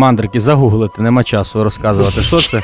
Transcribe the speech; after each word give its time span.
мандрики, 0.00 0.40
загуглити, 0.40 1.02
нема 1.02 1.24
часу 1.24 1.64
розказувати, 1.64 2.20
що 2.20 2.42
це. 2.42 2.60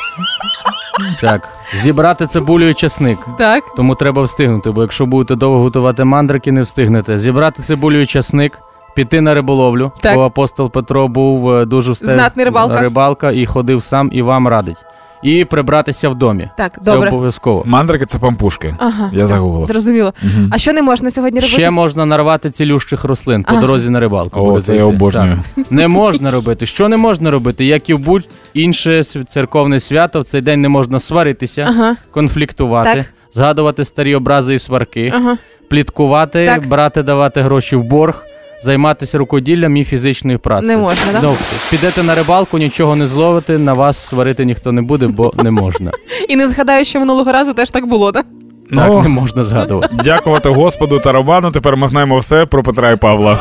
Так, 1.21 1.49
зібрати 1.75 2.27
цибулю 2.27 2.69
і 2.69 2.75
часник. 2.75 3.19
Так. 3.39 3.65
Тому 3.77 3.95
треба 3.95 4.23
встигнути, 4.23 4.71
бо 4.71 4.83
якщо 4.83 5.07
будете 5.07 5.35
довго 5.35 5.63
готувати 5.63 6.05
мандрики, 6.05 6.53
не 6.53 6.61
встигнете. 6.61 7.19
Зібрати 7.19 7.63
цибулю 7.63 8.01
і 8.01 8.07
часник, 8.07 8.59
піти 8.95 9.21
на 9.21 9.35
риболовлю, 9.35 9.93
Так. 10.01 10.15
бо 10.15 10.25
апостол 10.25 10.71
Петро 10.71 11.09
був 11.09 11.51
е, 11.53 11.65
дуже 11.65 11.93
встиг... 11.93 12.09
Знатний 12.09 12.45
рибалка. 12.45 12.81
рибалка 12.81 13.31
і 13.31 13.47
ходив 13.47 13.83
сам 13.83 14.11
і 14.13 14.23
вам 14.23 14.49
радить. 14.49 14.85
І 15.27 15.45
прибратися 15.45 16.09
в 16.09 16.15
домі. 16.15 16.51
Так, 16.57 16.73
Це 16.85 16.93
добре. 16.93 17.09
обов'язково. 17.09 17.63
Мандрики 17.67 18.07
це 18.07 18.19
пампушки. 18.19 18.77
Ага, 18.79 19.11
Я 19.13 19.19
все, 19.19 19.27
загуглив. 19.27 19.67
Зрозуміло. 19.67 20.15
Мгм. 20.23 20.51
А 20.53 20.59
що 20.59 20.73
не 20.73 20.83
можна 20.83 21.11
сьогодні 21.11 21.41
робити? 21.41 21.53
Ще 21.57 21.71
можна 21.71 22.07
нарвати 22.07 22.51
цілющих 22.51 23.05
рослин 23.05 23.43
по 23.43 23.53
Ага. 23.53 23.61
дорозі 23.61 23.91
на 23.91 24.01
рибалку. 24.01 24.41
О, 24.41 24.61
це 24.61 24.77
я 24.77 24.85
обожнюю. 24.85 25.39
Так. 25.57 25.71
Не 25.73 25.89
можна 25.89 26.31
робити. 26.31 26.67
Що 26.67 26.89
не 26.89 26.97
можна 26.97 27.31
робити? 27.31 27.65
Як 27.65 27.91
і 27.91 27.95
в 27.95 27.99
будь-інше 27.99 28.91
св- 28.99 29.25
церковне 29.25 29.81
свято, 29.81 30.21
в 30.21 30.25
цей 30.25 30.41
день 30.41 30.61
не 30.61 30.69
можна 30.69 31.01
сваритися, 31.01 31.67
Ага, 31.69 31.97
конфліктувати, 32.11 32.95
Так. 32.95 33.07
згадувати 33.35 33.85
старі 33.85 34.15
образи 34.15 34.55
і 34.55 34.59
сварки, 34.59 35.13
ага. 35.17 35.37
пліткувати, 35.71 36.47
Так. 36.47 36.67
брати, 36.69 37.03
давати 37.03 37.43
гроші 37.43 37.77
в 37.77 37.83
борг. 37.83 38.25
Займатися 38.63 39.19
рукоділлям 39.19 39.77
і 39.77 39.85
фізичною 39.85 40.39
працею. 40.39 40.69
Не 40.69 40.77
можна, 40.77 41.13
да? 41.13 41.21
Добре. 41.21 41.39
Підете 41.71 42.03
на 42.03 42.15
рибалку, 42.15 42.59
нічого 42.59 42.97
не 42.97 43.07
зловите, 43.07 43.59
на 43.59 43.75
вас 43.75 44.09
сварити 44.09 44.45
ніхто 44.45 44.73
не 44.73 44.83
буде, 44.83 45.07
бо 45.07 45.33
не 45.37 45.51
можна. 45.51 45.91
І 46.29 46.37
не 46.37 46.49
згадаю, 46.49 46.85
що 46.85 47.01
минулого 47.01 47.33
разу 47.33 47.55
теж 47.55 47.71
так 47.71 47.87
було, 47.87 48.13
так? 48.13 48.27
Так, 48.71 48.89
Ну, 48.89 49.03
не 49.03 49.09
можна 49.09 49.45
згадувати. 49.45 49.97
дякувати 50.05 50.49
Господу 50.49 50.99
та 50.99 51.13
Роману. 51.13 51.51
Тепер 51.51 51.77
ми 51.77 51.89
знаємо 51.89 52.19
все 52.19 52.47
про 52.47 52.63
Петра 52.63 52.91
і 52.91 52.97
Павла. 52.97 53.39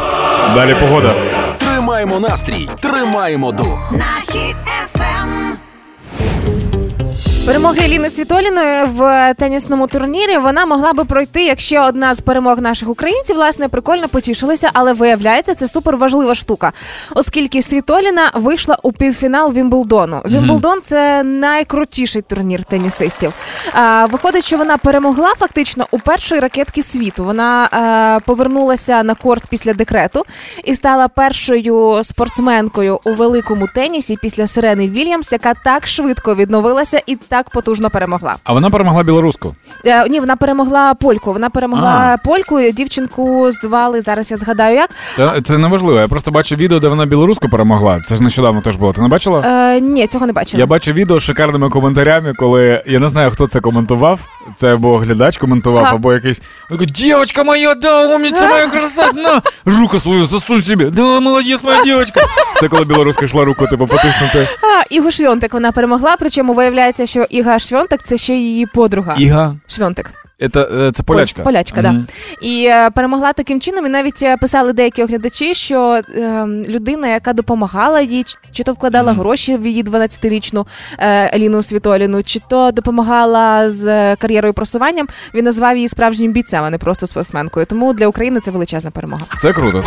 Далі 0.55 0.75
погода. 0.79 1.13
Тримаємо 1.57 2.19
настрій, 2.19 2.69
тримаємо 2.81 3.51
дух. 3.51 3.91
На 3.91 4.12
Хіт 4.12 4.55
FM. 4.93 5.55
Перемоги 7.45 7.79
Еліни 7.83 8.09
Світоліної 8.09 8.83
в 8.85 9.33
тенісному 9.33 9.87
турнірі 9.87 10.37
вона 10.37 10.65
могла 10.65 10.93
би 10.93 11.05
пройти, 11.05 11.45
якщо 11.45 11.83
одна 11.83 12.13
з 12.13 12.21
перемог 12.21 12.59
наших 12.59 12.89
українців, 12.89 13.35
власне, 13.35 13.67
прикольно 13.67 14.07
потішилися, 14.07 14.69
але 14.73 14.93
виявляється, 14.93 15.55
це 15.55 15.67
супер 15.67 15.97
важлива 15.97 16.35
штука, 16.35 16.71
оскільки 17.15 17.61
Світоліна 17.61 18.31
вийшла 18.33 18.77
у 18.83 18.91
півфінал 18.91 19.53
Вімблдону. 19.53 20.21
Вімблдон 20.25 20.81
це 20.83 21.23
найкрутіший 21.23 22.21
турнір 22.21 22.63
тенісистів. 22.63 23.33
А, 23.73 24.05
виходить, 24.05 24.45
що 24.45 24.57
вона 24.57 24.77
перемогла 24.77 25.33
фактично 25.37 25.87
у 25.91 25.99
першої 25.99 26.41
ракетки 26.41 26.83
світу. 26.83 27.23
Вона 27.23 27.69
е, 28.17 28.25
повернулася 28.25 29.03
на 29.03 29.15
корт 29.15 29.43
після 29.49 29.73
декрету 29.73 30.25
і 30.63 30.75
стала 30.75 31.07
першою 31.07 32.03
спортсменкою 32.03 32.99
у 33.03 33.13
великому 33.13 33.67
тенісі 33.75 34.17
після 34.21 34.47
Сирени 34.47 34.89
Вільямс, 34.89 35.31
яка 35.31 35.53
так 35.53 35.87
швидко 35.87 36.35
відновилася 36.35 37.01
і 37.05 37.15
так 37.15 37.34
потужно 37.43 37.89
перемогла. 37.89 38.35
А 38.43 38.53
вона 38.53 38.69
перемогла 38.69 39.03
білоруську. 39.03 39.55
Е, 39.85 40.09
ні, 40.09 40.19
вона 40.19 40.35
перемогла 40.35 40.93
польку. 40.93 41.33
Вона 41.33 41.49
перемогла 41.49 42.11
А. 42.13 42.17
польку. 42.27 42.61
Дівчинку 42.71 43.51
звали 43.51 44.01
зараз. 44.01 44.31
Я 44.31 44.37
згадаю 44.37 44.75
як. 44.75 44.89
Та 45.17 45.41
це 45.41 45.57
не 45.57 45.67
важливо. 45.67 45.99
Я 45.99 46.07
просто 46.07 46.31
бачив 46.31 46.57
відео, 46.57 46.79
де 46.79 46.87
вона 46.87 47.05
білоруську 47.05 47.49
перемогла. 47.49 48.01
Це 48.01 48.15
ж 48.15 48.23
нещодавно 48.23 48.61
теж 48.61 48.75
було. 48.75 48.93
Ти 48.93 49.01
не 49.01 49.07
бачила? 49.07 49.41
Е, 49.41 49.79
ні, 49.81 50.07
цього 50.07 50.25
не 50.25 50.33
бачила. 50.33 50.59
Я 50.59 50.65
бачив 50.67 50.95
відео 50.95 51.19
з 51.19 51.23
шикарними 51.23 51.69
коментарями, 51.69 52.33
коли 52.33 52.83
я 52.85 52.99
не 52.99 53.07
знаю, 53.07 53.31
хто 53.31 53.47
це 53.47 53.61
коментував. 53.61 54.19
Це 54.55 54.73
або 54.73 54.97
глядач 54.97 55.37
коментував, 55.37 55.83
Ага. 55.85 55.95
або 55.95 56.13
якийсь. 56.13 56.41
Каже, 56.69 56.85
Дівчинка 56.85 57.43
моя, 57.43 57.75
да, 57.75 58.15
умниця 58.15 58.47
моя 58.47 58.67
красавиця, 58.67 59.21
на, 59.21 59.41
руку 59.79 59.99
свою 59.99 60.25
засунь 60.25 60.61
собі. 60.61 60.85
Да, 60.85 61.19
молодець, 61.19 61.63
моя 61.63 61.83
дівчинка. 61.83 62.21
Це 62.61 62.67
коли 62.67 62.83
білоруська 62.85 63.25
йшла 63.25 63.45
руку, 63.45 63.67
типу, 63.67 63.87
потиснути. 63.87 64.47
А, 64.61 64.83
Іго 64.89 65.11
Швьонтик 65.11 65.53
вона 65.53 65.71
перемогла. 65.71 66.15
Причому 66.19 66.53
виявляється, 66.53 67.05
що 67.05 67.24
Іга 67.29 67.59
Швьонтик 67.59 68.03
це 68.03 68.17
ще 68.17 68.35
її 68.35 68.65
подруга. 68.65 69.15
Іга. 69.19 69.55
Швьонтик. 69.67 70.11
Це, 70.53 70.67
е, 70.87 70.91
це 70.91 71.03
полячка. 71.03 71.41
Полячка, 71.43 71.81
да. 71.81 71.95
І 72.41 72.65
е, 72.69 72.89
перемогла 72.89 73.33
таким 73.33 73.61
чином. 73.61 73.85
І 73.85 73.89
навіть 73.89 74.23
е, 74.23 74.37
писали 74.37 74.73
деякі 74.73 75.03
оглядачі, 75.03 75.53
що 75.55 76.01
е, 76.15 76.45
людина, 76.69 77.07
яка 77.07 77.33
допомагала 77.33 78.01
їй, 78.01 78.25
чи, 78.51 78.63
то 78.63 78.71
вкладала 78.73 79.11
Мгм. 79.11 79.21
гроші 79.21 79.57
в 79.57 79.67
її 79.67 79.83
12-річну 79.83 80.65
е, 80.99 81.35
Еліну 81.37 81.63
Світоліну, 81.63 82.23
чи 82.23 82.39
то 82.49 82.71
допомагала 82.71 83.69
з 83.71 83.85
е, 83.87 84.15
кар'єрою 84.19 84.53
просуванням, 84.53 85.07
він 85.33 85.45
назвав 85.45 85.75
її 85.75 85.87
справжнім 85.87 86.31
бійцем, 86.31 86.63
а 86.63 86.69
не 86.69 86.77
просто 86.77 87.07
спортсменкою. 87.07 87.65
Тому 87.65 87.93
для 87.93 88.07
України 88.07 88.39
це 88.39 88.51
величезна 88.51 88.91
перемога. 88.91 89.21
Це 89.37 89.53
круто. 89.53 89.83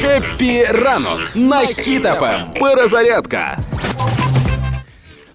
Хеппі 0.00 0.64
ранок 0.64 1.20
на 1.34 1.58
Хіт 1.58 2.05
FM. 2.05 2.40
Перезарядка. 2.60 3.58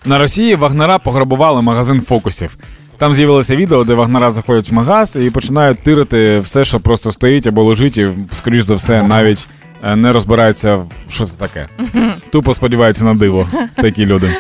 На 0.10 0.18
Росії 0.18 0.56
вагнера 0.56 1.00
пограбували 1.00 1.62
магазин 1.62 2.02
фокусів. 2.02 2.58
Там 2.98 3.14
з'явилося 3.14 3.56
відео, 3.56 3.84
де 3.84 3.94
вагнера 3.94 4.32
заходять 4.32 4.70
в 4.70 4.74
магаз 4.74 5.16
і 5.22 5.30
починають 5.30 5.80
тирити 5.84 6.40
все, 6.40 6.66
що 6.66 6.80
просто 6.80 7.12
стоїть 7.12 7.48
або 7.48 7.64
лежить, 7.64 7.98
і, 7.98 8.08
скоріш 8.34 8.62
за 8.62 8.76
все, 8.76 9.04
навіть 9.04 9.48
е, 9.84 9.96
не 9.96 10.14
розбираються, 10.14 10.86
що 11.10 11.26
це 11.26 11.38
таке. 11.38 11.68
Тупо 12.32 12.54
сподіваються 12.54 13.06
на 13.06 13.14
диво. 13.14 13.48
Такі 13.76 14.06
люди. 14.06 14.32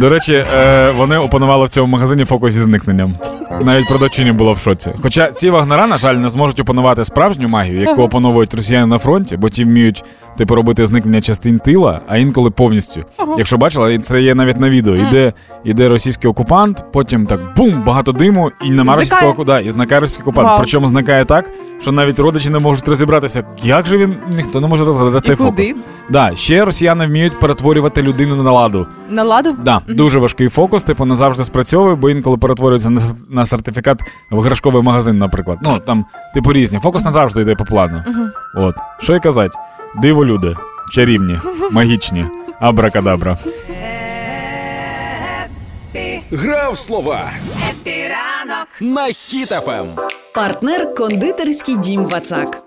До 0.00 0.08
речі, 0.08 0.44
е, 0.56 0.90
вони 0.90 1.18
опанували 1.18 1.66
в 1.66 1.68
цьому 1.68 1.92
магазині 1.92 2.24
фокус 2.24 2.52
зі 2.52 2.60
зникненням. 2.60 3.16
Навіть 3.62 3.88
продавчиня 3.88 4.32
була 4.32 4.52
в 4.52 4.58
шоці. 4.58 4.92
Хоча 5.02 5.32
ці 5.32 5.50
вагнера, 5.50 5.86
на 5.86 5.98
жаль, 5.98 6.14
не 6.14 6.28
зможуть 6.28 6.60
опанувати 6.60 7.04
справжню 7.04 7.48
магію, 7.48 7.80
яку 7.80 8.02
опановують 8.02 8.54
росіяни 8.54 8.86
на 8.86 8.98
фронті, 8.98 9.36
бо 9.36 9.48
ті 9.48 9.64
вміють 9.64 10.04
типу 10.36 10.54
робити 10.54 10.86
зникнення 10.86 11.20
частин 11.20 11.58
тила, 11.58 12.00
а 12.08 12.16
інколи 12.16 12.50
повністю. 12.50 13.04
Якщо 13.38 13.58
бачила, 13.58 13.90
і 13.90 13.98
це 13.98 14.22
є 14.22 14.34
навіть 14.34 14.60
на 14.60 14.70
відео. 14.70 14.96
Іде, 14.96 15.32
іде 15.64 15.88
російський 15.88 16.30
окупант, 16.30 16.84
потім 16.92 17.26
так 17.26 17.40
бум, 17.56 17.82
багато 17.86 18.12
диму, 18.12 18.50
і 18.64 18.70
нема 18.70 18.96
російського 18.96 19.30
окупанта, 19.30 19.60
і 19.60 19.70
зникає 19.70 20.00
російський 20.00 20.22
окупант. 20.22 20.48
Вау. 20.48 20.58
Причому 20.58 20.88
зникає 20.88 21.24
так, 21.24 21.50
що 21.80 21.92
навіть 21.92 22.18
родичі 22.18 22.50
не 22.50 22.58
можуть 22.58 22.88
розібратися, 22.88 23.44
як 23.62 23.86
же 23.86 23.96
він 23.98 24.16
ніхто 24.36 24.60
не 24.60 24.68
може 24.68 24.84
розгадати 24.84 25.20
цей 25.26 25.34
І 25.34 25.36
куди? 25.38 25.64
фокус. 25.64 25.82
Да, 26.10 26.34
ще 26.34 26.64
росіяни 26.64 27.06
вміють 27.06 27.40
перетворювати 27.40 28.02
людину 28.02 28.36
на 28.42 28.52
ладу. 28.52 28.86
На 29.10 29.22
ладу? 29.22 29.54
Да, 29.64 29.80
дуже 29.88 30.18
важкий 30.18 30.48
фокус, 30.48 30.84
типу, 30.84 31.04
не 31.04 31.14
завжди 31.14 31.44
спрацьовує, 31.44 31.94
бо 31.94 32.10
інколи 32.10 32.36
перетворюється 32.36 32.90
на, 32.90 33.00
на 33.30 33.46
сертифікат 33.46 34.00
в 34.30 34.38
іграшковий 34.40 34.82
магазин, 34.82 35.18
наприклад. 35.18 35.58
Ну 35.62 35.78
там, 35.86 36.04
типу, 36.34 36.52
різні. 36.52 36.78
Фокус 36.78 37.04
не 37.04 37.10
завжди 37.10 37.42
йде 37.42 37.54
по 37.54 37.64
плану. 37.64 38.02
От. 38.54 38.74
Що 38.98 39.14
й 39.16 39.20
казати? 39.20 39.58
Диво 40.02 40.24
люди, 40.24 40.56
чарівні, 40.90 41.40
магічні, 41.70 42.26
абракадабра. 42.60 43.38
Грав 46.32 46.78
слова 46.78 47.20
Хеппі 47.70 48.24
ранок 48.24 48.68
на 48.80 49.06
Хіт 49.06 49.52
FM. 49.52 49.86
Партнер 50.34 50.94
кондитерський 50.94 51.76
дім 51.76 52.04
Вацак. 52.04 52.58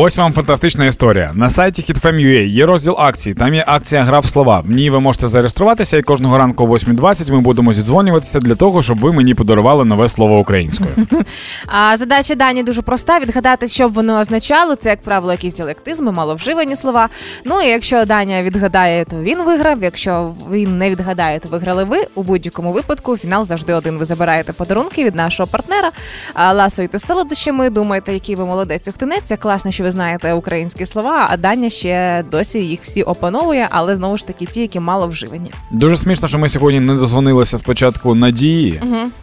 Ось 0.00 0.16
вам 0.16 0.32
фантастична 0.32 0.86
історія. 0.86 1.30
На 1.34 1.50
сайті 1.50 1.82
HitFM.ua 1.82 2.46
є 2.46 2.66
розділ 2.66 2.96
акцій. 2.98 3.34
Там 3.34 3.54
є 3.54 3.64
акція 3.66 4.02
Гра 4.02 4.18
в 4.18 4.26
слова. 4.26 4.60
В 4.60 4.70
ній 4.70 4.90
ви 4.90 5.00
можете 5.00 5.26
зареєструватися, 5.28 5.96
і 5.96 6.02
кожного 6.02 6.38
ранку 6.38 6.64
о 6.64 6.66
8.20 6.66 7.32
ми 7.32 7.38
будемо 7.38 7.72
зідзвонюватися 7.72 8.40
для 8.40 8.54
того, 8.54 8.82
щоб 8.82 8.98
ви 8.98 9.12
мені 9.12 9.34
подарували 9.34 9.84
нове 9.84 10.08
слово 10.08 10.38
українською. 10.38 10.90
А 11.66 11.96
задача 11.96 12.34
Дані 12.34 12.62
дуже 12.62 12.82
проста: 12.82 13.18
відгадати, 13.18 13.68
що 13.68 13.88
б 13.88 13.92
воно 13.92 14.20
означало. 14.20 14.74
Це, 14.74 14.88
як 14.88 15.02
правило, 15.02 15.32
якісь 15.32 15.54
діалектизми, 15.54 16.12
маловживані 16.12 16.76
слова. 16.76 17.08
Ну 17.44 17.62
і 17.62 17.68
якщо 17.68 18.04
Даня 18.04 18.42
відгадає, 18.42 19.04
то 19.04 19.16
він 19.16 19.42
виграв. 19.42 19.82
Якщо 19.82 20.34
він 20.50 20.78
не 20.78 20.90
відгадає, 20.90 21.38
то 21.38 21.48
виграли 21.48 21.84
ви. 21.84 21.98
У 22.14 22.22
будь-якому 22.22 22.72
випадку 22.72 23.16
фінал 23.16 23.44
завжди 23.44 23.74
один. 23.74 23.98
Ви 23.98 24.04
забираєте 24.04 24.52
подарунки 24.52 25.04
від 25.04 25.14
нашого 25.14 25.46
партнера. 25.46 25.90
Ласуєте 26.36 26.98
солодощами. 26.98 27.70
Думаєте, 27.70 28.12
який 28.12 28.34
ви 28.34 28.44
молодець 28.44 28.88
ухтинець. 28.88 29.32
Класно, 29.38 29.70
що 29.70 29.84
ви 29.84 29.87
знаєте 29.90 30.32
українські 30.32 30.86
слова. 30.86 31.26
А 31.30 31.36
Даня 31.36 31.70
ще 31.70 32.24
досі 32.30 32.58
їх 32.58 32.80
всі 32.82 33.02
опановує, 33.02 33.66
але 33.70 33.96
знову 33.96 34.16
ж 34.16 34.26
таки 34.26 34.46
ті, 34.46 34.60
які 34.60 34.80
мало 34.80 35.08
вживані. 35.08 35.50
Дуже 35.70 35.96
смішно, 35.96 36.28
що 36.28 36.38
ми 36.38 36.48
сьогодні 36.48 36.80
не 36.80 36.94
дозвонилися 36.94 37.58
спочатку 37.58 38.14
Надії, 38.14 38.80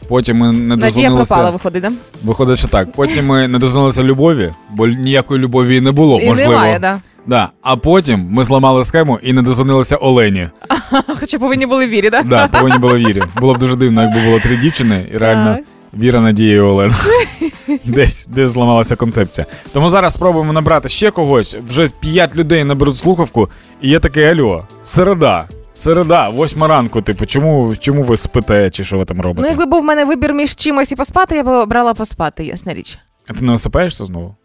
потім 0.07 0.37
ми 0.37 0.51
не 0.51 0.75
Надія 0.75 0.87
дозвонилися. 0.91 1.33
пропала, 1.33 1.51
виходить, 1.51 1.81
да? 1.83 1.91
Виходить, 2.23 2.57
що 2.59 2.67
так. 2.67 2.91
Потім 2.91 3.25
ми 3.25 3.47
не 3.47 3.59
дозвонилися 3.59 4.03
любові, 4.03 4.51
бо 4.69 4.87
ніякої 4.87 5.39
любові 5.41 5.77
і 5.77 5.81
не 5.81 5.91
було, 5.91 6.19
І 6.19 6.25
можливо. 6.25 6.51
немає, 6.51 6.79
да. 6.79 6.99
Да. 7.27 7.49
А 7.61 7.75
потім 7.75 8.27
ми 8.29 8.43
зламали 8.43 8.83
схему 8.83 9.19
і 9.23 9.33
не 9.33 9.41
дозвонилися 9.41 9.95
Олені. 9.95 10.49
Хоча 11.19 11.39
повинні 11.39 11.65
були 11.65 11.87
вірі, 11.87 12.09
да? 12.09 12.21
Да, 12.23 12.47
повинні 12.47 12.77
були 12.77 12.97
вірі. 12.99 13.23
Було 13.41 13.53
б 13.53 13.57
дуже 13.57 13.75
дивно, 13.75 14.01
якби 14.03 14.19
було 14.25 14.39
три 14.39 14.57
дівчини, 14.57 15.09
і 15.13 15.17
реально 15.17 15.55
Так. 15.55 15.63
Віра, 15.99 16.21
Надія 16.21 16.55
і 16.55 16.59
Олена. 16.59 16.95
Десь, 17.85 18.25
десь 18.27 18.49
зламалася 18.49 18.95
концепція. 18.95 19.47
Тому 19.73 19.89
зараз 19.89 20.13
спробуємо 20.13 20.53
набрати 20.53 20.89
ще 20.89 21.11
когось. 21.11 21.57
Вже 21.69 21.87
п'ять 21.99 22.35
людей 22.35 22.63
наберуть 22.63 22.95
слухавку, 22.97 23.49
і 23.81 23.89
є 23.89 23.99
таке 23.99 24.31
альо. 24.31 24.67
Середа. 24.83 25.47
Середа, 25.73 26.29
восьма 26.29 26.67
ранку. 26.67 27.01
Типу, 27.01 27.25
чому, 27.25 27.75
чому 27.79 28.03
ви 28.03 28.17
спите, 28.17 28.69
чи 28.69 28.83
що 28.83 28.97
ви 28.97 29.05
там 29.05 29.17
Ну, 29.17 29.23
робите? 29.23 29.49
якби 29.49 29.65
був 29.65 29.81
в 29.81 29.83
мене 29.85 30.05
вибір 30.05 30.33
між 30.33 30.55
чимось 30.55 30.91
і 30.91 30.95
поспати, 30.95 31.35
я 31.35 31.43
б 31.43 31.47
обрала 31.47 31.93
поспати, 31.93 32.45
ясна 32.45 32.73
річ. 32.73 32.97
А 33.27 33.33
ти 33.33 33.41
не 33.45 33.51
висипаєшся 33.51 34.05
знову? 34.05 34.35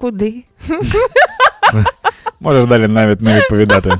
Куди? 0.00 0.44
Можеш 2.40 2.66
далі 2.66 2.88
навіть 2.88 3.20
не 3.20 3.38
відповідати. 3.40 3.98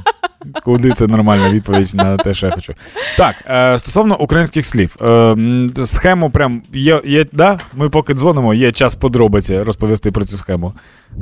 Куди 0.64 0.90
це 0.90 1.06
нормальна 1.06 1.50
відповідь 1.50 1.94
на 1.94 2.16
те, 2.16 2.34
що 2.34 2.46
я 2.46 2.52
хочу. 2.52 2.74
Так, 3.16 3.36
е, 3.46 3.78
стосовно 3.78 4.18
українських 4.18 4.66
слів, 4.66 4.96
е, 5.02 5.36
схему 5.84 6.30
прям 6.30 6.62
є, 6.72 7.00
є. 7.04 7.26
Да? 7.32 7.60
Ми 7.74 7.88
поки 7.88 8.14
дзвонимо, 8.14 8.54
є 8.54 8.72
час 8.72 8.96
подробиці 8.96 9.60
розповісти 9.60 10.12
про 10.12 10.24
цю 10.24 10.36
схему. 10.36 10.72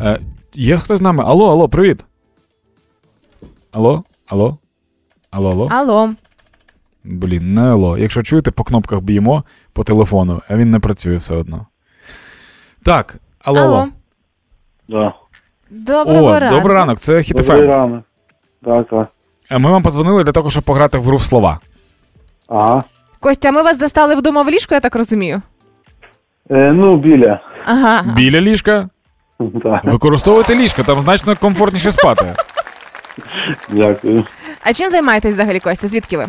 Е, 0.01 0.21
є 0.55 0.77
хто 0.77 0.97
з 0.97 1.01
нами? 1.01 1.25
Алло, 1.27 1.51
алло, 1.51 1.69
привіт. 1.69 2.05
Алло, 3.73 4.05
алло, 4.27 4.59
алло, 5.31 5.51
алло. 5.51 5.69
Алло. 5.71 6.15
Блін, 7.05 7.55
не 7.55 7.63
алло. 7.63 7.99
Якщо 7.99 8.23
чуєте, 8.23 8.51
по 8.51 8.65
кнопках 8.65 9.01
б'ємо 9.01 9.45
по 9.73 9.85
телефону, 9.85 10.43
а 10.49 10.57
він 10.57 10.71
не 10.71 10.79
працює 10.79 11.17
все 11.17 11.35
одно. 11.35 11.67
Так, 12.83 13.17
алло, 13.45 13.61
алло. 13.61 13.89
Да. 14.89 15.15
Доброго 15.71 16.27
О, 16.27 16.39
ранку. 16.39 16.57
добрий 16.57 16.77
ранок, 16.77 16.99
це 16.99 17.13
Добрий 17.13 17.25
Хітофем. 17.25 17.71
ранок. 17.71 18.05
Так, 18.65 18.87
так. 18.89 19.09
Ми 19.61 19.71
вам 19.71 19.83
подзвонили 19.83 20.25
для 20.25 20.33
того, 20.33 20.51
щоб 20.51 20.63
пограти 20.65 20.99
в 20.99 21.03
гру 21.03 21.17
в 21.17 21.23
слова. 21.23 21.59
Ага. 22.49 22.85
Костя, 23.21 23.53
ми 23.53 23.63
вас 23.63 23.79
застали 23.79 24.15
вдома 24.17 24.43
в 24.43 24.51
ліжку, 24.51 24.75
я 24.75 24.81
так 24.81 24.97
розумію. 24.97 25.43
Е, 26.51 26.73
ну, 26.73 26.97
біля. 27.01 27.41
Ага. 27.65 28.03
Біля 28.17 28.41
ліжка. 28.41 28.89
Так, 29.63 29.85
Використовуйте 29.85 30.55
ліжко, 30.55 30.83
там 30.83 31.01
значно 31.01 31.37
комфортніше 31.37 31.91
спати. 31.91 32.35
дякую. 33.69 34.25
А 34.65 34.73
чим 34.73 34.91
займаєтесь 34.91 35.35
взагалі, 35.35 35.61
Костя? 35.61 35.87
Звідки 35.87 36.17
ви? 36.17 36.27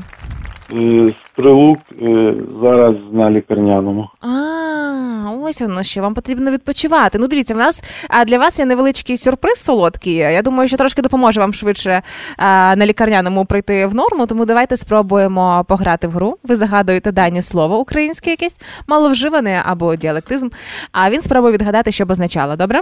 Е, 0.74 1.13
Стрелук 1.33 1.80
е, 2.01 2.33
зараз 2.62 2.95
на 3.12 3.31
лікарняному. 3.31 4.10
А, 4.21 5.31
ось 5.42 5.62
воно 5.62 5.83
що. 5.83 6.01
Вам 6.01 6.13
потрібно 6.13 6.51
відпочивати. 6.51 7.18
Ну, 7.19 7.27
дивіться, 7.27 7.54
в 7.54 7.57
нас 7.57 7.83
а, 8.10 8.25
для 8.25 8.38
вас 8.38 8.60
є 8.60 8.66
невеличкий 8.66 9.18
сюрприз 9.18 9.56
солодкий. 9.56 10.13
Я 10.13 10.42
думаю, 10.42 10.68
що 10.68 10.77
трошки 10.77 11.01
допоможе 11.01 11.39
вам 11.39 11.54
швидше 11.54 12.01
а, 12.38 12.75
на 12.77 12.86
лікарняному 12.86 13.45
прийти 13.45 13.88
в 13.88 13.95
норму. 13.95 14.25
Тому 14.25 14.45
давайте 14.45 14.77
спробуємо 14.77 15.66
пограти 15.68 16.07
в 16.07 16.12
гру. 16.12 16.38
Ви 16.44 16.56
загадуєте 16.56 17.12
дані 17.12 17.42
слово 17.42 17.80
українське 17.80 18.30
якесь, 18.30 18.62
маловживане 18.88 19.62
або 19.66 19.95
діалектизм. 19.95 20.50
А 20.92 21.10
він 21.10 21.21
спробує 21.21 21.54
відгадати, 21.54 21.92
що 21.92 22.06
б 22.06 22.12
означало. 22.12 22.56
Добре? 22.56 22.81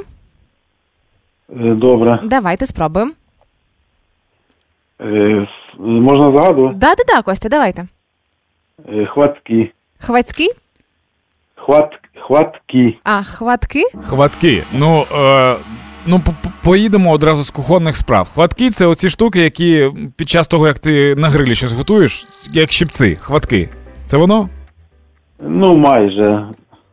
Е, 1.50 1.76
добре. 1.76 2.20
Давайте 2.24 2.66
спробуємо. 2.66 3.12
Е, 5.02 5.48
можна 5.80 6.38
загадувати? 6.38 6.74
Да, 6.76 6.96
да, 6.96 7.04
да, 7.16 7.22
Костя, 7.22 7.50
давайте. 7.50 7.88
Е, 8.90 9.06
хватки. 9.06 9.72
Хвацькі? 10.00 10.48
Хват, 11.56 11.90
хватки. 12.28 12.98
А, 13.04 13.24
хватки? 13.24 13.84
Хватки. 14.04 14.64
Ну, 14.74 15.06
е, 15.18 15.56
ну 16.06 16.20
по- 16.20 16.32
по- 16.44 16.50
поїдемо 16.64 17.12
одразу 17.12 17.44
з 17.44 17.50
кухонних 17.52 17.96
справ. 17.96 18.28
Хватки 18.34 18.70
це 18.70 18.86
оці 18.86 19.10
штуки, 19.10 19.40
які 19.40 19.90
під 20.18 20.30
час 20.30 20.48
того, 20.48 20.68
як 20.68 20.80
ти 20.80 21.16
на 21.16 21.30
грилі 21.30 21.56
щось 21.56 21.74
готуєш, 21.74 22.28
як 22.52 22.72
щипці. 22.72 23.16
Хватки. 23.22 23.70
Це 24.06 24.18
воно? 24.18 24.50
Ну, 25.40 25.76
майже. 25.76 26.46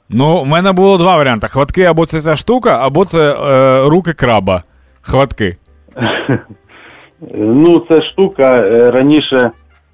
Ну, 0.09 0.39
у 0.39 0.45
мене 0.45 0.73
було 0.73 0.99
два 0.99 1.17
варіанти: 1.17 1.49
хватки 1.49 1.83
або 1.83 2.06
це 2.06 2.21
ця 2.21 2.37
штука, 2.37 2.79
або 2.83 3.05
це 3.05 3.33
е, 3.33 3.89
руки 3.89 4.12
краба. 4.12 4.62
Хватки. 5.01 5.56
Ну, 7.38 7.81
це 7.88 8.03
штука 8.12 8.43
е, 8.43 8.91
раніше 8.91 9.50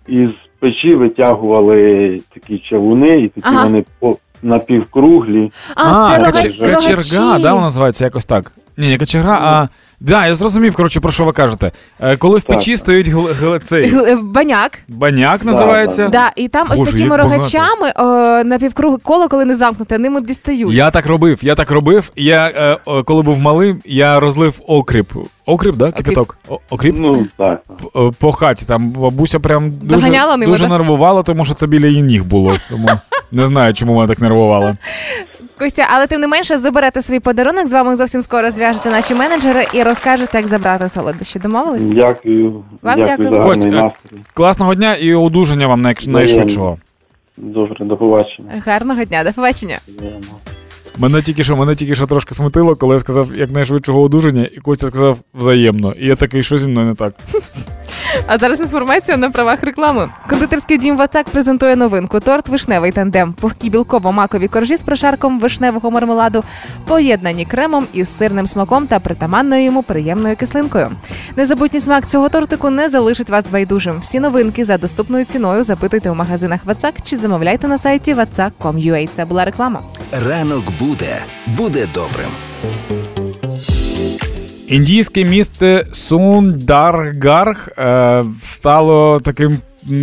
із 0.08 0.30
печі 0.60 0.94
витягували 0.94 2.16
такі 2.34 2.58
чавуни, 2.58 3.18
і 3.18 3.28
такі 3.28 3.48
Ага. 3.48 3.64
вони 3.64 3.84
по, 3.98 4.16
напівкруглі. 4.42 5.52
А, 5.76 6.10
це 6.10 6.18
рогачі. 6.18 6.52
качерга, 6.70 7.38
да, 7.38 7.52
вона 7.52 7.64
називається 7.66 8.04
якось 8.04 8.24
так. 8.24 8.52
Ні, 8.76 8.88
не 8.88 8.98
кочерга, 8.98 9.38
а. 9.42 9.68
Да, 10.02 10.26
я 10.26 10.34
зрозумів, 10.34 10.74
коротше, 10.74 11.00
про 11.00 11.12
що 11.12 11.24
ви 11.24 11.32
кажете. 11.32 11.72
Е, 12.00 12.16
коли 12.16 12.38
в 12.38 12.42
Так, 12.42 12.56
печі 12.56 12.70
так. 12.70 12.80
стоїть 12.80 13.08
гл- 13.08 13.34
гл- 13.42 13.60
цей 13.64 13.94
Гл- 13.94 14.06
е, 14.08 14.18
Баняк. 14.22 14.78
баняк 14.88 15.44
називається. 15.44 16.02
да. 16.02 16.08
Да, 16.08 16.32
і 16.36 16.48
там 16.48 16.68
ось 16.70 16.78
Боже, 16.78 16.92
такими 16.92 17.08
як 17.16 17.18
багато. 17.18 17.34
рогачами 17.36 17.92
о, 17.96 18.04
напівкруги 18.44 18.96
коло, 19.02 19.28
коли 19.28 19.44
не 19.44 19.56
замкнуте, 19.56 19.98
ними 19.98 20.20
дістають. 20.20 20.72
Я 20.72 20.90
так 20.90 21.06
робив, 21.06 21.38
я 21.42 21.54
так 21.54 21.70
робив. 21.70 22.12
Я 22.16 22.46
е, 22.56 22.76
о, 22.84 23.02
коли 23.02 23.22
був 23.22 23.38
малим, 23.38 23.80
я 23.84 24.20
розлив 24.20 24.60
окріп. 24.66 25.12
Окріп, 25.46 25.74
да? 25.76 25.92
Кипяток? 25.92 26.38
О- 26.48 26.58
Окріп? 26.70 26.96
Ну, 26.98 27.26
так. 27.36 27.62
П- 27.92 28.10
По 28.18 28.32
хаті. 28.32 28.66
Там 28.66 28.90
бабуся 28.90 29.40
прям 29.40 29.70
дуже, 29.70 29.94
Доганяла 30.00 30.36
ними, 30.36 30.52
дуже 30.52 30.64
да? 30.64 30.70
нервувала, 30.78 31.22
тому 31.22 31.44
що 31.44 31.54
це 31.54 31.66
біля 31.66 31.86
її 31.86 32.02
ніг 32.02 32.24
було. 32.24 32.54
Тому 32.70 32.88
не 33.32 33.46
знаю, 33.46 33.74
чому 33.74 33.94
вона 33.94 34.08
так 34.08 34.18
нервувала. 34.20 34.76
Костя, 35.60 35.86
але 35.94 36.06
тим 36.06 36.20
не 36.20 36.26
менше 36.26 36.58
заберете 36.58 37.02
свій 37.02 37.20
подарунок. 37.20 37.66
З 37.66 37.72
вами 37.72 37.96
зовсім 37.96 38.22
скоро 38.22 38.50
зв'яжуться 38.50 38.90
наші 38.90 39.14
менеджери 39.14 39.64
і 39.74 39.82
розкажете, 39.82 40.38
як 40.38 40.46
забрати 40.46 40.88
солодощі. 40.88 41.38
Домовились? 41.38 41.90
Дякую. 41.90 42.64
Вам 42.82 43.02
дякую 43.02 43.30
дякую. 43.30 43.42
Кость, 43.42 43.66
е. 43.66 43.90
Класного 44.34 44.74
дня 44.74 44.94
і 44.94 45.14
одужання 45.14 45.66
вам 45.66 45.82
най- 45.82 45.96
найшвидшого. 46.06 46.78
Добре, 47.36 47.84
до 47.86 47.96
побачення. 47.96 48.62
Гарного 48.66 49.04
дня, 49.04 49.24
до 49.24 49.32
побачення. 49.32 49.78
Мене 50.98 51.22
тільки 51.22 51.44
що, 51.44 51.56
мене 51.56 51.74
тільки 51.74 51.94
що 51.94 52.06
трошки 52.06 52.34
смутило, 52.34 52.76
коли 52.76 52.94
я 52.94 52.98
сказав 52.98 53.34
якнайшвидшого 53.36 54.02
одужання, 54.02 54.48
і 54.52 54.56
Костя 54.58 54.86
сказав 54.86 55.18
взаємно. 55.34 55.92
І 56.00 56.06
я 56.06 56.16
такий, 56.16 56.42
що 56.42 56.56
зі 56.58 56.68
мною 56.68 56.86
не 56.86 56.94
так. 56.94 57.14
А 58.26 58.38
зараз 58.38 58.60
інформація 58.60 59.16
на 59.16 59.30
правах 59.30 59.62
реклами. 59.62 60.08
Кондитерський 60.28 60.78
дім 60.78 60.96
Вацак 60.96 61.28
презентує 61.28 61.76
новинку: 61.76 62.20
торт 62.20 62.48
вишневий 62.48 62.92
тандем, 62.92 63.32
пухкі 63.32 63.70
білково-макові 63.70 64.48
коржі 64.48 64.76
з 64.76 64.80
прошарком 64.80 65.40
вишневого 65.40 65.90
мармеладу, 65.90 66.44
поєднані 66.86 67.44
кремом 67.44 67.86
із 67.92 68.16
сирним 68.16 68.46
смаком 68.46 68.86
та 68.86 69.00
притаманною 69.00 69.64
йому 69.64 69.82
приємною 69.82 70.36
кислинкою. 70.36 70.90
Незабутній 71.36 71.80
смак 71.80 72.06
цього 72.06 72.28
тортику 72.28 72.70
не 72.70 72.88
залишить 72.88 73.30
вас 73.30 73.48
байдужим. 73.48 74.00
Всі 74.00 74.20
новинки 74.20 74.64
за 74.64 74.78
доступною 74.78 75.24
ціною 75.24 75.62
запитуйте 75.62 76.10
у 76.10 76.14
магазинах 76.14 76.60
Вацак 76.64 76.94
чи 77.02 77.16
замовляйте 77.16 77.68
на 77.68 77.78
сайті 77.78 78.14
vatsak.com.ua. 78.14 79.08
Це 79.16 79.24
була 79.24 79.44
реклама. 79.44 79.80
Ранок 80.26 80.64
буде, 80.80 81.18
буде 81.46 81.86
добрим. 81.94 82.30
Індійське 84.70 85.24
місто 85.24 85.80
Сундаргарх 85.92 87.68
е, 87.78 88.24
стало 88.42 89.20
таким 89.20 89.58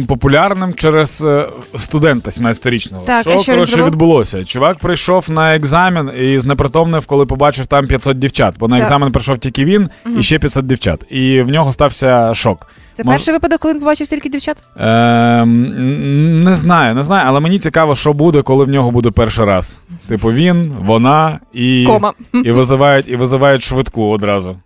популярним 0.08 0.74
через 0.74 1.22
е, 1.22 1.46
студента 1.78 2.30
17-річного. 2.30 3.04
Так, 3.06 3.22
що, 3.22 3.40
що 3.40 3.54
коротше 3.54 3.84
відбулося? 3.84 4.44
Чувак 4.44 4.78
прийшов 4.80 5.32
на 5.32 5.56
екзамен 5.56 6.12
і 6.20 6.40
знепритомнив, 6.40 7.06
коли 7.06 7.26
побачив 7.26 7.68
там 7.68 7.88
500 7.88 8.20
дівчат. 8.20 8.56
Бо 8.60 8.68
на 8.68 8.76
Так. 8.76 8.84
екзамен 8.84 9.12
прийшов 9.12 9.40
тільки 9.40 9.66
він 9.66 9.90
і 10.20 10.24
ще 10.24 10.40
500 10.40 10.66
дівчат. 10.66 11.00
І 11.10 11.42
в 11.42 11.50
нього 11.50 11.74
стався 11.74 12.34
шок. 12.34 12.68
Це 12.98 13.04
Мож- 13.04 13.14
перший 13.14 13.34
випадок, 13.34 13.60
коли 13.60 13.74
він 13.74 13.80
побачив 13.80 14.08
стільки 14.08 14.30
дівчат. 14.30 14.64
Ем, 14.80 16.44
не 16.44 16.56
знаю, 16.56 16.96
не 16.96 17.04
знаю, 17.04 17.24
але 17.28 17.40
мені 17.40 17.60
цікаво, 17.60 17.96
що 17.96 18.14
буде, 18.14 18.42
коли 18.42 18.66
в 18.66 18.70
нього 18.70 18.92
буде 18.92 19.12
перший 19.12 19.46
раз. 19.46 19.80
Типу 20.08 20.32
він, 20.32 20.74
вона 20.82 21.40
і, 21.54 21.86
Кома. 21.88 22.14
і, 22.34 22.52
визивають, 22.52 23.08
і 23.08 23.16
визивають 23.16 23.62
швидку 23.64 24.10
одразу. 24.10 24.58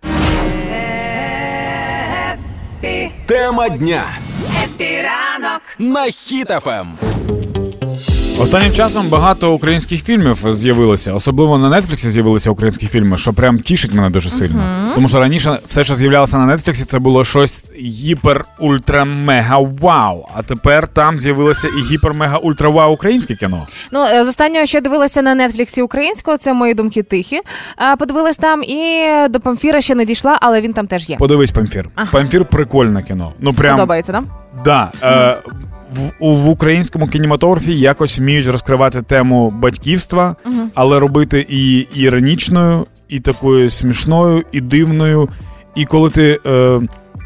Тема 3.26 3.68
дня 3.68 4.02
Епіранок. 4.64 5.62
на 5.78 6.06
Ем. 6.66 7.11
Останнім 8.42 8.72
часом 8.72 9.08
багато 9.08 9.52
українських 9.54 10.04
фільмів 10.04 10.38
з'явилося, 10.44 11.12
особливо 11.12 11.58
на 11.58 11.80
Нетфліксі 11.80 12.10
з'явилися 12.10 12.50
українські 12.50 12.86
фільми, 12.86 13.18
що 13.18 13.32
прям 13.32 13.58
тішить 13.58 13.92
мене 13.92 14.10
дуже 14.10 14.30
сильно. 14.30 14.74
Тому 14.94 15.08
що 15.08 15.20
раніше 15.20 15.58
все, 15.68 15.84
що 15.84 15.94
з'являлося 15.94 16.38
на 16.38 16.56
Нетфліксі, 16.56 16.84
це 16.84 16.98
було 16.98 17.24
щось 17.24 17.72
гіпер 17.80 18.44
ультра 18.58 19.04
мега 19.04 19.58
вау. 19.58 20.26
А 20.34 20.42
тепер 20.42 20.88
там 20.88 21.18
з'явилося 21.18 21.68
і 21.68 21.82
гіпер 21.92 22.14
мега 22.14 22.36
ультра 22.36 22.68
вау 22.68 22.92
українське 22.92 23.34
кіно. 23.34 23.66
Ну, 23.92 24.04
е, 24.04 24.24
з 24.24 24.28
останнього, 24.28 24.66
що 24.66 24.80
дивилася 24.80 25.22
на 25.22 25.34
нетфліксі 25.48 25.82
українського, 25.82 26.36
це 26.36 26.52
мої 26.52 26.74
думки 26.74 27.02
тихі. 27.02 27.40
А, 27.76 27.96
Подивилась 27.96 28.36
там 28.36 28.62
і 28.62 29.08
до 29.30 29.40
Памфіра 29.40 29.80
ще 29.80 29.94
не 29.94 30.04
дійшла, 30.04 30.38
але 30.40 30.60
він 30.60 30.72
там 30.72 30.86
теж 30.86 31.08
є. 31.08 31.16
Подивись 31.16 31.50
Памфір. 31.50 31.88
Ага. 31.94 32.08
Памфір 32.12 32.44
прикольне 32.44 33.02
кіно. 33.02 33.32
Ну 33.40 33.52
прям 33.52 33.76
Подобається, 33.76 34.12
да? 34.12 34.22
Да, 34.64 34.92
е, 35.02 35.38
в, 35.94 36.26
в 36.26 36.48
українському 36.48 37.08
кінематографі 37.08 37.78
якось 37.78 38.18
вміють 38.18 38.46
розкривати 38.46 39.00
тему 39.02 39.54
батьківства, 39.56 40.36
але 40.74 41.00
робити 41.00 41.46
і 41.48 41.78
іронічною, 41.94 42.86
і 43.08 43.20
такою 43.20 43.70
смішною, 43.70 44.42
і 44.52 44.60
дивною. 44.60 45.28
І 45.74 45.84
коли 45.84 46.10
ти. 46.10 46.40
Е, 46.46 46.80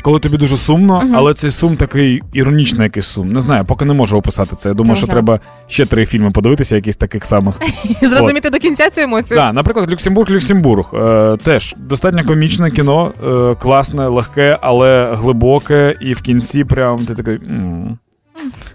коли 0.07 0.19
тобі 0.19 0.37
дуже 0.37 0.57
сумно, 0.57 1.03
але 1.15 1.35
цей 1.35 1.51
сум 1.51 1.77
такий 1.77 2.23
іронічний 2.33 2.83
якийсь 2.83 3.07
сум. 3.07 3.33
Не 3.33 3.41
знаю, 3.41 3.65
поки 3.65 3.85
не 3.85 3.95
можу 3.95 4.17
описати 4.17 4.57
це. 4.57 4.69
Я 4.69 4.75
думаю, 4.75 4.97
що 4.97 5.07
треба 5.07 5.41
ще 5.67 5.87
три 5.87 6.07
фільми 6.07 6.31
подивитися, 6.31 6.77
якісь 6.77 6.97
таких 6.97 7.25
самих. 7.25 7.55
Зрозуміти 8.03 8.51
до 8.51 8.59
кінця 8.59 8.91
цю 8.91 9.01
емоцію. 9.01 9.41
Да, 9.41 9.53
наприклад, 9.53 9.91
Люксембург, 9.91 10.31
Люксембург. 10.31 10.95
Е, 10.95 11.37
теж 11.37 11.75
достатньо 11.79 12.25
комічне 12.25 12.71
кіно, 12.71 13.13
е, 13.27 13.55
класне, 13.63 14.09
легке, 14.09 14.59
але 14.61 15.15
глибоке, 15.15 15.95
і 16.01 16.13
в 16.13 16.23
кінці 16.23 16.65
прям 16.65 16.99
ти 16.99 17.15
такий. 17.15 17.39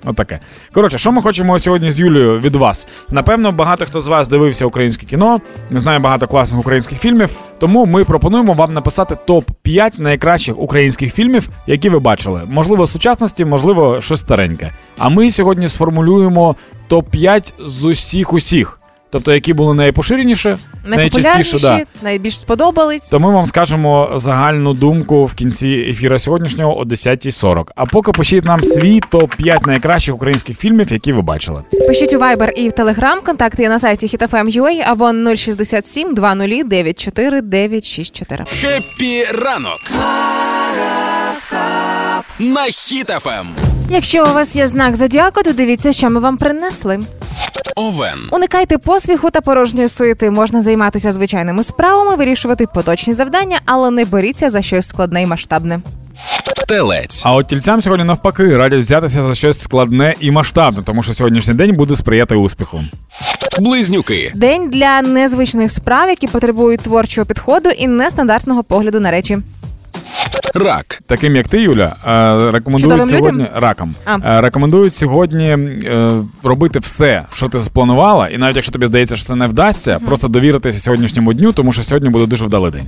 Отаке. 0.05 0.39
Коротше, 0.73 0.97
що 0.97 1.11
ми 1.11 1.21
хочемо 1.21 1.59
сьогодні 1.59 1.91
з 1.91 1.99
Юлією 1.99 2.39
від 2.39 2.55
вас? 2.55 2.87
Напевно, 3.09 3.51
багато 3.51 3.85
хто 3.85 4.01
з 4.01 4.07
вас 4.07 4.27
дивився 4.27 4.65
українське 4.65 5.05
кіно, 5.05 5.41
знає 5.71 5.99
багато 5.99 6.27
класних 6.27 6.59
українських 6.59 6.99
фільмів. 6.99 7.29
Тому 7.59 7.85
ми 7.85 8.03
пропонуємо 8.03 8.53
вам 8.53 8.73
написати 8.73 9.17
топ 9.27 9.45
5 9.61 9.99
найкращих 9.99 10.59
українських 10.59 11.13
фільмів, 11.13 11.49
які 11.67 11.89
ви 11.89 11.99
бачили. 11.99 12.41
Можливо, 12.47 12.87
сучасності, 12.87 13.45
можливо, 13.45 14.01
щось 14.01 14.21
стареньке. 14.21 14.71
А 14.97 15.09
ми 15.09 15.31
сьогодні 15.31 15.67
сформулюємо 15.67 16.55
топ 16.87 17.09
5 17.09 17.53
з 17.59 17.85
усіх 17.85 18.33
усіх. 18.33 18.80
Тобто, 19.11 19.33
які 19.33 19.53
були 19.53 19.73
найпоширеніші, 19.73 20.57
найчастіше, 20.85 21.59
да. 21.59 21.81
найбільш 22.01 22.39
сподобались. 22.39 23.09
То 23.09 23.19
ми 23.19 23.31
вам 23.31 23.45
скажемо 23.45 24.09
загальну 24.17 24.73
думку 24.73 25.25
в 25.25 25.33
кінці 25.33 25.85
ефіра 25.89 26.19
сьогоднішнього 26.19 26.79
о 26.79 26.83
10.40. 26.83 27.63
А 27.75 27.85
поки 27.85 28.11
пишіть 28.11 28.45
нам 28.45 28.63
свій 28.63 29.01
топ-5 29.11 29.67
найкращих 29.67 30.15
українських 30.15 30.57
фільмів, 30.57 30.91
які 30.91 31.13
ви 31.13 31.21
бачили. 31.21 31.63
Пишіть 31.87 32.13
у 32.13 32.17
Viber 32.17 32.49
і 32.49 32.69
в 32.69 32.71
Telegram. 32.71 33.23
Контакти 33.25 33.63
є 33.63 33.69
на 33.69 33.79
сайті 33.79 34.07
hitfm.ua 34.07 34.83
або 34.87 35.35
067 35.35 36.13
20 36.13 36.67
94 36.67 37.41
964. 37.41 38.45
Хеппі 38.61 39.23
ранок. 39.23 39.79
На 42.39 42.63
Хіт 42.63 43.11
FM. 43.11 43.47
Якщо 43.89 44.23
у 44.23 44.33
вас 44.33 44.55
є 44.55 44.67
знак 44.67 44.95
зодіаку, 44.95 45.43
то 45.43 45.53
дивіться, 45.53 45.91
що 45.91 46.09
ми 46.09 46.19
вам 46.19 46.37
принесли. 46.37 46.99
Овен. 47.75 48.19
Уникайте 48.31 48.77
поспіху 48.77 49.29
та 49.29 49.41
порожньої 49.41 49.89
суєти. 49.89 50.31
Можна 50.31 50.61
займатися 50.61 51.11
звичайними 51.11 51.63
справами, 51.63 52.15
вирішувати 52.15 52.67
поточні 52.73 53.13
завдання, 53.13 53.59
але 53.65 53.91
не 53.91 54.05
беріться 54.05 54.49
за 54.49 54.61
щось 54.61 54.87
складне 54.87 55.23
і 55.23 55.25
масштабне. 55.25 55.79
Телець. 56.67 57.21
А 57.25 57.33
от 57.33 57.47
тільцям 57.47 57.81
сьогодні 57.81 58.05
навпаки 58.05 58.57
радять 58.57 58.79
взятися 58.79 59.23
за 59.23 59.33
щось 59.33 59.59
складне 59.59 60.15
і 60.19 60.31
масштабне, 60.31 60.83
тому 60.83 61.03
що 61.03 61.13
сьогоднішній 61.13 61.53
день 61.53 61.75
буде 61.75 61.95
сприяти 61.95 62.35
успіху. 62.35 62.83
Близнюки. 63.59 64.31
День 64.35 64.69
для 64.69 65.01
незвичних 65.01 65.71
справ, 65.71 66.09
які 66.09 66.27
потребують 66.27 66.81
творчого 66.81 67.25
підходу 67.25 67.69
і 67.69 67.87
нестандартного 67.87 68.63
погляду 68.63 68.99
на 68.99 69.11
речі. 69.11 69.37
Рак. 70.55 71.01
Таким 71.08 71.36
як 71.36 71.48
ти, 71.48 71.62
Юля, 71.62 71.96
е, 72.08 72.51
рекомендують 72.51 72.81
Чудовим 72.81 73.10
сьогодні 73.10 73.43
людям? 73.43 73.62
раком. 73.62 73.96
А. 74.05 74.38
Е, 74.38 74.41
Рекомендують 74.41 74.96
сьогодні 74.96 75.48
е, 75.48 76.12
робити 76.43 76.79
все, 76.79 77.25
що 77.34 77.50
ти 77.50 77.60
запланувала, 77.60 78.27
і 78.27 78.38
навіть 78.38 78.55
якщо 78.55 78.72
тобі 78.74 78.86
здається, 78.86 79.15
що 79.15 79.25
це 79.25 79.36
не 79.36 79.48
вдасться, 79.48 80.00
просто 80.05 80.27
довіритися 80.27 80.79
сьогоднішньому 80.79 81.34
дню, 81.34 81.51
тому 81.53 81.72
що 81.72 81.84
сьогодні 81.84 82.10
буде 82.10 82.25
дуже 82.25 82.46
вдалий 82.46 82.72
день. 82.72 82.86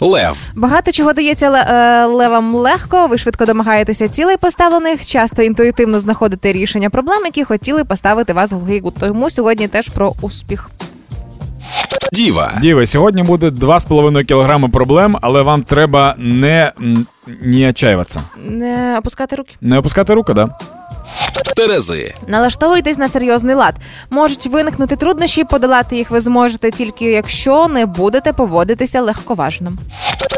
Лев. 0.00 0.50
Багато 0.54 0.92
чого 0.92 1.12
дається 1.12 1.46
е, 1.52 2.04
левам 2.06 2.54
легко. 2.54 3.06
Ви 3.06 3.18
швидко 3.18 3.46
домагаєтеся 3.46 4.08
цілей 4.08 4.36
поставлених, 4.36 5.06
часто 5.06 5.42
інтуїтивно 5.42 5.98
знаходите 6.00 6.52
рішення 6.52 6.90
проблем, 6.90 7.24
які 7.24 7.44
хотіли 7.44 7.84
поставити 7.84 8.32
вас 8.32 8.52
в 8.52 8.64
гигу. 8.64 8.92
Тому 9.00 9.30
сьогодні 9.30 9.68
теж 9.68 9.88
про 9.88 10.12
успіх. 10.22 10.70
Діва. 12.12 12.52
Діви, 12.62 12.86
сьогодні 12.86 13.22
буде 13.22 13.48
2,5 13.48 14.24
кілограми 14.24 14.68
проблем, 14.68 15.16
але 15.20 15.42
вам 15.42 15.62
треба 15.62 16.14
не, 16.18 16.72
не 17.42 17.68
отчаиватися. 17.68 18.22
Не 18.44 18.96
опускати 18.98 19.36
руки. 19.36 19.54
Не 19.60 19.78
опускати 19.78 20.14
руку, 20.14 20.34
да? 20.34 20.48
Терези. 21.56 22.14
Налаштовуйтесь 22.28 22.98
на 22.98 23.08
серйозний 23.08 23.54
лад. 23.54 23.74
Можуть 24.10 24.46
виникнути 24.46 24.96
труднощі, 24.96 25.44
подолати 25.44 25.96
їх 25.96 26.10
ви 26.10 26.20
зможете 26.20 26.70
тільки 26.70 27.04
якщо 27.04 27.68
не 27.68 27.86
будете 27.86 28.32
поводитися 28.32 29.00
легковажно. 29.00 29.72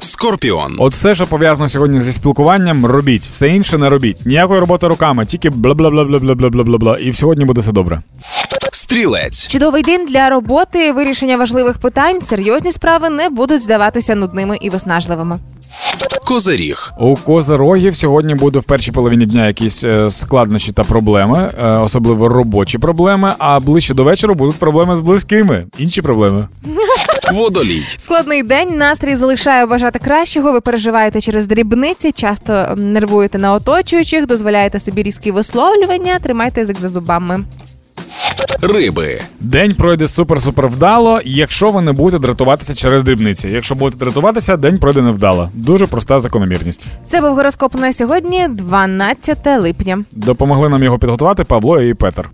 Скорпіон. 0.01 0.77
От 0.79 0.93
все, 0.93 1.15
що 1.15 1.27
пов'язано 1.27 1.69
сьогодні 1.69 2.01
зі 2.01 2.13
спілкуванням, 2.13 2.87
робіть. 2.87 3.23
Все 3.23 3.49
інше 3.49 3.79
не 3.79 3.89
робіть. 3.89 4.27
Ніякої 4.27 4.61
роботи 4.61 4.89
руками, 4.89 5.27
тільки 5.27 5.51
бла 5.51 5.75
бла 5.75 5.91
бла 5.91 6.05
бла 6.05 6.19
бла 6.19 6.35
бла 6.35 6.49
бла 6.51 6.63
бла 6.65 6.79
бла. 6.79 6.99
І 6.99 7.13
сьогодні 7.13 7.45
буде 7.45 7.61
все 7.61 7.73
добре. 7.73 8.03
Стрілець. 8.71 9.49
Чудовий 9.49 9.83
день 9.83 10.07
для 10.07 10.29
роботи, 10.29 10.93
вирішення 10.93 11.37
важливих 11.37 11.79
питань. 11.79 12.21
Серйозні 12.23 12.73
справи 12.73 13.11
не 13.11 13.29
будуть 13.29 13.63
здаватися 13.63 14.15
нудними 14.15 14.59
і 14.61 14.71
виснажливими. 14.71 15.39
Козиріг. 16.27 16.93
У 16.99 17.17
козирогів 17.17 17.97
сьогодні 17.97 18.35
буде 18.35 18.59
в 18.59 18.65
першій 18.65 18.93
половині 18.93 19.27
дня 19.27 19.47
якісь 19.47 19.85
е, 19.85 20.11
складнощі 20.11 20.73
та 20.73 20.85
проблеми, 20.85 21.51
е, 21.63 21.67
особливо 21.67 22.29
робочі 22.29 22.79
проблеми. 22.79 23.35
А 23.39 23.61
ближче 23.61 23.95
до 23.95 24.05
вечора 24.05 24.35
будуть 24.35 24.57
проблеми 24.57 24.97
з 24.97 25.01
близькими. 25.01 25.67
Інші 25.79 26.03
проблеми. 26.03 26.49
Водолій. 27.33 27.83
Складний 27.97 28.43
день, 28.43 28.77
настрій 28.77 29.17
залишає 29.17 29.67
бажати 29.67 29.99
кращого. 29.99 30.53
Ви 30.53 30.61
переживаєте 30.61 31.21
через 31.21 31.47
дрібниці, 31.47 32.13
часто 32.13 32.75
нервуєте 32.77 33.39
на 33.39 33.53
оточуючих, 33.53 34.27
дозволяєте 34.27 34.79
собі 34.79 35.03
різкі 35.03 35.31
висловлювання, 35.31 36.19
тримайте 36.19 36.61
язик 36.61 36.81
за 36.81 36.89
зубами. 36.89 37.45
Риби. 38.63 39.21
День 39.41 39.75
пройде 39.75 40.05
супер-супер 40.05 40.67
вдало, 40.69 41.21
якщо 41.25 41.71
ви 41.71 41.83
не 41.83 41.93
будете 41.93 42.19
дратуватися 42.19 42.75
через 42.75 43.03
дрібниці. 43.03 43.49
Якщо 43.49 43.75
будете 43.75 44.05
дратуватися, 44.05 44.57
день 44.57 44.79
пройде 44.79 45.03
невдало. 45.03 45.51
Дуже 45.55 45.87
проста 45.87 46.21
закономірність. 46.21 46.87
Це 47.07 47.21
був 47.21 47.35
гороскоп 47.35 47.75
на 47.75 47.93
сьогодні, 47.93 48.49
12 48.49 49.39
липня. 49.47 50.05
Допомогли 50.13 50.69
нам 50.69 50.83
його 50.83 50.99
підготувати 50.99 51.45
Павло 51.45 51.81
і 51.83 51.95
Петер. 51.95 52.31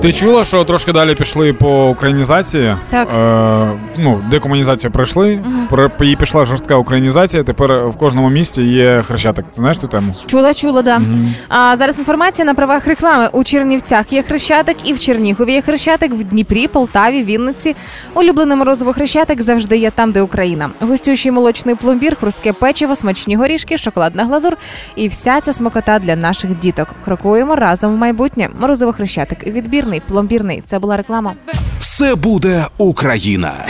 Ти 0.00 0.12
чула, 0.12 0.44
що 0.44 0.64
трошки 0.64 0.92
далі 0.92 1.14
пішли 1.14 1.52
по 1.52 1.88
українізації? 1.88 2.76
Так. 2.90 3.08
Е, 3.18 3.78
ну, 3.96 4.20
декомунізацію 4.30 4.90
пройшли, 4.90 5.44
про 5.70 5.90
і 6.00 6.16
пішла 6.16 6.44
жорстка 6.44 6.74
українізація. 6.74 7.42
Тепер 7.42 7.88
в 7.88 7.96
кожному 7.96 8.30
місті 8.30 8.62
є 8.62 9.02
хрещатик. 9.06 9.44
Ти 9.44 9.52
знаєш 9.60 9.78
цю 9.78 9.88
тему? 9.88 10.14
Чула, 10.26 10.54
чула, 10.54 10.82
да. 10.82 11.00
А 11.48 11.76
зараз 11.76 11.98
інформація 11.98 12.46
на 12.46 12.54
правах 12.54 12.86
реклами. 12.86 13.28
У 13.32 13.44
Чернівцях 13.44 14.12
є 14.12 14.22
хрещатик, 14.22 14.76
і 14.84 14.92
в 14.92 14.98
Чернігові 14.98 15.52
є 15.52 15.62
хрещатик, 15.62 16.12
в 16.12 16.24
Дніпрі, 16.24 16.68
Полтаві, 16.68 17.22
Вінниці. 17.22 17.76
Улюблене 18.14 18.56
морозиво 18.56 18.92
хрещатик 18.92 19.42
завжди 19.42 19.76
є 19.76 19.90
там, 19.90 20.12
де 20.12 20.22
Україна. 20.22 20.70
Густючий 20.80 21.32
молочний 21.32 21.74
пломбір, 21.74 22.16
хрустке 22.16 22.52
печиво, 22.52 22.96
смачні 22.96 23.36
горішки, 23.36 23.78
шоколадна 23.78 24.24
глазур 24.24 24.56
і 24.96 25.08
вся 25.08 25.40
ця 25.40 25.52
смакота 25.52 25.98
для 25.98 26.16
наших 26.16 26.58
діток. 26.58 26.88
Крокуємо 27.04 27.56
разом 27.56 27.94
в 27.94 27.96
майбутнє. 27.96 28.48
Морозиво 28.60 28.92
хрещатик. 28.92 29.46
Відбірний, 29.46 29.87
пломбірний. 30.08 30.62
Це 30.66 30.78
була 30.78 30.96
реклама. 30.96 31.34
Все 31.80 32.14
буде 32.14 32.66
Україна. 32.78 33.66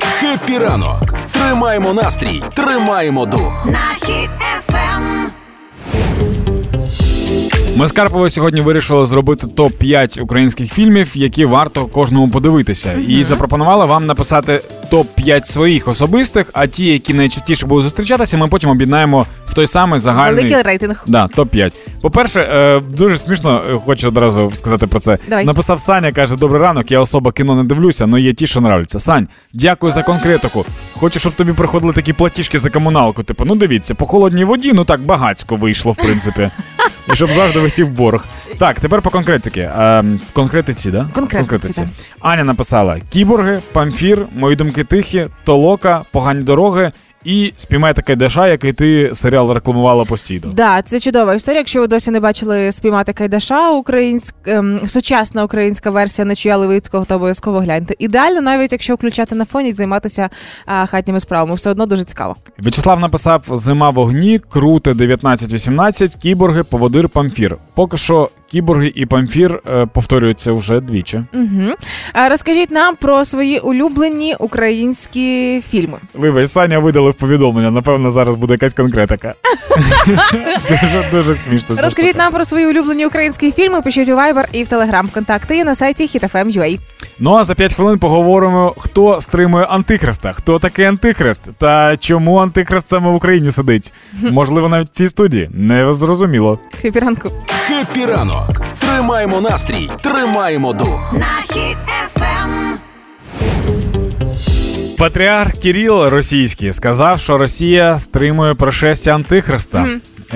Хеппі 0.00 0.58
ранок. 0.58 1.02
Тримаємо 1.32 1.92
настрій, 1.94 2.42
тримаємо 2.54 3.26
дух. 3.26 3.66
на 3.66 4.06
хід 4.06 4.30
ефем. 4.58 5.30
Ми 7.76 7.88
з 7.88 7.92
Карповою 7.92 8.30
сьогодні 8.30 8.60
вирішили 8.60 9.06
зробити 9.06 9.46
топ 9.46 9.72
5 9.72 10.18
українських 10.22 10.72
фільмів, 10.72 11.10
які 11.14 11.44
варто 11.44 11.86
кожному 11.86 12.28
подивитися. 12.28 12.92
І 13.08 13.22
запропонували 13.22 13.86
вам 13.86 14.06
написати 14.06 14.60
топ 14.90 15.06
5 15.14 15.46
своїх 15.46 15.88
особистих, 15.88 16.46
а 16.52 16.66
ті, 16.66 16.84
які 16.84 17.14
найчастіше 17.14 17.66
будуть 17.66 17.82
зустрічатися, 17.84 18.36
ми 18.36 18.48
потім 18.48 18.70
об'єднаємо 18.70 19.26
в 19.52 19.54
той 19.54 19.66
самий 19.66 20.00
загальний 20.00 20.44
Великий 20.44 20.62
рейтинг. 20.62 21.04
Да, 21.06 21.26
топ-5. 21.26 21.72
По-перше, 22.00 22.40
е, 22.40 22.80
дуже 22.80 23.18
смішно, 23.18 23.62
е, 23.70 23.72
хочу 23.72 24.08
одразу 24.08 24.52
сказати 24.54 24.86
про 24.86 25.00
це. 25.00 25.18
Давай. 25.28 25.44
Написав 25.44 25.80
Саня, 25.80 26.12
каже: 26.12 26.36
Добрий 26.36 26.62
ранок, 26.62 26.90
я 26.90 27.00
особа 27.00 27.32
кіно 27.32 27.56
не 27.56 27.64
дивлюся, 27.64 28.04
але 28.04 28.20
є 28.20 28.32
ті, 28.32 28.46
що 28.46 28.60
нравляться. 28.60 28.98
Сань, 28.98 29.28
дякую 29.52 29.92
за 29.92 30.02
конкретику. 30.02 30.64
Хочу, 30.96 31.20
щоб 31.20 31.32
тобі 31.32 31.52
приходили 31.52 31.92
такі 31.92 32.12
платіжки 32.12 32.58
за 32.58 32.70
комуналку. 32.70 33.22
Типу, 33.22 33.44
ну 33.44 33.54
дивіться, 33.54 33.94
по 33.94 34.06
холодній 34.06 34.44
воді, 34.44 34.72
ну 34.74 34.84
так 34.84 35.00
багацько 35.00 35.56
вийшло, 35.56 35.92
в 35.92 35.96
принципі. 35.96 36.50
І 37.12 37.16
щоб 37.16 37.30
завжди 37.34 37.60
висів 37.60 37.90
борг. 37.90 38.24
Так, 38.58 38.80
тепер 38.80 39.02
по 39.02 39.10
конкретики. 39.10 39.60
Е, 39.60 40.04
конкретиці, 40.32 40.90
да? 40.90 41.06
Конкретиці, 41.14 41.80
так. 41.80 41.88
Аня 42.20 42.44
написала: 42.44 43.00
кіборги, 43.10 43.60
памфір, 43.72 44.26
мої 44.34 44.56
думки 44.56 44.84
тихі, 44.84 45.26
толока, 45.44 46.02
погані 46.12 46.42
дороги. 46.42 46.92
І 47.24 47.52
спіймай 47.56 47.94
таке 47.94 48.16
деша, 48.16 48.48
який 48.48 48.72
ти 48.72 49.10
серіал 49.14 49.52
рекламувала 49.52 50.04
постійно. 50.04 50.52
Да, 50.54 50.82
це 50.82 51.00
чудова 51.00 51.34
історія. 51.34 51.58
Якщо 51.60 51.80
ви 51.80 51.86
досі 51.86 52.10
не 52.10 52.20
бачили 52.20 52.72
спіймати 52.72 53.12
Кайдаша, 53.12 53.70
українськ, 53.70 54.34
ем, 54.46 54.80
сучасна 54.86 55.44
українська 55.44 55.90
версія 55.90 56.26
Нечуя 56.26 56.56
Левицького, 56.56 57.04
то 57.04 57.14
обов'язково 57.14 57.58
гляньте. 57.60 57.94
Ідеально, 57.98 58.40
навіть 58.40 58.72
якщо 58.72 58.94
включати 58.94 59.34
на 59.34 59.44
фоні 59.44 59.68
і 59.68 59.72
займатися 59.72 60.30
а, 60.66 60.86
хатніми 60.86 61.20
справами, 61.20 61.54
все 61.54 61.70
одно 61.70 61.86
дуже 61.86 62.04
цікаво. 62.04 62.36
В'ячеслав 62.58 63.00
написав: 63.00 63.42
Зима 63.52 63.90
вогні, 63.90 64.40
круте 64.48 64.92
19-18, 64.92 66.18
кіборги, 66.18 66.62
поводир, 66.64 67.08
памфір. 67.08 67.56
Поки 67.74 67.96
що 67.96 68.28
кіборги 68.52 68.92
і 68.94 69.06
памфір 69.06 69.60
е, 69.66 69.86
повторюються 69.86 70.52
вже 70.52 70.80
двічі. 70.80 71.24
Угу. 71.34 71.74
Розкажіть 72.30 72.70
нам 72.70 72.96
про 72.96 73.24
свої 73.24 73.58
улюблені 73.58 74.36
українські 74.38 75.60
фільми. 75.60 75.98
Вибач, 76.14 76.48
Саня 76.48 76.78
видалив 76.78 77.14
повідомлення. 77.14 77.70
Напевно, 77.70 78.10
зараз 78.10 78.34
буде 78.34 78.54
якась 78.54 78.74
конкретика. 78.74 79.34
Дуже 80.68 81.04
дуже 81.12 81.36
смішно. 81.36 81.76
Розкажіть 81.82 82.16
нам 82.16 82.32
про 82.32 82.44
свої 82.44 82.66
улюблені 82.66 83.06
українські 83.06 83.52
фільми. 83.52 83.82
Пишіть 83.82 84.08
у 84.08 84.12
Viber 84.12 84.44
і 84.52 84.64
в 84.64 84.66
Telegram. 84.68 85.14
Контакти 85.14 85.56
є 85.56 85.64
на 85.64 85.74
сайті 85.74 86.04
hitfm.ua. 86.04 86.78
Ну 87.18 87.34
а 87.34 87.44
за 87.44 87.54
5 87.54 87.74
хвилин 87.74 87.98
поговоримо, 87.98 88.74
хто 88.78 89.20
стримує 89.20 89.64
антихриста, 89.64 90.32
хто 90.32 90.58
такий 90.58 90.84
антихрист, 90.84 91.42
та 91.58 91.96
чому 91.96 92.36
антихрист 92.36 92.88
саме 92.88 93.10
в 93.10 93.14
Україні 93.14 93.50
сидить. 93.50 93.92
Можливо, 94.22 94.68
навіть 94.68 94.86
в 94.86 94.90
цій 94.90 95.08
студії. 95.08 95.50
Не 95.52 95.92
зрозуміло. 95.92 96.58
Хепі 96.80 96.98
ранку. 96.98 97.32
Ранок. 98.48 98.60
Тримаємо 98.78 99.40
настрій, 99.40 99.90
тримаємо 100.02 100.72
дух. 100.72 101.12
На 101.12 101.54
хід 101.54 101.76
ефем. 102.06 102.78
Патріарх 104.98 105.52
Кіріл 105.52 106.02
російський 106.04 106.72
сказав, 106.72 107.20
що 107.20 107.38
Росія 107.38 107.98
стримує 107.98 108.54
пришестя 108.54 109.14
антихриста. 109.14 109.86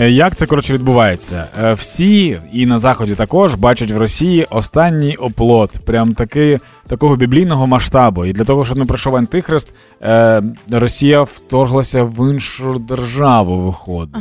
Е, 0.01 0.11
Як 0.11 0.35
це 0.37 0.47
коротше 0.47 0.73
відбувається? 0.73 1.45
Е, 1.65 1.75
Всі 1.75 2.39
і 2.53 2.67
на 2.67 2.79
заході 2.79 3.15
також 3.15 3.55
бачать 3.55 3.91
в 3.91 3.97
Росії 3.99 4.47
останній 4.51 5.17
оплот, 5.17 5.71
прям 5.85 6.15
таки 6.15 6.59
такого 6.89 7.17
біблійного 7.17 7.67
масштабу. 7.67 8.25
І 8.25 8.33
для 8.33 8.45
того, 8.45 8.65
щоб 8.65 8.79
не 8.79 8.85
прийшов 8.85 9.17
антихрист, 9.17 9.69
е, 10.03 10.43
Росія 10.71 11.23
вторглася 11.23 12.03
в 12.03 12.31
іншу 12.31 12.79
державу. 12.79 13.59
Виходить. 13.59 14.15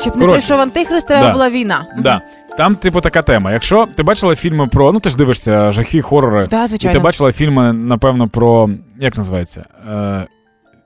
Щоб 0.00 0.16
не 0.16 0.26
прийшов 0.26 0.60
антихрист, 0.60 1.06
треба 1.08 1.26
Да. 1.26 1.32
була 1.32 1.50
війна. 1.50 1.86
Да. 1.98 2.20
Там, 2.56 2.76
типу, 2.76 3.00
така 3.00 3.22
тема. 3.22 3.52
Якщо 3.52 3.86
ти 3.96 4.02
бачила 4.02 4.36
фільми 4.36 4.66
про. 4.66 4.92
Ну, 4.92 5.00
ти 5.00 5.10
ж 5.10 5.16
дивишся 5.16 5.70
жахи, 5.70 6.02
хорори. 6.02 6.46
Да, 6.50 6.64
І 6.64 6.78
ти 6.78 6.98
бачила 6.98 7.32
фільми, 7.32 7.72
напевно, 7.72 8.28
про. 8.28 8.70
Як 9.00 9.16
називається? 9.16 9.64
Е, 9.92 10.26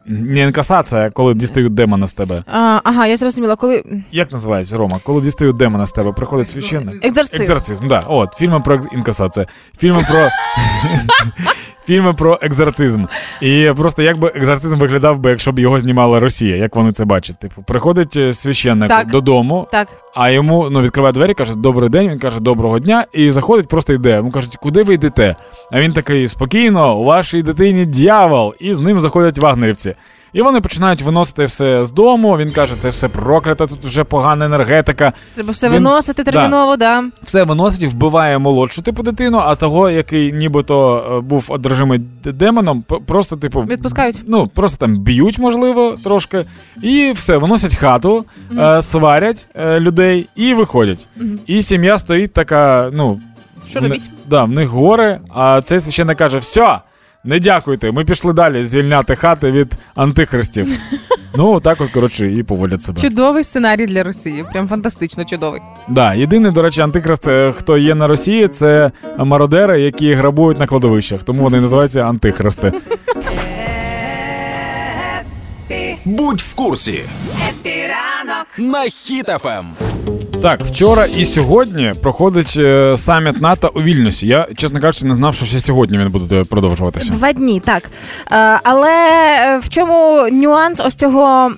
не 0.07 0.41
інкасація, 0.41 1.11
коли 1.11 1.35
дістають 1.35 1.75
демона 1.75 2.07
з 2.07 2.13
тебе. 2.13 2.45
А, 2.47 2.81
ага, 2.85 3.07
я 3.07 3.17
зрозуміла, 3.17 3.57
коли 3.57 3.85
Як 4.13 4.33
називається, 4.33 4.77
Рома? 4.77 5.01
Коли 5.05 5.23
дістають 5.23 5.57
демона 5.57 5.87
з 5.87 5.93
тебе, 5.93 6.13
приходить 6.13 6.49
священник? 6.49 7.05
Екзорцизм. 7.05 7.43
Екзорцизм, 7.43 7.89
да. 7.89 8.01
От, 8.01 8.35
фільми 8.35 8.61
про 8.61 8.79
інкасація. 8.93 9.47
Фільми 9.79 10.07
про. 10.11 10.29
Фільми 11.85 12.13
про 12.13 12.39
екзорцизм. 12.43 13.05
І 13.41 13.71
просто 13.77 14.03
як 14.03 14.19
би 14.19 14.33
екзорцизм 14.35 14.79
виглядав 14.79 15.19
би, 15.19 15.31
якщо 15.31 15.53
б 15.53 15.59
його 15.59 15.81
знімала 15.81 16.21
Росія, 16.21 16.57
як 16.57 16.77
вони 16.77 16.93
це 16.93 17.05
бачать. 17.05 17.39
Типу, 17.39 17.63
приходить 17.63 18.17
е, 18.17 18.33
священник 18.33 18.89
Так. 18.89 19.11
додому, 19.11 19.69
Так. 19.73 19.89
а 20.15 20.31
йому 20.31 20.69
ну, 20.71 20.81
відкриває 20.81 21.13
двері, 21.13 21.35
каже, 21.35 21.57
добрий 21.57 21.89
день. 21.89 22.09
Він 22.11 22.19
каже, 22.19 22.41
доброго 22.41 22.79
дня, 22.79 23.05
і 23.13 23.31
заходить, 23.31 23.69
просто 23.69 23.93
йде. 23.93 24.17
Йому 24.17 24.31
кажуть, 24.31 24.57
куди 24.57 24.83
ви 24.83 24.95
йдете? 24.95 25.37
А 25.73 25.81
він 25.81 25.93
такий 25.93 26.29
спокійно, 26.29 26.97
у 26.97 27.05
вашій 27.05 27.43
дитині 27.43 27.87
дьявол, 27.87 28.55
і 28.59 28.75
з 28.75 28.81
ним 28.81 29.01
заходять 29.01 29.39
вагнерівці. 29.39 29.95
І 30.33 30.43
вони 30.43 30.61
починають 30.61 31.03
виносити 31.03 31.45
все 31.45 31.85
з 31.85 31.93
дому. 31.93 32.37
Він 32.37 32.51
каже, 32.51 32.75
це 32.79 32.89
все 32.89 33.09
проклято, 33.09 33.67
тут 33.67 33.85
вже 33.85 34.05
погана 34.05 34.45
енергетика. 34.45 35.13
Треба 35.35 35.53
все 35.53 35.67
Він- 35.69 35.75
виносити 35.75 36.25
терміново, 36.25 36.77
да. 36.77 37.05
Все 37.23 37.43
виносить, 37.43 37.93
вбиває 37.93 38.39
молодшу 38.39 38.83
типу 38.83 39.03
дитину, 39.03 39.39
а 39.45 39.55
того, 39.55 39.91
який 39.91 40.33
нібито 40.33 41.07
е, 41.17 41.21
був 41.21 41.47
одержимий 41.49 41.99
демоном, 42.25 42.85
просто 43.07 43.37
типу 43.37 43.61
Відпускають. 43.63 44.23
Ну 44.27 44.47
просто 44.49 44.79
там 44.79 44.99
б'ють, 44.99 45.39
можливо, 45.39 45.97
трошки, 46.05 46.45
і 46.83 47.13
все, 47.15 47.37
виносять 47.37 47.77
хату, 47.77 48.25
е, 48.59 48.83
сварять 48.83 49.47
е, 49.55 49.81
людей 49.81 50.29
і 50.37 50.55
виходять. 50.55 51.09
І 51.47 51.63
сім'я 51.63 51.99
стоїть 51.99 52.33
така, 52.33 52.91
ну. 52.93 53.21
Що 53.69 53.81
в? 53.81 54.11
Да, 54.27 54.45
в 54.45 54.51
них 54.51 54.69
горе, 54.69 55.21
а 55.35 55.61
цей 55.61 55.81
священник 55.81 56.19
каже: 56.19 56.39
все, 56.39 56.79
не 57.25 57.39
дякуйте, 57.39 57.93
ми 57.93 58.05
пішли 58.05 58.33
далі 58.33 58.65
звільняти 58.65 59.17
хати 59.17 59.51
від 59.51 59.75
антихристів. 59.95 60.81
ну, 61.35 61.61
так 61.61 61.81
от, 61.81 61.91
коротше, 61.91 62.33
і 62.33 62.43
поводять 62.43 62.83
себе. 62.83 63.01
Чудовий 63.01 63.45
сценарій 63.45 63.87
для 63.87 64.03
Росії. 64.03 64.45
Прям 64.53 64.69
фантастично 64.69 65.25
чудовий. 65.25 65.61
Да, 65.89 66.15
єдиний, 66.15 66.53
до 66.53 66.63
речі, 66.63 66.81
антихрист, 66.81 67.29
е, 67.29 67.53
хто 67.53 67.79
є 67.79 67.95
на 67.95 68.07
Росії, 68.07 68.49
це 68.49 68.91
мародери, 69.19 69.81
які 69.81 70.15
грабують 70.15 70.61
на 70.61 70.67
кладовищах. 70.67 71.23
Тому 71.23 71.43
вони 71.43 71.61
називаються 71.61 72.01
антихристи. 72.01 72.73
Будь 76.05 76.41
в 76.41 76.55
курсі 76.55 77.01
Хеппі 77.49 78.02
ранок 78.02 78.47
на 78.59 78.83
Хіт 78.83 79.31
FM. 79.31 79.67
Так, 80.43 80.61
вчора 80.65 81.07
і 81.07 81.25
сьогодні 81.25 81.95
проходить 82.03 82.55
е, 82.57 82.97
саміт 82.97 83.41
НАТО 83.41 83.73
у 83.75 83.83
Вільнюсі. 83.83 84.27
Я, 84.29 84.47
чесно 84.57 84.81
кажучи, 84.81 85.07
не 85.07 85.15
знав, 85.15 85.35
що 85.35 85.47
ще 85.47 85.61
сьогодні 85.61 85.99
він 85.99 86.11
буде 86.11 86.45
продовжуватися. 86.45 87.13
Два 87.13 87.33
дні, 87.33 87.61
так. 87.61 87.91
Е, 88.33 88.61
але 88.65 88.93
е, 88.93 89.59
в 89.59 89.69
чому 89.69 90.29
нюанс 90.33 90.81
ось 90.81 90.95
цього. 90.95 91.53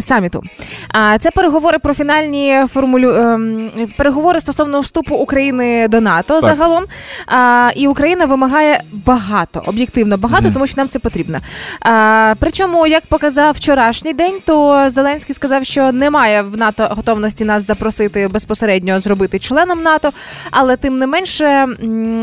Саміту 0.00 0.42
а 0.88 1.18
це 1.18 1.30
переговори 1.30 1.78
про 1.78 1.94
фінальні 1.94 2.64
формулю 2.68 3.10
ем, 3.10 3.70
переговори 3.96 4.40
стосовно 4.40 4.80
вступу 4.80 5.14
України 5.14 5.88
до 5.88 6.00
НАТО 6.00 6.40
Так. 6.40 6.42
загалом. 6.42 6.84
А, 7.26 7.70
і 7.76 7.88
Україна 7.88 8.24
вимагає 8.24 8.82
багато, 8.92 9.62
об'єктивно 9.66 10.16
багато, 10.18 10.42
Мгм. 10.44 10.52
тому 10.52 10.66
що 10.66 10.74
нам 10.76 10.88
це 10.88 10.98
потрібно. 10.98 11.38
А, 11.80 12.34
причому, 12.38 12.86
як 12.86 13.06
показав 13.06 13.54
вчорашній 13.54 14.12
день, 14.12 14.34
то 14.44 14.84
Зеленський 14.90 15.34
сказав, 15.34 15.64
що 15.64 15.92
немає 15.92 16.42
в 16.42 16.56
НАТО 16.56 16.88
готовності 16.90 17.44
нас 17.44 17.66
запросити 17.66 18.28
безпосередньо 18.28 19.00
зробити 19.00 19.38
членом 19.38 19.82
НАТО. 19.82 20.10
Але 20.50 20.76
тим 20.76 20.98
не 20.98 21.06
менше, 21.06 21.66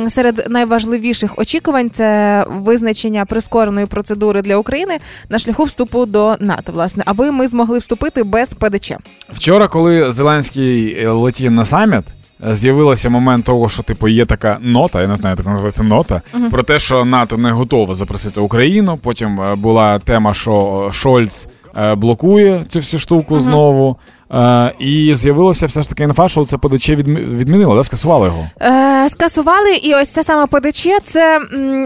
серед 0.08 0.46
найважливіших 0.50 1.40
очікувань 1.40 1.90
це 1.90 2.44
визначення 2.50 3.26
прискореної 3.26 3.86
процедури 3.88 4.42
для 4.42 4.56
України 4.58 5.00
на 5.30 5.40
шляху 5.40 5.64
вступу 5.64 6.06
до 6.06 6.36
НАТО, 6.40 6.72
власне, 6.72 7.04
аби 7.06 7.32
ми 7.32 7.45
змогли 7.48 7.78
вступити 7.78 8.24
без 8.24 8.54
ПДЧ. 8.54 8.94
Вчора, 9.34 9.68
коли 9.68 10.12
Зеленський 10.12 10.98
е, 11.00 11.10
летів 11.10 11.52
на 11.52 11.66
саміт, 11.66 12.04
з'явилося 12.52 13.10
момент 13.10 13.46
того, 13.46 13.70
що 13.70 13.84
типу 13.84 14.08
є 14.08 14.26
така 14.26 14.58
нота, 14.62 15.02
я 15.02 15.08
не 15.08 15.16
знаю, 15.16 15.36
як 15.38 15.46
це 15.46 15.50
називається 15.50 15.84
нота, 15.84 16.22
про 16.52 16.64
те, 16.64 16.80
що 16.80 17.06
НАТО 17.06 17.38
не 17.38 17.52
готове 17.52 17.96
запросити 17.96 18.40
Україну. 18.40 19.00
Потім 19.02 19.42
е, 19.42 19.56
була 19.56 20.00
тема, 20.00 20.34
що 20.34 20.90
Шольц 20.94 21.48
е, 21.78 21.96
блокує 21.96 22.66
цю 22.70 22.80
всю 22.80 23.00
штуку 23.00 23.40
знову. 23.40 23.98
Е, 24.34 24.74
і 24.80 25.16
з'явилося 25.16 25.66
все 25.66 25.82
ж 25.82 25.90
таки 25.90 26.04
інфа, 26.04 26.30
що 26.30 26.46
це 26.46 26.58
ПДЧ 26.58 26.90
відмі- 26.90 27.38
відмінило, 27.38 27.76
да? 27.76 27.84
скасували 27.84 28.28
його. 28.28 28.48
Е, 28.62 29.10
скасували, 29.10 29.76
і 29.76 29.96
ось 29.96 30.10
це 30.10 30.24
саме 30.24 30.46
ПДЧ. 30.46 30.88
Це 31.04 31.40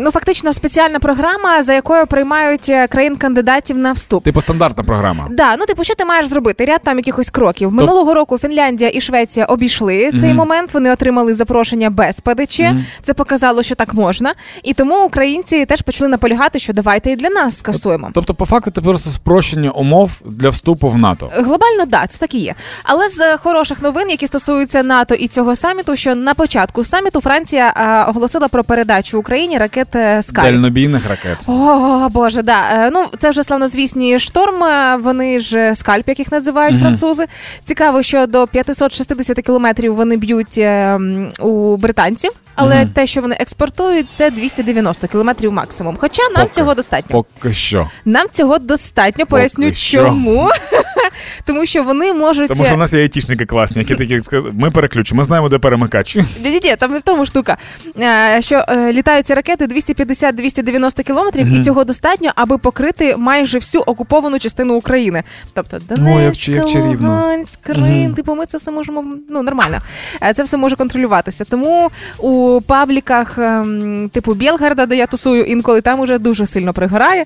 ну 0.03 0.11
фактично 0.11 0.53
спеціальна 0.53 0.99
програма, 0.99 1.63
за 1.63 1.73
якою 1.73 2.07
приймають 2.07 2.69
е, 2.69 2.87
країн 2.87 3.15
кандидатів 3.15 3.77
на 3.77 3.91
вступ. 3.91 4.23
Типу 4.23 4.41
стандартна 4.41 4.83
програма. 4.83 5.27
Да, 5.31 5.55
ну 5.57 5.65
типу, 5.65 5.83
що 5.83 5.95
ти 5.95 6.05
маєш 6.05 6.25
зробити? 6.27 6.65
Ряд 6.65 6.81
там 6.83 6.97
якихось 6.97 7.29
кроків. 7.29 7.73
Минулого 7.73 8.13
року 8.13 8.37
Фінляндія 8.37 8.91
і 8.93 9.01
Швеція 9.01 9.45
обійшли 9.45 10.11
цей 10.21 10.33
момент. 10.33 10.73
Вони 10.73 10.91
отримали 10.91 11.33
запрошення 11.33 11.89
без 11.89 12.19
ПДЧ. 12.19 12.59
Мгм. 12.59 12.85
Це 13.01 13.13
показало, 13.13 13.63
що 13.63 13.75
так 13.75 13.93
можна. 13.93 14.33
І 14.63 14.73
тому 14.73 15.05
українці 15.05 15.65
теж 15.65 15.81
почали 15.81 16.09
наполягати, 16.09 16.59
що 16.59 16.73
давайте 16.73 17.11
і 17.11 17.15
для 17.15 17.29
нас 17.29 17.57
скасуємо. 17.57 18.09
Тобто, 18.13 18.33
по 18.33 18.45
факту, 18.45 18.71
це 18.71 18.81
просто 18.81 19.09
спрощення 19.09 19.71
умов 19.71 20.11
для 20.25 20.49
вступу 20.49 20.89
в 20.89 20.97
НАТО. 20.97 21.29
Глобально, 21.35 21.85
да, 21.87 22.07
це 22.07 22.17
так 22.17 22.28
і 22.33 22.39
є. 22.39 22.55
Але 22.83 23.09
з 23.09 23.19
е, 23.19 23.37
хороших 23.37 23.81
новин, 23.81 24.09
які 24.09 24.27
стосуються 24.27 24.83
НАТО 24.83 25.15
і 25.15 25.27
цього 25.27 25.55
саміту, 25.55 25.95
що 25.95 26.15
на 26.15 26.33
початку 26.33 26.83
саміту 26.85 27.21
Франція 27.21 27.73
е, 27.77 28.09
оголосила 28.09 28.47
про 28.47 28.63
передачу 28.63 29.19
Україні 29.19 29.57
ракет 29.57 29.95
е, 29.95 30.21
Скай. 30.23 30.51
Дальнобійних 30.51 31.09
ракет. 31.09 31.37
О, 31.47 32.09
Боже, 32.09 32.41
да. 32.41 32.61
Е, 32.73 32.89
Ну, 32.93 33.05
це 33.19 33.29
вже 33.29 33.43
славнозвісні 33.43 34.19
шторм. 34.19 34.63
е, 34.63 34.95
Вони 35.01 35.39
ж 35.39 35.75
скальп, 35.75 36.09
як 36.09 36.19
їх 36.19 36.31
називають 36.31 36.73
Мгм. 36.75 36.81
французи. 36.83 37.25
Цікаво, 37.65 38.03
що 38.03 38.25
до 38.27 38.47
560 38.47 39.41
кілометрів 39.41 39.95
вони 39.95 40.17
б'ють 40.17 40.57
е, 40.57 40.99
у 41.39 41.77
британців, 41.77 42.31
але 42.55 42.75
Мгм. 42.75 42.89
те, 42.89 43.07
що 43.07 43.21
вони 43.21 43.35
експортують, 43.39 44.07
це 44.13 44.31
290 44.31 45.07
кілометрів 45.07 45.53
максимум. 45.53 45.97
Хоча 45.99 46.23
нам 46.23 46.43
Поки. 46.43 46.53
цього 46.55 46.73
достатньо. 46.73 47.23
Поки 47.41 47.53
що. 47.53 47.89
Нам 48.05 48.27
цього 48.31 48.59
достатньо. 48.59 49.25
Поясню, 49.25 49.73
що. 49.73 49.97
чому. 49.97 50.49
Тому 51.45 51.65
що 51.65 51.83
вони 51.83 52.13
можуть. 52.13 52.47
Тому 52.47 52.65
що 52.65 52.75
в 52.75 52.77
нас 52.77 52.93
є 52.93 53.01
айтішники 53.01 53.45
класні, 53.45 53.81
які 53.81 53.95
такі 53.95 54.23
сказали, 54.23 54.51
ми 54.55 54.71
переключимо, 54.71 55.17
ми 55.17 55.23
знаємо, 55.23 55.49
де 55.49 55.59
перемикач. 55.59 56.15
Ні-ні-ні, 56.15 56.75
там 56.75 56.91
не 56.91 56.99
в 56.99 57.01
тому 57.01 57.25
штука. 57.25 57.57
Е, 57.99 58.41
Що 58.41 58.63
е, 58.69 58.93
літають 58.93 59.27
ці 59.27 59.33
ракети 59.33 59.65
250-290 59.67 61.03
кілометрів, 61.03 61.47
і 61.47 61.63
цього 61.63 61.83
достатньо, 61.83 62.31
аби 62.35 62.57
покрити 62.57 63.15
майже 63.17 63.57
всю 63.57 63.81
окуповану 63.81 64.39
частину 64.39 64.75
України. 64.75 65.23
Тобто 65.53 65.79
Донецьк. 65.89 66.49
Луганськ, 66.49 67.59
Крим. 67.61 68.03
Мгм. 68.03 68.13
Типу, 68.13 68.35
ми 68.35 68.45
це 68.45 68.57
все 68.57 68.71
можемо 68.71 69.03
ну 69.29 69.41
нормально. 69.43 69.79
Е, 70.23 70.33
Це 70.33 70.43
все 70.43 70.57
може 70.57 70.75
контролюватися. 70.75 71.45
Тому 71.45 71.91
у 72.17 72.38
у 72.39 72.61
пабліках, 72.61 73.37
ем, 73.37 74.09
типу 74.13 74.33
Білгарда, 74.33 74.85
де 74.85 74.95
я 74.95 75.05
тусую, 75.05 75.45
інколи 75.45 75.81
там 75.81 75.99
уже 75.99 76.17
дуже 76.17 76.45
сильно 76.45 76.73
пригорає. 76.73 77.25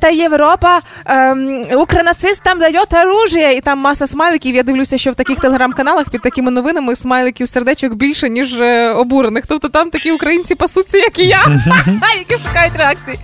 Це 0.00 0.12
Європа, 0.12 0.80
ем, 1.04 1.64
укронацистам 1.72 2.58
дає 2.58 2.80
оружие, 2.92 3.56
і 3.56 3.60
там 3.60 3.78
маса 3.78 4.06
смайликів. 4.06 4.54
Я 4.54 4.62
дивлюся, 4.62 4.98
що 4.98 5.10
в 5.10 5.14
таких 5.14 5.38
телеграм-каналах 5.38 6.10
під 6.10 6.22
такими 6.22 6.50
новинами 6.50 6.96
смайликів 6.96 7.48
сердечок 7.48 7.94
більше, 7.94 8.28
ніж 8.28 8.60
е, 8.60 8.90
обурених. 8.90 9.44
Тобто 9.46 9.68
там 9.68 9.90
такі 9.90 10.12
українці 10.12 10.54
пасуться, 10.54 10.98
як 10.98 11.18
і 11.18 11.26
я, 11.26 11.40
які 12.18 12.42
шукають 12.46 12.76
реакції. 12.78 13.18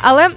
Але. 0.00 0.28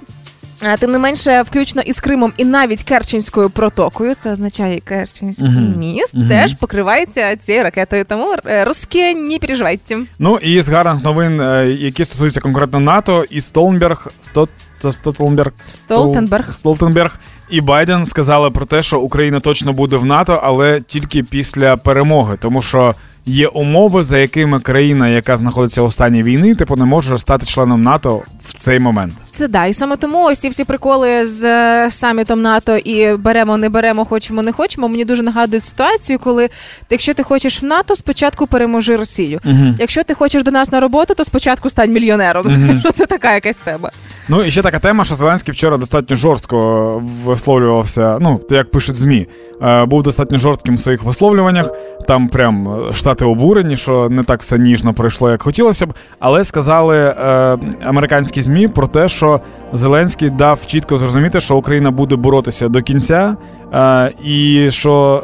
Тим 0.80 0.90
не 0.92 0.98
менше, 0.98 1.42
включно 1.42 1.82
із 1.82 2.00
Кримом 2.00 2.32
і 2.36 2.44
навіть 2.44 2.82
Керченською 2.82 3.50
протокою, 3.50 4.14
це 4.18 4.30
означає 4.32 4.80
Керченський 4.80 5.48
Мгм. 5.48 5.74
міст, 5.78 6.14
Мгм. 6.14 6.28
теж 6.28 6.54
покривається 6.54 7.36
цією 7.36 7.64
ракетою. 7.64 8.04
Тому 8.08 8.34
е, 8.46 8.64
русські 8.64 9.14
не 9.14 9.38
переживайте. 9.38 9.96
Ну 10.18 10.36
і 10.42 10.60
з 10.60 10.68
гарних 10.68 11.04
новин, 11.04 11.40
е, 11.40 11.66
які 11.80 12.04
стосуються 12.04 12.40
конкретно 12.40 12.80
НАТО, 12.80 13.24
і 13.30 13.40
Столнберг, 13.40 14.06
Сто, 14.22 14.48
Сто- 14.78 14.92
Столтенберг, 14.92 15.52
Столтенберг. 15.60 16.52
Столтенберг 16.52 17.18
і 17.50 17.60
Байден 17.60 18.04
сказали 18.04 18.50
про 18.50 18.66
те, 18.66 18.82
що 18.82 19.00
Україна 19.00 19.40
точно 19.40 19.72
буде 19.72 19.96
в 19.96 20.04
НАТО, 20.04 20.40
але 20.42 20.80
тільки 20.80 21.22
після 21.22 21.76
перемоги, 21.76 22.36
тому 22.40 22.62
що 22.62 22.94
є 23.26 23.48
умови, 23.48 24.02
за 24.02 24.18
якими 24.18 24.60
країна, 24.60 25.08
яка 25.08 25.36
знаходиться 25.36 25.82
у 25.82 25.90
стані 25.90 26.22
війни, 26.22 26.54
типу 26.54 26.76
не 26.76 26.84
може 26.84 27.18
стати 27.18 27.46
членом 27.46 27.82
НАТО 27.82 28.22
в 28.44 28.52
цей 28.58 28.78
момент. 28.78 29.14
Це 29.36 29.48
да, 29.48 29.66
і 29.66 29.72
саме 29.72 29.96
тому 29.96 30.24
ось 30.24 30.38
ці 30.38 30.48
всі 30.48 30.64
приколи 30.64 31.26
з 31.26 31.44
е, 31.44 31.90
самітом 31.90 32.42
НАТО 32.42 32.76
і 32.76 33.16
беремо, 33.16 33.56
не 33.56 33.68
беремо, 33.68 34.04
хочемо, 34.04 34.42
не 34.42 34.52
хочемо. 34.52 34.88
Мені 34.88 35.04
дуже 35.04 35.22
нагадують 35.22 35.64
ситуацію, 35.64 36.18
коли 36.18 36.48
якщо 36.90 37.14
ти 37.14 37.22
хочеш 37.22 37.62
в 37.62 37.66
НАТО, 37.66 37.96
спочатку 37.96 38.46
переможи 38.46 38.96
Росію. 38.96 39.40
Якщо 39.78 40.02
ти 40.02 40.14
хочеш 40.14 40.42
до 40.42 40.50
нас 40.50 40.72
на 40.72 40.80
роботу, 40.80 41.14
то 41.14 41.24
спочатку 41.24 41.70
стань 41.70 41.92
мільйонером. 41.92 42.80
Що 42.80 42.92
це 42.92 43.06
така 43.06 43.34
якась 43.34 43.56
тема. 43.56 43.90
Ну 44.28 44.44
і 44.44 44.50
ще 44.50 44.62
така 44.62 44.78
тема, 44.78 45.04
що 45.04 45.14
Зеленський 45.14 45.52
вчора 45.52 45.76
достатньо 45.76 46.16
жорстко 46.16 47.02
висловлювався. 47.24 48.18
Ну, 48.20 48.40
як 48.50 48.70
пишуть 48.70 48.96
змі, 48.96 49.28
е, 49.62 49.84
був 49.84 50.02
достатньо 50.02 50.38
жорстким 50.38 50.76
в 50.76 50.80
своїх 50.80 51.02
висловлюваннях. 51.02 51.70
Там 52.08 52.28
прям 52.28 52.68
е, 52.68 52.92
штати 52.92 53.24
обурені, 53.24 53.76
що 53.76 54.08
не 54.10 54.24
так 54.24 54.40
все 54.40 54.58
ніжно 54.58 54.94
пройшло, 54.94 55.30
як 55.30 55.42
хотілося 55.42 55.86
б. 55.86 55.94
Але 56.18 56.44
сказали 56.44 57.14
американські 57.82 58.42
змі 58.42 58.68
про 58.68 58.86
те, 58.86 59.08
що 59.08 59.25
Зеленський 59.72 60.30
дав 60.30 60.66
чітко 60.66 60.98
зрозуміти, 60.98 61.40
що 61.40 61.56
Україна 61.56 61.90
буде 61.90 62.16
боротися 62.16 62.68
до 62.68 62.82
кінця, 62.82 63.36
е, 63.72 64.12
і 64.24 64.70
що. 64.70 65.22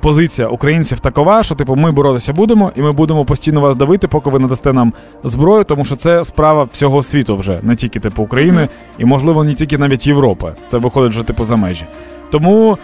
Позиція 0.00 0.48
українців 0.48 1.00
такова, 1.00 1.42
що 1.42 1.54
типу 1.54 1.76
ми 1.76 1.90
боротися 1.90 2.32
будемо, 2.32 2.72
і 2.76 2.82
ми 2.82 2.92
будемо 2.92 3.24
постійно 3.24 3.60
вас 3.60 3.76
давити, 3.76 4.08
поки 4.08 4.30
ви 4.30 4.38
надасте 4.38 4.72
нам 4.72 4.92
зброю, 5.24 5.64
тому 5.64 5.84
що 5.84 5.96
це 5.96 6.24
справа 6.24 6.68
всього 6.72 7.02
світу 7.02 7.36
вже, 7.36 7.58
не 7.62 7.76
тільки 7.76 8.00
типу 8.00 8.22
України, 8.22 8.68
і 8.98 9.04
можливо 9.04 9.44
не 9.44 9.54
тільки 9.54 9.78
навіть 9.78 10.06
Європи. 10.06 10.52
Це 10.66 10.78
виходить 10.78 11.10
вже 11.10 11.22
типу 11.22 11.44
за 11.44 11.56
межі. 11.56 11.84
Тому, 12.30 12.78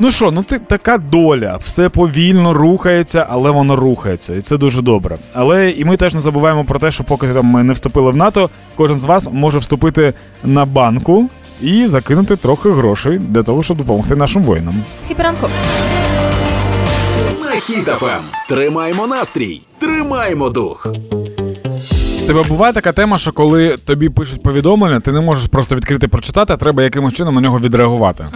ну 0.00 0.10
що, 0.10 0.30
ну 0.30 0.42
ти 0.42 0.58
така 0.58 0.98
доля, 0.98 1.56
все 1.62 1.88
повільно 1.88 2.54
рухається, 2.54 3.26
але 3.30 3.50
воно 3.50 3.76
рухається, 3.76 4.34
і 4.34 4.40
це 4.40 4.56
дуже 4.56 4.82
добре. 4.82 5.16
Але 5.34 5.70
і 5.70 5.84
ми 5.84 5.96
теж 5.96 6.14
не 6.14 6.20
забуваємо 6.20 6.64
про 6.64 6.78
те, 6.78 6.90
що 6.90 7.04
поки 7.04 7.26
там 7.26 7.46
ми 7.46 7.62
не 7.62 7.72
вступили 7.72 8.10
в 8.10 8.16
НАТО, 8.16 8.50
кожен 8.76 8.98
з 8.98 9.04
вас 9.04 9.28
може 9.32 9.58
вступити 9.58 10.12
на 10.44 10.64
банку 10.64 11.28
і 11.62 11.86
закинути 11.86 12.36
трохи 12.36 12.70
грошей 12.70 13.18
для 13.18 13.42
того, 13.42 13.62
щоб 13.62 13.76
допомогти 13.76 14.16
нашим 14.16 14.42
воїнам. 14.42 14.82
Хіперанку. 15.08 15.48
На 17.44 17.50
Хіт-ФМ. 17.50 18.20
Тримаємо 18.48 19.06
настрій, 19.06 19.62
тримаємо 19.78 20.50
дух. 20.50 20.86
Тебе 22.26 22.42
буває 22.42 22.72
така 22.72 22.92
тема, 22.92 23.18
що 23.18 23.32
коли 23.32 23.76
тобі 23.76 24.08
пишуть 24.08 24.42
повідомлення, 24.42 25.00
ти 25.00 25.12
не 25.12 25.20
можеш 25.20 25.46
просто 25.46 25.76
відкрити 25.76 26.08
прочитати, 26.08 26.52
а 26.52 26.56
треба 26.56 26.82
якимось 26.82 27.14
чином 27.14 27.34
на 27.34 27.40
нього 27.40 27.60
відреагувати. 27.60 28.26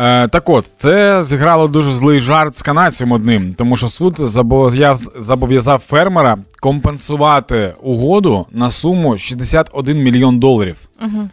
Е, 0.00 0.28
так 0.28 0.48
от, 0.48 0.66
це 0.76 1.22
зіграло 1.22 1.68
дуже 1.68 1.92
злий 1.92 2.20
жарт 2.20 2.54
з 2.56 2.62
канадцем 2.62 3.12
одним, 3.12 3.54
тому 3.54 3.76
що 3.76 3.88
суд 3.88 4.14
зобов'яз- 4.18 5.22
зобов'язав 5.22 5.78
фермера 5.78 6.38
компенсувати 6.60 7.74
угоду 7.82 8.46
на 8.52 8.70
суму 8.70 9.18
61 9.18 9.98
мільйон 10.02 10.38
доларів. 10.38 10.76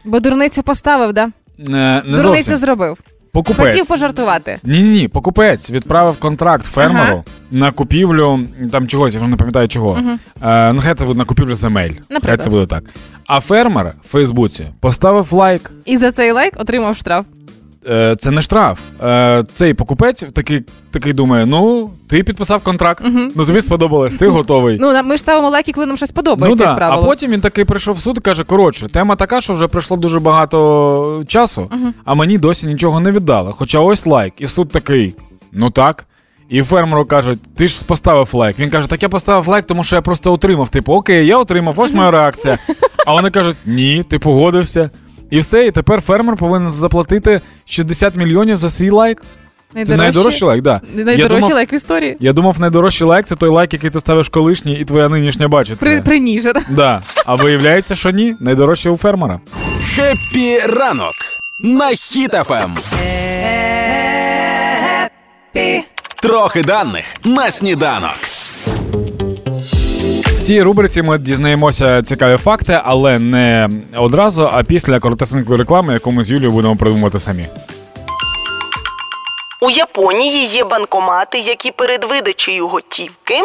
Бо 0.05 0.19
дурницю 0.19 0.63
поставив, 0.63 1.13
да? 1.13 1.23
Е, 1.23 1.31
не 1.69 2.01
Дурницю 2.05 2.23
зовсім. 2.33 2.57
зробив. 2.57 2.97
Покупець. 3.31 3.65
Хотів 3.73 3.87
пожартувати. 3.87 4.57
Ні, 4.63 4.81
ні, 4.83 4.89
ні, 4.89 5.07
покупець 5.07 5.71
відправив 5.71 6.17
контракт 6.19 6.65
фермеру 6.65 7.13
Ага. 7.13 7.23
на 7.51 7.71
купівлю 7.71 8.39
там 8.71 8.87
чогось, 8.87 9.13
я 9.13 9.19
вже 9.19 9.29
не 9.29 9.37
пам'ятаю 9.37 9.67
чого. 9.67 9.99
Е, 10.45 10.73
ну, 10.73 10.81
хай 10.83 10.95
це 10.95 11.05
буде 11.05 11.17
на 11.19 11.25
купівлю 11.25 11.55
земель. 11.55 11.91
Хай 12.25 12.37
це 12.37 12.49
буде 12.49 12.65
так. 12.65 12.83
А 13.27 13.39
фермер 13.39 13.93
в 14.03 14.07
Фейсбуці 14.07 14.65
поставив 14.79 15.33
лайк. 15.33 15.71
І 15.85 15.97
за 15.97 16.11
цей 16.11 16.31
лайк 16.31 16.53
отримав 16.57 16.95
штраф. 16.97 17.25
Е, 17.89 18.15
це 18.15 18.31
не 18.31 18.41
штраф. 18.41 18.79
Е, 19.03 19.43
цей 19.53 19.73
покупець 19.73 20.23
такий, 20.33 20.63
такий 20.91 21.13
думає: 21.13 21.45
ну, 21.45 21.89
ти 22.09 22.23
підписав 22.23 22.63
контракт, 22.63 23.03
ну 23.35 23.45
тобі 23.45 23.61
сподобалось, 23.61 24.15
ти 24.15 24.27
готовий. 24.27 24.77
Ну, 24.81 25.03
ми 25.03 25.15
ж 25.15 25.19
ставимо 25.19 25.49
лайки, 25.49 25.71
коли 25.71 25.85
нам 25.85 25.97
щось 25.97 26.11
подобається, 26.11 26.63
Ну 26.63 26.69
як 26.69 26.79
да. 26.79 26.91
А 26.91 26.97
потім 26.97 27.31
він 27.31 27.41
такий 27.41 27.65
прийшов 27.65 27.95
в 27.95 27.99
суд 27.99 28.17
і 28.17 28.21
каже: 28.21 28.43
коротше, 28.43 28.87
тема 28.87 29.15
така, 29.15 29.41
що 29.41 29.53
вже 29.53 29.67
пройшло 29.67 29.97
дуже 29.97 30.19
багато 30.19 31.23
часу, 31.27 31.71
а 32.05 32.13
мені 32.13 32.37
досі 32.37 32.67
нічого 32.67 32.99
не 32.99 33.11
віддали. 33.11 33.51
Хоча 33.51 33.79
ось 33.79 34.05
лайк. 34.05 34.33
І 34.37 34.47
суд 34.47 34.69
такий: 34.69 35.15
ну 35.51 35.69
так. 35.69 36.05
І 36.49 36.61
фермеру 36.61 37.05
кажуть, 37.05 37.39
ти 37.55 37.67
ж 37.67 37.85
поставив 37.85 38.29
лайк. 38.35 38.59
Він 38.59 38.69
каже, 38.69 38.89
так 38.89 39.03
я 39.03 39.09
поставив 39.09 39.47
лайк, 39.47 39.65
тому 39.65 39.83
що 39.83 39.95
я 39.95 40.01
просто 40.01 40.33
отримав. 40.33 40.69
Типу, 40.69 40.93
окей, 40.93 41.25
я 41.27 41.37
отримав, 41.37 41.79
ось 41.79 41.93
моя 41.93 42.11
реакція. 42.11 42.57
А 43.05 43.13
вони 43.13 43.29
кажуть, 43.29 43.55
ні, 43.65 44.05
ти 44.09 44.19
погодився. 44.19 44.89
І 45.29 45.39
все, 45.39 45.67
і 45.67 45.71
тепер 45.71 46.01
фермер 46.01 46.35
повинен 46.35 46.69
заплатити 46.69 47.41
60 47.65 48.15
мільйонів 48.15 48.57
за 48.57 48.69
свій 48.69 48.89
лайк. 48.89 49.23
Це 49.85 49.97
найдорожчий 49.97 50.47
лайк, 50.47 50.63
так. 50.63 50.81
Да. 50.95 51.03
Найдорожчий 51.03 51.39
думав, 51.39 51.53
лайк 51.55 51.73
в 51.73 51.75
історії. 51.75 52.17
я 52.19 52.33
думав, 52.33 52.59
найдорожчий 52.59 53.07
лайк 53.07 53.25
це 53.25 53.35
той 53.35 53.49
лайк, 53.49 53.73
який 53.73 53.89
ти 53.89 53.99
ставиш 53.99 54.29
колишній, 54.29 54.73
і 54.73 54.85
твоя 54.85 55.09
нинішня 55.09 55.47
бачить. 55.47 55.79
При, 55.79 56.01
приніже. 56.01 56.53
да? 56.53 56.61
Да. 56.69 57.01
А 57.25 57.35
виявляється, 57.35 57.95
що 57.95 58.11
ні, 58.11 58.35
найдорожче 58.39 58.89
у 58.89 58.97
фермера. 58.97 59.39
Хеппі 59.95 60.59
ранок 60.59 61.13
на 61.63 61.85
Хіт 61.85 62.33
FM. 62.33 62.69
Трохи 66.21 66.63
даних 66.63 67.05
на 67.25 67.51
сніданок. 67.51 68.17
Цій 70.47 70.61
рубриці 70.61 71.01
ми 71.01 71.17
дізнаємося 71.17 72.01
цікаві 72.01 72.37
факти, 72.37 72.79
але 72.83 73.19
не 73.19 73.69
одразу, 73.97 74.49
а 74.53 74.63
після 74.63 74.99
коротесенької 74.99 75.59
реклами, 75.59 75.93
яку 75.93 76.11
ми 76.11 76.23
з 76.23 76.31
Юлією 76.31 76.51
будемо 76.51 76.75
придумувати 76.75 77.19
самі. 77.19 77.45
У 79.61 79.69
Японії 79.69 80.45
є 80.45 80.63
банкомати, 80.63 81.39
які 81.39 81.71
перед 81.71 82.03
видачею 82.03 82.67
готівки 82.67 83.41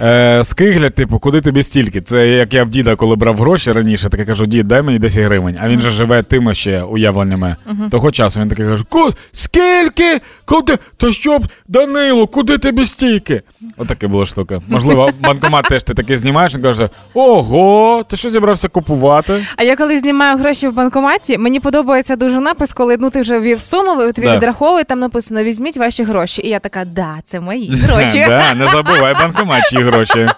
Е, 0.00 0.40
скигля, 0.44 0.90
типу, 0.90 1.18
куди 1.18 1.40
тобі 1.40 1.62
стільки? 1.62 2.00
Це 2.00 2.28
як 2.28 2.54
я 2.54 2.64
в 2.64 2.68
діда, 2.68 2.96
коли 2.96 3.16
брав 3.16 3.36
гроші 3.36 3.72
раніше, 3.72 4.08
так 4.08 4.20
я 4.20 4.26
кажу, 4.26 4.46
дід, 4.46 4.66
дай 4.68 4.82
мені 4.82 4.98
10 4.98 5.24
гривень. 5.24 5.58
А 5.62 5.68
він 5.68 5.80
же 5.80 5.90
живе 5.90 6.22
тими 6.22 6.54
ще 6.54 6.82
уявленнями 6.82 7.56
того 7.90 8.10
часу. 8.10 8.40
Він 8.40 8.48
такий 8.48 8.66
каже: 8.66 8.84
Ку, 8.88 9.10
скільки? 9.32 10.20
Куди? 10.44 10.78
То 10.96 11.12
щоб, 11.12 11.46
Данило, 11.68 12.26
куди 12.26 12.58
тобі 12.58 12.84
стільки? 12.86 13.42
Отаке 13.76 14.06
була 14.06 14.26
штука. 14.26 14.60
Можливо, 14.68 15.10
банкомат 15.20 15.64
теж 15.64 15.84
ти 15.84 15.94
такий 15.94 16.16
знімаєш 16.16 16.54
і 16.54 16.58
каже: 16.58 16.88
Ого, 17.14 18.04
ти 18.08 18.16
що 18.16 18.30
зібрався 18.30 18.68
купувати? 18.68 19.44
А 19.56 19.62
я 19.62 19.76
коли 19.76 19.98
знімаю 19.98 20.38
гроші 20.38 20.68
в 20.68 20.74
банкоматі, 20.74 21.38
мені 21.38 21.60
подобається 21.60 22.16
дуже 22.16 22.40
напис, 22.40 22.72
коли 22.72 22.96
ну 23.00 23.10
ти 23.10 23.20
вже 23.20 23.38
ввів 23.38 23.60
суму, 23.60 24.12
тобі 24.12 24.26
Да. 24.26 24.36
відраховує, 24.36 24.84
там 24.84 24.98
написано 24.98 25.42
візьміть 25.42 25.76
ваші 25.76 26.02
гроші. 26.02 26.42
І 26.44 26.48
я 26.48 26.58
така, 26.58 26.84
да, 26.84 27.14
це 27.24 27.40
мої 27.40 27.76
гроші. 27.76 28.24
Да, 28.28 28.54
не 28.54 28.66
забувай 28.72 29.14
банкомат, 29.14 29.72
гроші. 29.84 30.28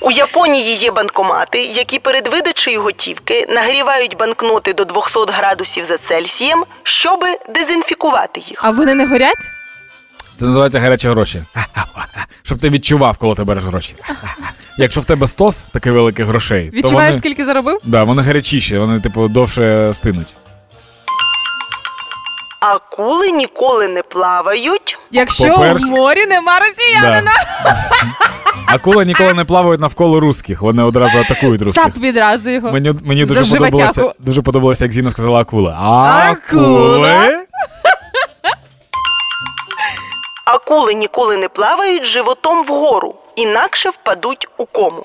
У 0.00 0.10
Японії 0.10 0.74
є 0.74 0.90
банкомати, 0.90 1.64
які 1.64 1.98
перед 1.98 2.26
видачею 2.26 2.82
готівки 2.82 3.46
нагрівають 3.50 4.16
банкноти 4.16 4.72
до 4.72 4.84
200 4.84 5.18
градусів 5.28 5.84
за 5.84 5.98
Цельсієм, 5.98 6.64
щоби 6.82 7.26
дезінфікувати 7.54 8.40
їх. 8.40 8.58
А 8.62 8.70
вони 8.70 8.94
не 8.94 9.06
горять? 9.06 9.48
Це 10.36 10.44
називається 10.44 10.80
гарячі 10.80 11.08
гроші. 11.08 11.42
Щоб 12.42 12.58
ти 12.58 12.68
відчував, 12.70 13.18
коли 13.18 13.34
ти 13.34 13.44
береш 13.44 13.64
гроші. 13.64 13.94
Якщо 14.78 15.00
в 15.00 15.04
тебе 15.04 15.26
стос 15.26 15.62
таких 15.62 15.92
великих 15.92 16.26
грошей, 16.26 16.70
то 16.70 16.76
Відчуваєш, 16.76 17.10
вони, 17.10 17.18
скільки 17.18 17.44
заробив? 17.44 17.78
да, 17.84 18.04
вони 18.04 18.22
гарячіші, 18.22 18.78
вони, 18.78 19.00
типу, 19.00 19.28
довше 19.28 19.90
стинуть. 19.94 20.34
Акули 22.62 23.30
ніколи 23.30 23.88
не 23.88 24.02
плавають. 24.02 24.98
Якщо 25.10 25.48
По-перше- 25.54 25.86
в 25.86 25.90
морі 25.90 26.26
нема 26.26 26.58
росіянина. 26.58 27.30
Акули 28.66 29.04
ніколи 29.04 29.34
не 29.34 29.44
плавають 29.44 29.80
навколо 29.80 30.20
русських, 30.20 30.62
вони 30.62 30.82
одразу 30.82 31.18
атакують 31.18 31.62
русських. 31.62 31.84
Цап 31.84 31.96
відразу 31.96 32.50
його. 32.50 32.72
Мені, 32.72 32.94
мені 33.04 33.20
За 33.26 33.34
дуже 33.34 33.44
животяку. 33.44 33.70
подобалося, 33.70 34.12
дуже 34.18 34.42
подобалося, 34.42 34.84
як 34.84 34.92
Зіна 34.92 35.10
сказала 35.10 35.40
акула. 35.40 35.70
Акула? 36.30 36.30
Акули? 36.30 37.38
Акули 40.44 40.94
ніколи 40.94 41.36
не 41.36 41.48
плавають 41.48 42.04
животом 42.04 42.64
вгору. 42.64 43.14
інакше 43.36 43.90
впадуть 43.90 44.48
у 44.58 44.66
кому. 44.66 45.04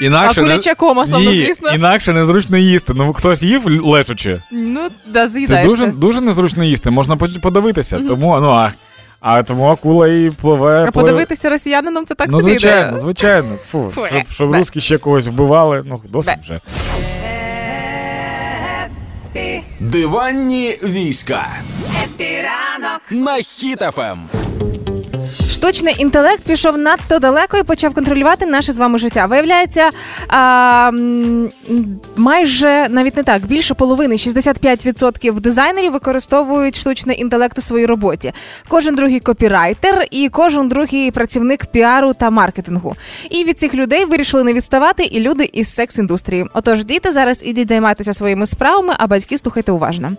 Інакше 0.00 0.40
А 0.40 0.44
куряча 0.44 0.74
кома, 0.74 1.06
славно 1.06 1.30
Ні, 1.30 1.46
звісно. 1.46 1.70
інакше 1.74 2.12
незручно 2.12 2.58
їсти. 2.58 2.92
Ну 2.96 3.12
хтось 3.12 3.42
їв 3.42 3.86
лежачи. 3.86 4.40
Ну, 4.52 4.80
да, 5.06 5.28
Це 5.28 5.62
дуже, 5.64 5.86
дуже 5.86 6.20
незручно 6.20 6.64
їсти, 6.64 6.90
можна 6.90 7.16
подивитися. 7.16 7.98
Тому, 8.08 8.38
ну, 8.40 8.50
а, 8.50 8.72
а 9.20 9.42
тому 9.42 9.66
акула 9.66 10.08
і 10.08 10.30
пливе. 10.40 10.84
А 10.88 10.90
пливе. 10.90 10.90
подивитися 10.90 11.48
росіянинам 11.50 12.06
це 12.06 12.14
так 12.14 12.28
ну, 12.30 12.40
собі 12.40 12.50
звичайно, 12.50 12.88
йде. 12.88 12.98
звичайно. 12.98 13.48
Фу, 13.70 13.92
Фу, 13.94 14.06
щоб, 14.06 14.22
щоб 14.30 14.54
русські 14.54 14.80
ще 14.80 14.98
когось 14.98 15.26
вбивали, 15.26 15.82
ну 15.86 16.00
досить 16.08 16.34
Бе. 16.36 16.42
вже. 16.44 16.60
Диванні 19.80 20.78
війська 20.84 21.46
Хеппі 22.04 22.52
ранок. 22.52 23.00
на 23.10 23.36
Ем. 23.36 23.42
Хіт 23.42 23.85
FM. 23.85 24.18
Штучний 25.62 25.94
інтелект 25.98 26.44
пішов 26.44 26.78
надто 26.78 27.18
далеко 27.18 27.56
і 27.58 27.62
почав 27.62 27.94
контролювати 27.94 28.46
наше 28.46 28.72
з 28.72 28.76
вами 28.76 28.98
життя. 28.98 29.26
Виявляється, 29.26 29.90
а, 30.28 30.90
майже 32.16 32.86
навіть 32.90 33.16
не 33.16 33.22
так, 33.22 33.46
більше 33.46 33.74
половини, 33.74 34.16
65% 34.16 35.40
дизайнерів 35.40 35.92
використовують 35.92 36.76
штучний 36.76 37.20
інтелект 37.20 37.58
у 37.58 37.62
своїй 37.62 37.86
роботі. 37.86 38.32
Кожен 38.68 38.94
другий 38.94 39.20
копірайтер 39.20 40.06
і 40.10 40.28
кожен 40.28 40.68
другий 40.68 41.10
працівник 41.10 41.66
піару 41.66 42.14
та 42.14 42.30
маркетингу. 42.30 42.96
І 43.30 43.44
від 43.44 43.58
цих 43.58 43.74
людей 43.74 44.04
вирішили 44.04 44.44
не 44.44 44.52
відставати 44.52 45.02
і 45.04 45.20
люди 45.20 45.50
із 45.52 45.78
секс-індустрії. 45.78 46.46
Отож, 46.54 46.84
діти 46.84 47.12
зараз 47.12 47.42
ідіть 47.46 47.68
займатися 47.68 48.14
своїми 48.14 48.46
справами, 48.46 48.94
а 48.98 49.06
батьки 49.06 49.38
слухайте 49.38 49.72
уважно. 49.72 50.12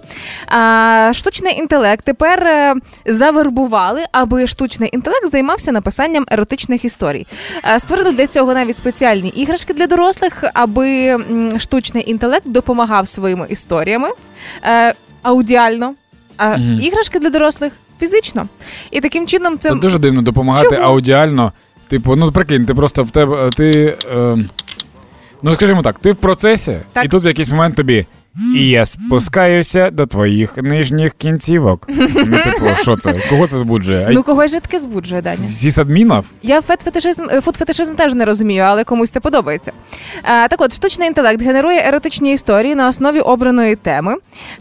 А, 0.47 1.11
штучний 1.13 1.59
інтелект 1.59 2.05
тепер 2.05 2.43
е, 2.43 2.75
завербували, 3.05 4.01
аби 4.11 4.47
штучний 4.47 4.89
інтелект 4.93 5.32
займався 5.33 5.71
написанням 5.71 6.25
еротичних 6.31 6.85
історій. 6.85 7.27
Е, 7.65 7.79
Створили 7.79 8.11
для 8.11 8.27
цього 8.27 8.53
навіть 8.53 8.77
спеціальні 8.77 9.29
іграшки 9.29 9.73
для 9.73 9.87
дорослих, 9.87 10.43
аби 10.53 11.17
штучний 11.57 12.11
інтелект 12.11 12.47
допомагав 12.47 13.07
своїми 13.07 13.47
історіями 13.49 14.09
е, 14.65 14.93
аудіально, 15.21 15.95
а 16.37 16.55
іграшки 16.81 17.19
для 17.19 17.29
дорослих 17.29 17.73
фізично. 17.99 18.47
І 18.91 19.01
таким 19.01 19.27
чином 19.27 19.57
це, 19.57 19.69
Це 19.69 19.75
дуже 19.75 19.99
дивно 19.99 20.21
допомагати 20.21 20.75
Чого? 20.75 20.81
аудіально. 20.81 21.53
Типу, 21.87 22.15
ну 22.15 22.31
прикинь, 22.31 22.65
ти 22.65 22.73
просто 22.73 23.03
в 23.03 23.11
тебе. 23.11 23.49
Ти. 23.57 23.97
Е, 24.15 24.37
ну, 25.41 25.53
скажімо 25.55 25.81
так, 25.81 25.99
ти 25.99 26.11
в 26.11 26.15
процесі, 26.15 26.77
Так. 26.93 27.05
і 27.05 27.07
тут 27.07 27.23
в 27.23 27.27
якийсь 27.27 27.51
момент 27.51 27.75
тобі. 27.75 28.05
І 28.55 28.69
я 28.69 28.85
спускаюся 28.85 29.89
до 29.91 30.05
твоїх 30.05 30.57
нижніх 30.57 31.13
кінцівок. 31.13 31.85
Ну, 32.15 32.37
типу, 32.43 32.65
що 32.81 32.95
це? 32.95 33.19
Кого 33.29 33.47
це 33.47 33.59
збуджує? 33.59 34.09
ну 34.11 34.23
когось 34.23 34.51
же 34.51 34.59
таке 34.59 34.79
збуджує 34.79 35.21
Даня. 35.21 35.35
Сісадмінов? 35.35 36.25
Я 36.43 36.59
фет-фетишизм, 36.59 37.27
е, 37.31 37.39
фуд-фетишизм 37.39 37.95
теж 37.95 38.13
не 38.13 38.25
розумію, 38.25 38.63
але 38.63 38.83
комусь 38.83 39.09
це 39.09 39.19
подобається. 39.19 39.71
Е, 40.23 40.47
так 40.47 40.61
от, 40.61 40.73
штучний 40.73 41.07
інтелект 41.07 41.41
генерує 41.41 41.79
еротичні 41.87 42.33
історії 42.33 42.75
на 42.75 42.87
основі 42.87 43.19
обраної 43.19 43.75
теми, 43.75 44.15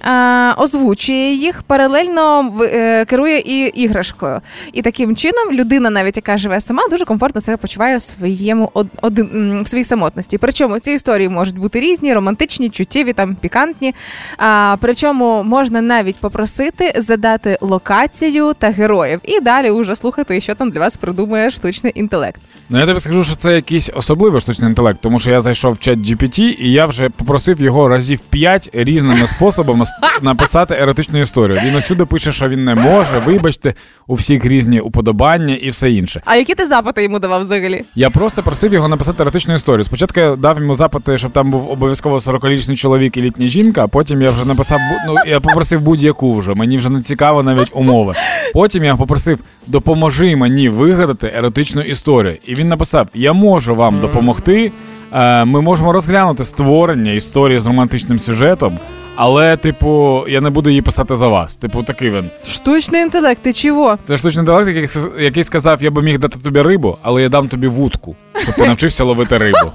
е, 0.05 0.53
озвучує 0.59 1.35
їх, 1.35 1.63
паралельно 1.63 2.43
в- 2.55 2.63
е, 2.63 3.05
керує 3.05 3.39
і 3.39 3.61
іграшкою. 3.67 4.41
І 4.73 4.83
таким 4.83 5.17
чином 5.17 5.53
людина, 5.53 5.91
навіть 5.91 6.17
яка 6.17 6.37
живе 6.39 6.61
сама, 6.61 6.83
дуже 6.91 7.05
комфортно 7.05 7.41
себе 7.41 7.57
почуває 7.57 7.97
у 7.97 8.01
своєму 8.01 8.71
од, 8.75 9.19
м, 9.19 9.63
в 9.63 9.69
своїй 9.69 9.85
самотності. 9.85 10.39
Причому 10.39 10.79
ці 10.79 10.93
історії 10.93 11.29
можуть 11.29 11.59
бути 11.59 11.81
різні, 11.81 12.15
романтичні, 12.15 12.71
чуттєві, 12.71 13.13
там 13.13 13.37
пікантні. 13.63 13.95
А, 14.39 14.77
причому 14.81 15.43
можна 15.43 15.81
навіть 15.81 16.17
попросити 16.17 16.93
задати 16.97 17.59
локацію 17.61 18.55
та 18.59 18.71
героїв, 18.71 19.21
і 19.25 19.41
далі 19.41 19.71
уже 19.71 19.97
слухати, 19.97 20.41
що 20.41 20.55
там 20.55 20.71
для 20.71 20.81
вас 20.81 20.97
придумає 20.97 21.51
штучний 21.51 21.93
інтелект. 21.95 22.41
Ну 22.69 22.79
я 22.79 22.87
тобі 22.87 23.01
скажу, 23.01 23.25
що 23.25 23.35
це 23.35 23.55
якийсь 23.55 23.91
особливий 23.95 24.41
штучний 24.41 24.69
інтелект, 24.69 25.01
тому 25.01 25.19
що 25.19 25.31
я 25.31 25.41
зайшов 25.41 25.73
в 25.73 25.79
чат 25.79 25.99
GPT 25.99 26.41
і 26.41 26.73
я 26.73 26.87
вже 26.87 27.11
попросив 27.11 27.61
його 27.61 27.89
разів 27.89 28.21
5 28.21 28.71
різними 28.73 29.27
способами 29.27 29.85
написати 30.23 30.75
еротичну 30.75 31.21
історію. 31.21 31.61
Він 31.65 31.77
усюди 31.77 32.05
пише, 32.05 32.33
що 32.33 32.49
він 32.49 32.65
не 32.65 32.75
може, 32.75 33.23
вибачте, 33.27 33.75
у 34.07 34.15
всіх 34.15 34.45
різні 34.45 34.81
уподобання 34.81 35.55
і 35.55 35.71
все 35.71 35.93
інше. 35.93 36.23
А 36.25 36.37
які 36.37 36.55
ти 36.55 36.67
запити 36.67 37.03
йому 37.03 37.19
давав 37.19 37.41
взагалі? 37.41 37.85
Я 37.95 38.11
просто 38.11 38.43
просив 38.43 38.73
його 38.73 38.89
написати 38.89 39.23
еротичну 39.23 39.55
історію. 39.55 39.85
Спочатку 39.85 40.21
я 40.21 40.37
дав 40.37 40.59
йому 40.59 40.75
запити, 40.75 41.19
щоб 41.19 41.33
там 41.33 41.51
був 41.51 41.71
обов'язково 41.71 42.19
40-річний 42.19 42.77
чоловік 42.77 43.17
і 43.17 43.23
літня 43.23 43.49
жінка, 43.53 43.87
потім 43.89 44.23
я 44.23 44.31
вже 44.31 44.45
написав 44.45 44.79
ну 45.07 45.15
я 45.27 45.41
попросив 45.41 45.81
будь-яку 45.81 46.35
вже. 46.35 46.55
Мені 46.55 46.79
вже 46.79 46.91
не 46.91 47.03
цікаво 47.03 47.43
навіть 47.43 47.71
умови. 47.75 48.15
Потім 48.55 48.85
я 48.85 48.97
попросив 48.97 49.39
допоможи 49.67 50.37
мені 50.37 50.69
вигадати 50.69 51.33
еротичну 51.37 51.83
історію. 51.83 52.37
І 52.47 52.55
він 52.55 52.69
написав: 52.69 53.09
Я 53.15 53.33
можу 53.33 53.75
вам 53.75 54.01
допомогти. 54.01 54.73
е, 55.15 55.45
Ми 55.45 55.61
можемо 55.61 55.93
розглянути 55.93 56.45
створення 56.45 57.13
історії 57.13 57.59
з 57.59 57.67
романтичним 57.67 58.19
сюжетом. 58.19 58.79
Але, 59.17 59.57
типу, 59.57 60.25
я 60.29 60.41
не 60.41 60.51
буду 60.51 60.71
її 60.71 60.83
писати 60.83 61.17
за 61.17 61.29
вас. 61.29 61.57
Типу, 61.57 61.83
такий 61.83 62.11
він. 62.11 62.31
Штучний 62.47 63.03
інтелект, 63.03 63.43
ти 63.43 63.53
чого? 63.53 63.99
Це 64.03 64.17
штучний 64.17 64.41
інтелект, 64.41 64.69
який, 64.69 65.25
який 65.25 65.45
сказав, 65.45 65.83
я 65.83 65.91
би 65.91 66.03
міг 66.03 66.19
дати 66.19 66.39
тобі 66.39 66.63
рибу, 66.63 66.97
але 67.03 67.23
я 67.23 67.29
дам 67.29 67.49
тобі 67.49 67.67
вудку, 67.67 68.17
щоб 68.43 68.55
ти 68.55 68.67
навчився 68.67 69.05
ловити 69.05 69.39
рибу. 69.39 69.73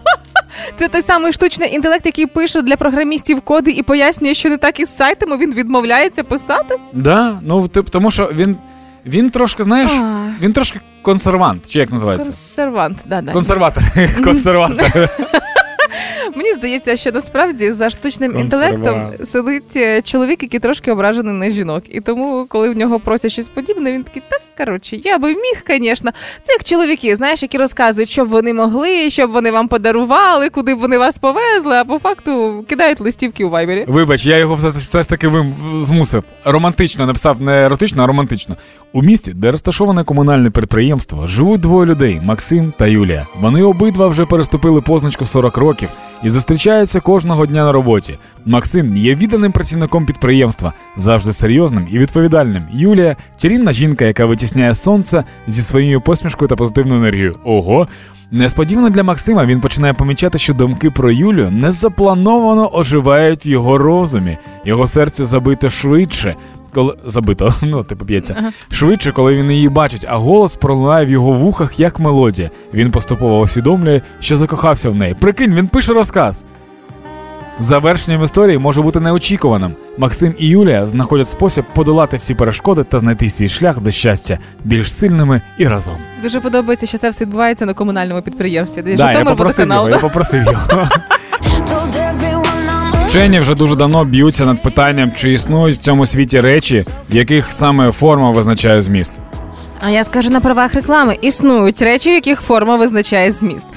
Це 0.77 0.87
той 0.87 1.01
самий 1.01 1.33
штучний 1.33 1.73
інтелект, 1.75 2.05
який 2.05 2.25
пише 2.25 2.61
для 2.61 2.75
програмістів 2.75 3.41
коди 3.41 3.71
і 3.71 3.83
пояснює, 3.83 4.33
що 4.33 4.49
не 4.49 4.57
так 4.57 4.79
із 4.79 4.97
сайтами. 4.97 5.37
Він 5.37 5.53
відмовляється 5.53 6.23
писати. 6.23 6.75
Да, 6.93 7.39
ну 7.41 7.67
тип, 7.67 7.89
тому 7.89 8.11
що 8.11 8.31
він, 8.33 8.57
він 9.05 9.29
трошки, 9.29 9.63
знаєш, 9.63 9.91
А. 9.91 10.27
він 10.41 10.53
трошки 10.53 10.79
консервант, 11.01 11.69
чи 11.69 11.79
як 11.79 11.91
називається? 11.91 12.25
Консервант, 12.25 12.97
да, 13.05 13.21
да. 13.21 13.31
Консерватор. 13.31 13.83
Консерватор. 14.23 15.09
Мені 16.35 16.53
здається, 16.53 16.95
що 16.95 17.11
насправді 17.11 17.71
за 17.71 17.89
штучним 17.89 18.39
інтелектом 18.39 19.11
сидить 19.23 19.75
е, 19.75 20.01
чоловік, 20.01 20.43
який 20.43 20.59
трошки 20.59 20.91
ображений 20.91 21.33
на 21.33 21.49
жінок. 21.49 21.83
І 21.89 22.01
тому, 22.01 22.45
коли 22.49 22.69
в 22.69 22.77
нього 22.77 22.99
просять 22.99 23.31
щось 23.31 23.47
подібне, 23.47 23.91
він 23.91 24.03
такий, 24.03 24.21
так 24.29 24.41
коротше, 24.57 24.95
я 25.03 25.17
би 25.17 25.29
міг, 25.29 25.63
звісно. 25.69 26.11
Це 26.43 26.53
як 26.53 26.63
чоловіки, 26.63 27.15
знаєш, 27.15 27.41
які 27.41 27.57
розказують, 27.57 28.09
що 28.09 28.25
б 28.25 28.27
вони 28.27 28.53
могли, 28.53 29.09
що 29.09 29.27
б 29.27 29.31
вони 29.31 29.51
вам 29.51 29.67
подарували, 29.67 30.49
куди 30.49 30.75
б 30.75 30.79
вони 30.79 30.97
вас 30.97 31.17
повезли, 31.17 31.75
а 31.75 31.85
по 31.85 31.99
факту 31.99 32.65
кидають 32.69 33.01
листівки 33.01 33.45
у 33.45 33.49
вайбері. 33.49 33.85
Вибач, 33.87 34.25
я 34.25 34.37
його 34.37 34.55
все, 34.55 35.01
ж 35.01 35.09
таки 35.09 35.31
змусив. 35.81 36.23
Романтично 36.45 37.05
написав 37.05 37.41
не 37.41 37.65
еротично, 37.65 38.03
а 38.03 38.07
романтично. 38.07 38.55
У 38.93 39.01
місті, 39.01 39.33
де 39.33 39.51
розташоване 39.51 40.03
комунальне 40.03 40.49
підприємство, 40.49 41.27
живуть 41.27 41.61
двоє 41.61 41.85
людей 41.85 42.21
Максим 42.23 42.73
та 42.77 42.87
Юлія. 42.87 43.27
Вони 43.39 43.63
обидва 43.63 44.07
вже 44.07 44.25
переступили 44.25 44.81
позначку 44.81 45.25
40 45.25 45.57
років 45.57 45.89
і 46.23 46.29
зустрічаються 46.29 46.99
кожного 46.99 47.45
дня 47.45 47.65
на 47.65 47.71
роботі. 47.71 48.17
Максим 48.45 48.97
є 48.97 49.15
відданим 49.15 49.51
працівником 49.51 50.05
підприємства, 50.05 50.73
завжди 50.97 51.33
серйозним 51.33 51.87
і 51.91 51.99
відповідальним. 51.99 52.63
Юлія 52.71 53.15
чарівна 53.37 53.71
жінка, 53.71 54.05
яка 54.05 54.25
витісняє 54.25 54.75
сонце 54.75 55.23
зі 55.47 55.61
своєю 55.61 56.01
посмішкою 56.01 56.49
та 56.49 56.55
позитивною 56.55 57.01
енергією. 57.01 57.35
Ого. 57.43 57.87
Несподівано 58.31 58.89
для 58.89 59.03
Максима 59.03 59.45
він 59.45 59.61
починає 59.61 59.93
помічати, 59.93 60.37
що 60.37 60.53
думки 60.53 60.91
про 60.91 61.11
Юлю 61.11 61.49
незаплановано 61.51 62.75
оживають 62.75 63.45
в 63.45 63.47
його 63.47 63.77
розумі. 63.77 64.37
Його 64.65 64.87
серце 64.87 65.25
забито 65.25 65.69
швидше. 65.69 66.35
Коли 66.77 66.93
забито, 67.05 67.53
ну 67.61 67.83
типу 67.83 68.05
б'ється 68.05 68.51
швидше, 68.71 69.11
коли 69.11 69.35
він 69.35 69.51
її 69.51 69.69
бачить, 69.69 70.05
а 70.07 70.17
голос 70.17 70.55
пролунає 70.55 71.05
в 71.05 71.09
його 71.09 71.31
вухах 71.31 71.79
як 71.79 71.99
мелодія. 71.99 72.49
Він 72.73 72.91
поступово 72.91 73.39
усвідомлює, 73.39 74.01
що 74.19 74.35
закохався 74.35 74.89
в 74.89 74.95
неї. 74.95 75.13
Прикинь, 75.13 75.53
він 75.55 75.67
пише 75.67 75.93
розказ. 75.93 76.45
Завершенням 77.59 78.23
історії 78.23 78.57
може 78.57 78.81
бути 78.81 78.99
неочікуваним. 78.99 79.71
Максим 79.97 80.35
і 80.37 80.47
Юлія 80.47 80.87
знаходять 80.87 81.27
спосіб 81.27 81.65
подолати 81.73 82.17
всі 82.17 82.35
перешкоди 82.35 82.83
та 82.83 82.99
знайти 82.99 83.29
свій 83.29 83.47
шлях 83.49 83.79
до 83.79 83.91
щастя 83.91 84.37
більш 84.63 84.93
сильними 84.93 85.41
і 85.57 85.67
разом. 85.67 85.95
Дуже 86.23 86.39
подобається, 86.39 86.85
що 86.87 86.97
це 86.97 87.09
все 87.09 87.25
відбувається 87.25 87.65
на 87.65 87.73
комунальному 87.73 88.21
підприємстві. 88.21 88.81
Де 88.81 88.95
Да, 88.95 89.11
я 89.11 89.25
попросив 89.25 89.67
водоканал. 89.67 89.89
його, 89.89 89.89
я 89.89 89.97
попросив 89.97 90.43
його. 90.43 90.87
Вчені 93.07 93.39
вже 93.39 93.55
дуже 93.55 93.75
давно 93.75 94.05
б'ються 94.05 94.45
над 94.45 94.61
питанням, 94.61 95.11
чи 95.15 95.33
існують 95.33 95.77
в 95.77 95.81
цьому 95.81 96.05
світі 96.05 96.41
речі, 96.41 96.85
в 97.09 97.15
яких 97.15 97.51
саме 97.51 97.91
форма 97.91 98.31
визначає 98.31 98.81
зміст. 98.81 99.11
А 99.81 99.89
я 99.89 100.03
скажу 100.03 100.29
на 100.29 100.39
правах 100.39 100.73
реклами: 100.73 101.17
існують 101.21 101.81
речі, 101.81 102.09
в 102.11 102.13
яких 102.13 102.41
форма 102.41 102.75
визначає 102.75 103.31
зміст. 103.31 103.67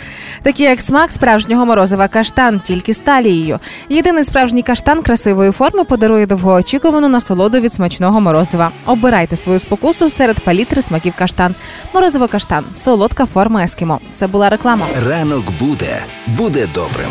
Такі 0.42 0.62
як 0.62 0.80
смак 0.80 1.10
справжнього 1.10 1.66
морозива 1.66 2.08
каштан, 2.08 2.60
тільки 2.60 2.94
з 2.94 2.98
талією. 2.98 3.58
Єдиний 3.88 4.24
справжній 4.24 4.62
каштан 4.62 5.02
красивої 5.02 5.52
форми 5.52 5.84
подарує 5.84 6.26
довгоочікувану 6.26 7.08
насолоду 7.08 7.60
від 7.60 7.74
смачного 7.74 8.20
морозива. 8.20 8.70
Обирайте 8.86 9.36
свою 9.36 9.58
спокусу 9.58 10.10
серед 10.10 10.40
палітри 10.40 10.82
смаків 10.82 11.12
каштан. 11.18 11.54
Морозиво 11.94 12.28
каштан, 12.28 12.64
солодка 12.74 13.26
форма 13.26 13.64
ескімо. 13.64 14.00
Це 14.14 14.26
була 14.26 14.48
реклама. 14.48 14.86
Ранок 15.08 15.44
буде, 15.60 16.02
буде 16.26 16.68
добрим. 16.74 17.10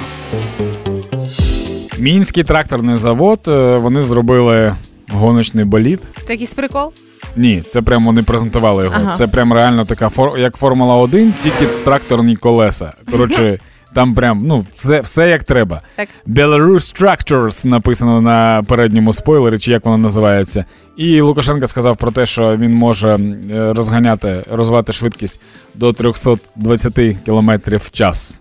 Мінський 2.00 2.44
тракторний 2.44 2.96
завод. 2.96 3.40
е, 3.48 3.76
Вони 3.78 4.02
зробили 4.02 4.76
гоночний 5.12 5.66
болід. 5.66 6.00
Це 6.26 6.34
якийсь 6.34 6.54
прикол? 6.54 6.92
Ні, 7.36 7.64
це 7.70 7.82
прямо 7.82 8.06
вони 8.06 8.24
презентували 8.24 8.84
його. 8.84 8.96
Ага. 9.00 9.16
Це 9.16 9.28
прям 9.28 9.54
реально 9.54 9.86
така 9.86 10.10
фор... 10.10 10.40
як 10.40 10.56
Формула 10.58 10.96
1, 10.96 11.34
тільки 11.42 11.66
тракторні 11.66 12.36
колеса. 12.36 12.94
Коротше, 13.12 13.60
там 13.94 14.16
прям 14.16 14.40
ну 14.44 14.66
все, 14.76 15.02
все 15.02 15.30
як 15.30 15.44
треба. 15.44 15.82
Так. 15.96 16.08
Belarus 16.28 17.02
Tractors 17.02 17.68
написано 17.68 18.22
на 18.22 18.64
передньому 18.68 19.14
спойлері, 19.14 19.60
чи 19.60 19.72
як 19.72 19.86
воно 19.86 19.98
називається. 19.98 20.66
І 20.98 21.22
Лукашенко 21.22 21.68
сказав 21.68 21.98
про 21.98 22.12
те, 22.12 22.26
що 22.26 22.58
він 22.58 22.74
може 22.74 23.20
е, 23.52 23.74
розганяти, 23.74 24.46
розвивати 24.52 24.94
швидкість 24.94 25.42
до 25.76 25.94
320 25.94 26.94
км 27.26 27.52
в 27.78 27.92
час. 27.92 28.36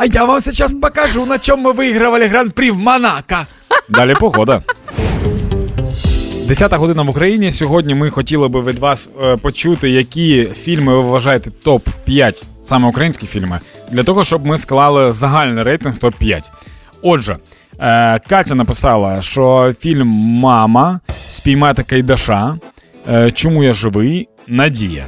А 0.00 0.06
я 0.06 0.24
вам 0.24 0.40
зараз 0.40 0.74
покажу, 0.82 1.26
на 1.26 1.38
чому 1.38 1.62
ми 1.62 1.72
вигравали 1.72 2.26
гран-прі 2.26 2.70
в 2.70 2.78
Монако. 2.78 3.36
Далі 3.88 4.14
погода. 4.20 4.62
Десята 6.48 6.76
година 6.76 7.02
в 7.02 7.10
Україні. 7.10 7.50
Сьогодні 7.50 7.94
ми 7.94 8.10
хотіли 8.10 8.48
би 8.48 8.62
від 8.62 8.78
вас 8.78 9.10
е, 9.22 9.36
почути, 9.36 9.90
які 9.90 10.48
фільми 10.54 10.94
ви 10.94 11.00
вважаєте 11.00 11.50
топ-5, 11.66 12.42
саме 12.64 12.88
українські 12.88 13.26
фільми, 13.26 13.60
для 13.90 14.04
того, 14.04 14.24
щоб 14.24 14.46
ми 14.46 14.58
склали 14.58 15.12
загальний 15.12 15.64
рейтинг 15.64 15.94
топ-5. 15.94 16.42
Отже, 17.02 17.36
е, 17.78 18.20
Катя 18.28 18.54
написала, 18.54 19.22
що 19.22 19.74
фільм 19.80 20.08
Мама 20.40 21.00
спіймати 21.30 21.82
Кайдаша. 21.82 22.58
Е, 23.10 23.30
Чому 23.30 23.64
я 23.64 23.72
живий? 23.72 24.28
Надія. 24.48 25.06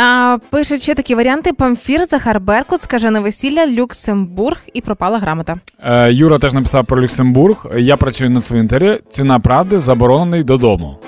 А, 0.00 0.38
пишуть 0.50 0.82
ще 0.82 0.94
такі 0.94 1.14
варіанти: 1.14 1.52
Памфір, 1.52 2.04
Захар 2.10 2.40
Беркут, 2.40 2.82
скажене 2.82 3.20
весілля, 3.20 3.66
Люксембург 3.66 4.56
і 4.74 4.80
пропала 4.80 5.18
грамота. 5.18 5.56
Е, 5.84 6.12
Юра 6.12 6.38
теж 6.38 6.54
написав 6.54 6.86
про 6.86 7.02
Люксембург. 7.02 7.66
Я 7.78 7.96
працюю 7.96 8.30
на 8.30 8.40
цвинтарі. 8.40 8.98
Ціна 9.08 9.38
правди 9.40 9.78
заборонений 9.78 10.42
додому. 10.44 10.98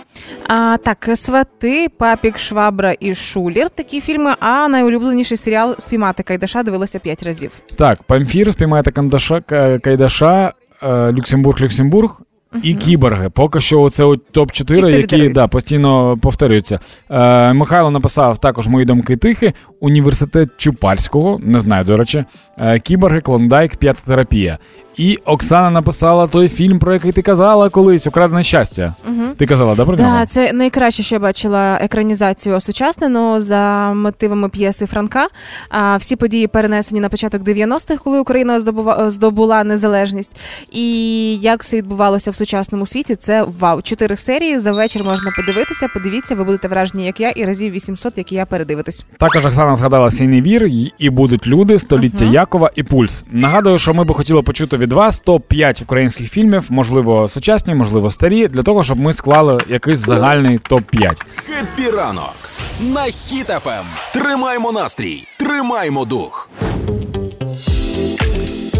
А, 0.48 0.76
так, 0.84 1.08
свати, 1.14 1.88
папік, 1.98 2.38
швабра 2.38 2.94
і 3.00 3.14
шулір. 3.14 3.70
Такі 3.70 4.00
фільми. 4.00 4.34
А 4.40 4.68
найулюбленіший 4.68 5.36
серіал 5.36 5.74
Спіймати 5.78 6.22
Кайдаша 6.22 6.62
дивилася 6.62 6.98
п'ять 6.98 7.22
разів. 7.22 7.52
Так, 7.76 8.02
Памфір 8.02 8.52
спіймаєте 8.52 8.90
Кандаша, 8.90 9.40
Ка- 9.40 9.78
Кайдаша, 9.78 10.52
е, 10.82 11.12
Люксембург, 11.12 11.60
Люксембург. 11.62 12.20
І 12.62 12.74
кіборги. 12.74 13.30
Поки 13.30 13.60
що 13.60 13.90
це 13.90 14.04
от 14.04 14.20
топ-4, 14.32 14.96
які 14.96 15.28
да, 15.28 15.48
постійно 15.48 16.18
повторюються. 16.22 16.80
Е, 17.10 17.52
Михайло 17.52 17.90
написав 17.90 18.38
також 18.38 18.68
мої 18.68 18.86
думки 18.86 19.16
тихі. 19.16 19.52
Університет 19.80 20.48
Чупальського, 20.56 21.40
не 21.42 21.60
знаю, 21.60 21.84
до 21.84 21.96
речі. 21.96 22.24
Е, 22.58 22.78
кіборги, 22.78 23.20
клондайк, 23.20 23.76
п'ята 23.76 24.00
терапія. 24.06 24.58
І 24.96 25.18
Оксана 25.24 25.70
написала 25.70 26.26
той 26.26 26.48
фільм, 26.48 26.78
про 26.78 26.92
який 26.94 27.12
ти 27.12 27.22
казала 27.22 27.68
колись, 27.68 28.06
Украдене 28.06 28.42
щастя. 28.42 28.94
Ти 29.36 29.46
казала, 29.46 29.74
да, 29.74 29.84
про 29.84 29.96
нього? 29.96 30.16
Да, 30.18 30.26
це 30.26 30.52
найкраще, 30.52 31.02
що 31.02 31.14
я 31.14 31.18
бачила 31.18 31.78
екранізацію 31.80 32.54
осучаснену 32.54 33.40
за 33.40 33.92
мотивами 33.94 34.48
п'єси 34.48 34.86
Франка. 34.86 35.26
А 35.68 35.96
всі 35.96 36.16
події 36.16 36.46
перенесені 36.46 37.00
на 37.00 37.08
початок 37.08 37.42
90-х, 37.42 37.96
коли 38.04 38.20
Україна 38.20 38.60
здобува, 38.60 39.10
здобула 39.10 39.64
незалежність. 39.64 40.30
І 40.72 41.36
як 41.36 41.62
все 41.62 41.76
відбувалося 41.76 42.30
в 42.30 42.36
сучасному 42.36 42.86
світі, 42.86 43.16
це 43.16 43.44
вау. 43.60 43.82
Чотири 43.82 44.16
серії 44.16 44.58
за 44.58 44.72
вечір 44.72 45.02
можна 45.04 45.30
подивитися. 45.36 45.88
Подивіться, 45.94 46.34
ви 46.34 46.44
будете 46.44 46.68
вражені, 46.68 47.06
як 47.06 47.20
я, 47.20 47.30
і 47.30 47.44
разів 47.44 47.72
800, 47.72 48.18
як 48.18 48.32
і 48.32 48.34
я 48.34 48.46
передивитись. 48.46 49.04
Також 49.18 49.46
Оксана 49.46 49.74
згадала 49.74 50.10
«Синій 50.10 50.42
вір» 50.42 50.68
і 50.98 51.10
будуть 51.10 51.46
люди, 51.46 51.78
століття 51.78 52.24
Якова 52.24 52.70
і 52.74 52.82
пульс. 52.82 53.24
Нагадую, 53.30 53.78
що 53.78 53.94
ми 53.94 54.04
би 54.04 54.14
хотіли 54.14 54.42
почути 54.42 54.76
від 54.76 54.89
вас 54.92 55.22
топ-5 55.26 55.82
українських 55.82 56.30
фільмів, 56.30 56.64
можливо, 56.68 57.28
сучасні, 57.28 57.74
можливо, 57.74 58.10
старі, 58.10 58.48
для 58.48 58.62
того, 58.62 58.84
щоб 58.84 59.00
ми 59.00 59.12
склали 59.12 59.58
якийсь 59.68 59.98
загальний 59.98 60.58
топ-5. 60.58 61.22
Хеппі 61.36 61.90
ранок 61.90 62.34
на 62.80 63.02
Хіт 63.02 63.49
FM. 63.49 63.84
Тримаємо 64.12 64.72
настрій, 64.72 65.24
тримаємо 65.38 66.04
дух. 66.04 66.50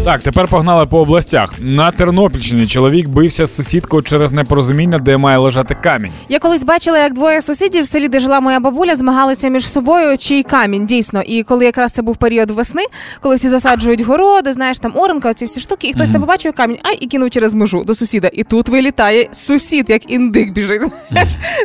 Так, 0.05 0.23
тепер 0.23 0.47
погнали 0.47 0.85
по 0.85 0.99
областях. 0.99 1.53
На 1.59 1.91
Тернопільщині 1.91 2.67
чоловік 2.67 3.07
бився 3.07 3.45
з 3.45 3.55
сусідкою 3.55 4.03
через 4.03 4.31
непорозуміння, 4.31 4.99
де 4.99 5.17
має 5.17 5.37
лежати 5.37 5.75
камінь. 5.83 6.11
Я 6.29 6.39
колись 6.39 6.63
бачила, 6.63 6.99
як 6.99 7.13
двоє 7.13 7.41
сусідів 7.41 7.83
в 7.83 7.87
селі, 7.87 8.07
де 8.07 8.19
жила 8.19 8.39
моя 8.39 8.59
бабуля, 8.59 8.95
змагалися 8.95 9.49
між 9.49 9.71
собою, 9.71 10.17
чий 10.17 10.43
камінь 10.43 10.85
дійсно. 10.85 11.21
І 11.21 11.43
коли 11.43 11.65
якраз 11.65 11.91
це 11.91 12.01
був 12.01 12.17
період 12.17 12.51
весни, 12.51 12.81
коли 13.21 13.35
всі 13.35 13.49
засаджують 13.49 14.01
городи, 14.01 14.53
знаєш, 14.53 14.79
там 14.79 14.91
оранка, 14.95 15.33
ці 15.33 15.45
всі 15.45 15.59
штуки, 15.59 15.87
і 15.87 15.93
хтось 15.93 16.09
там 16.09 16.21
побачив 16.21 16.53
камінь, 16.53 16.77
ай 16.83 16.95
і 16.95 17.07
кинув 17.07 17.29
через 17.29 17.53
межу 17.53 17.83
до 17.83 17.95
сусіда. 17.95 18.29
І 18.33 18.43
тут 18.43 18.69
вилітає 18.69 19.29
сусід, 19.31 19.89
як 19.89 20.11
індик 20.11 20.53
біжить 20.53 20.81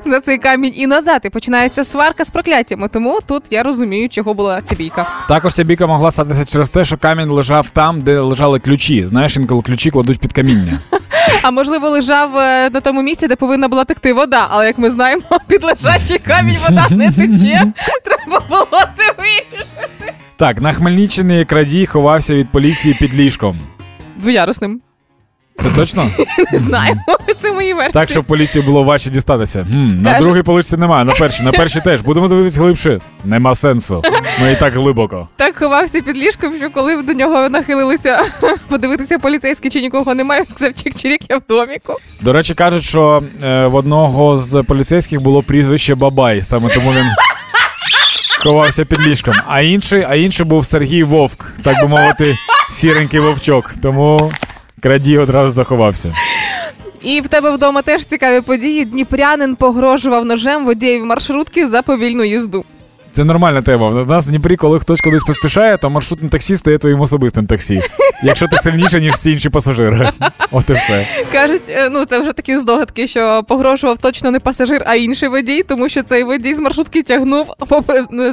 за 0.06 0.20
цей 0.20 0.38
камінь 0.38 0.72
і 0.76 0.86
назад. 0.86 1.20
І 1.24 1.30
починається 1.30 1.84
сварка 1.84 2.24
з 2.24 2.30
прокляттями. 2.30 2.88
Тому 2.88 3.18
тут 3.26 3.42
я 3.50 3.62
розумію, 3.62 4.08
чого 4.08 4.34
була 4.34 4.60
ця 4.60 4.74
бійка. 4.74 5.06
Також 5.28 5.54
ця 5.54 5.64
бійка 5.64 5.86
могла 5.86 6.10
статися 6.10 6.44
через 6.44 6.68
те, 6.70 6.84
що 6.84 6.96
камінь 6.96 7.30
лежав 7.30 7.70
там, 7.70 8.00
де 8.00 8.25
лежали 8.26 8.58
ключі. 8.58 9.08
Знаєш, 9.08 9.36
інколи 9.36 9.62
ключі 9.62 9.90
кладуть 9.90 10.18
під 10.20 10.32
каміння. 10.32 10.78
А 11.42 11.50
можливо, 11.50 11.88
лежав 11.88 12.36
е, 12.36 12.70
на 12.70 12.80
тому 12.80 13.02
місці, 13.02 13.28
де 13.28 13.36
повинна 13.36 13.68
була 13.68 13.84
текти 13.84 14.12
вода. 14.12 14.46
Але 14.50 14.66
як 14.66 14.78
ми 14.78 14.90
знаємо, 14.90 15.22
під 15.48 15.64
лежачий 15.64 16.18
камінь 16.18 16.58
вода 16.68 16.86
не 16.90 17.12
тече. 17.12 17.72
Треба 18.04 18.42
було 18.50 18.82
це 18.96 19.14
вирішити. 19.18 20.12
Так, 20.36 20.60
на 20.60 20.72
Хмельниччині 20.72 21.44
крадій 21.44 21.86
ховався 21.86 22.34
від 22.34 22.52
поліції 22.52 22.94
під 22.94 23.14
ліжком. 23.14 23.60
Двоярусним. 24.16 24.80
Це 25.62 25.70
точно? 25.76 26.10
Не 26.52 26.58
знаю. 26.58 26.96
Це 27.42 27.52
мої 27.52 27.74
версії. 27.74 27.92
Так, 27.92 28.10
щоб 28.10 28.24
поліції 28.24 28.64
було 28.64 28.82
важче 28.82 29.10
дістатися. 29.10 29.66
На 29.74 30.12
Каже- 30.12 30.24
другій 30.24 30.42
поличці 30.42 30.76
немає, 30.76 31.04
на 31.04 31.12
першій, 31.12 31.42
на 31.42 31.52
першій 31.52 31.80
теж. 31.80 32.00
Будемо 32.00 32.28
дивитись 32.28 32.56
глибше. 32.56 33.00
Нема 33.24 33.54
сенсу. 33.54 34.02
Ми 34.42 34.52
і 34.52 34.56
так 34.56 34.74
глибоко. 34.74 35.28
Так 35.36 35.58
ховався 35.58 36.00
під 36.02 36.16
ліжком, 36.18 36.52
що 36.58 36.70
коли 36.70 37.02
до 37.02 37.12
нього 37.12 37.48
нахилилися 37.48 38.22
подивитися 38.68 39.18
поліцейські, 39.18 39.70
чи 39.70 39.80
нікого 39.80 40.14
немає, 40.14 40.40
він 40.40 40.48
сказав 40.56 40.70
чик-чирік, 40.72 41.18
я 41.28 41.36
в 41.36 41.42
доміку. 41.48 41.94
До 42.20 42.32
речі, 42.32 42.54
кажуть, 42.54 42.82
що 42.84 43.22
е, 43.44 43.66
в 43.66 43.74
одного 43.74 44.38
з 44.38 44.62
поліцейських 44.62 45.20
було 45.20 45.42
прізвище 45.42 45.94
Бабай, 45.94 46.42
саме 46.42 46.68
тому 46.68 46.90
він 46.92 47.04
ховався 48.42 48.84
під 48.84 49.06
ліжком. 49.06 49.34
А 49.46 49.60
інший, 49.60 50.06
а 50.08 50.14
інший 50.14 50.46
був 50.46 50.66
Сергій 50.66 51.02
Вовк, 51.02 51.52
так 51.62 51.80
би 51.82 51.88
мовити, 51.88 52.36
сіренький 52.70 53.20
вовчок. 53.20 53.70
Тому 53.82 54.32
крадій 54.80 55.18
одразу 55.18 55.52
заховався. 55.52 56.14
І 57.02 57.20
в 57.20 57.28
тебе 57.28 57.50
вдома 57.50 57.82
теж 57.82 58.04
цікаві 58.04 58.40
події. 58.40 58.84
Дніпрянин 58.84 59.56
погрожував 59.56 60.24
ножем 60.24 60.64
водіїв 60.64 61.04
маршрутки 61.04 61.68
за 61.68 61.82
повільну 61.82 62.24
їзду. 62.24 62.64
Це 63.16 63.24
нормальна 63.24 63.62
тема. 63.62 63.88
У 63.88 64.04
нас 64.04 64.26
в 64.26 64.28
Дніпрі, 64.28 64.56
коли 64.56 64.80
хтось 64.80 65.00
кудись 65.00 65.24
поспішає, 65.24 65.78
то 65.78 65.90
маршрутне 65.90 66.28
таксі 66.28 66.56
стає 66.56 66.78
твоїм 66.78 67.00
особистим 67.00 67.46
таксі. 67.46 67.80
Якщо 68.22 68.46
ти 68.48 68.56
сильніше, 68.56 69.00
ніж 69.00 69.14
всі 69.14 69.32
інші 69.32 69.48
пасажири. 69.48 70.10
От 70.52 70.70
і 70.70 70.72
все. 70.72 71.06
Кажуть, 71.32 71.62
е, 71.68 71.88
ну 71.92 72.04
це 72.04 72.20
вже 72.20 72.32
такі 72.32 72.58
здогадки, 72.58 73.06
що 73.06 73.42
погрожував 73.48 73.98
точно 73.98 74.30
не 74.30 74.40
пасажир, 74.40 74.82
а 74.86 74.94
інший 74.94 75.28
водій, 75.28 75.62
тому 75.62 75.88
що 75.88 76.02
цей 76.02 76.24
водій 76.24 76.54
з 76.54 76.58
маршрутки 76.58 77.02
тягнув 77.02 77.46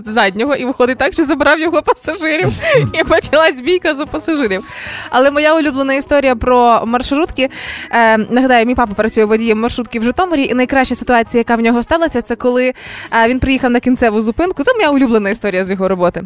заднього 0.05 0.55
і 0.55 0.65
виходить 0.65 0.97
так, 0.97 1.13
що 1.13 1.23
забрав 1.23 1.59
його 1.59 1.81
пасажирів, 1.81 2.53
і 2.93 3.03
почалась 3.03 3.61
бійка 3.61 3.95
за 3.95 4.05
пасажирів. 4.05 4.63
Але 5.09 5.31
моя 5.31 5.55
улюблена 5.55 5.93
історія 5.93 6.35
про 6.35 6.83
маршрутки. 6.85 7.49
Е, 7.91 8.17
нагадаю, 8.17 8.65
мій 8.65 8.75
папа 8.75 8.93
працює 8.93 9.25
водієм 9.25 9.59
маршрутки 9.59 9.99
в 9.99 10.03
Житомирі, 10.03 10.43
і 10.43 10.53
найкраща 10.53 10.95
ситуація, 10.95 11.39
яка 11.39 11.55
в 11.55 11.59
нього 11.59 11.83
сталася, 11.83 12.21
це 12.21 12.35
коли 12.35 12.73
е, 13.23 13.27
він 13.27 13.39
приїхав 13.39 13.71
на 13.71 13.79
кінцеву 13.79 14.21
зупинку. 14.21 14.63
Моя 14.75 14.91
улюблена 14.91 15.29
історія 15.29 15.65
з 15.65 15.71
його 15.71 15.87
роботи. 15.87 16.23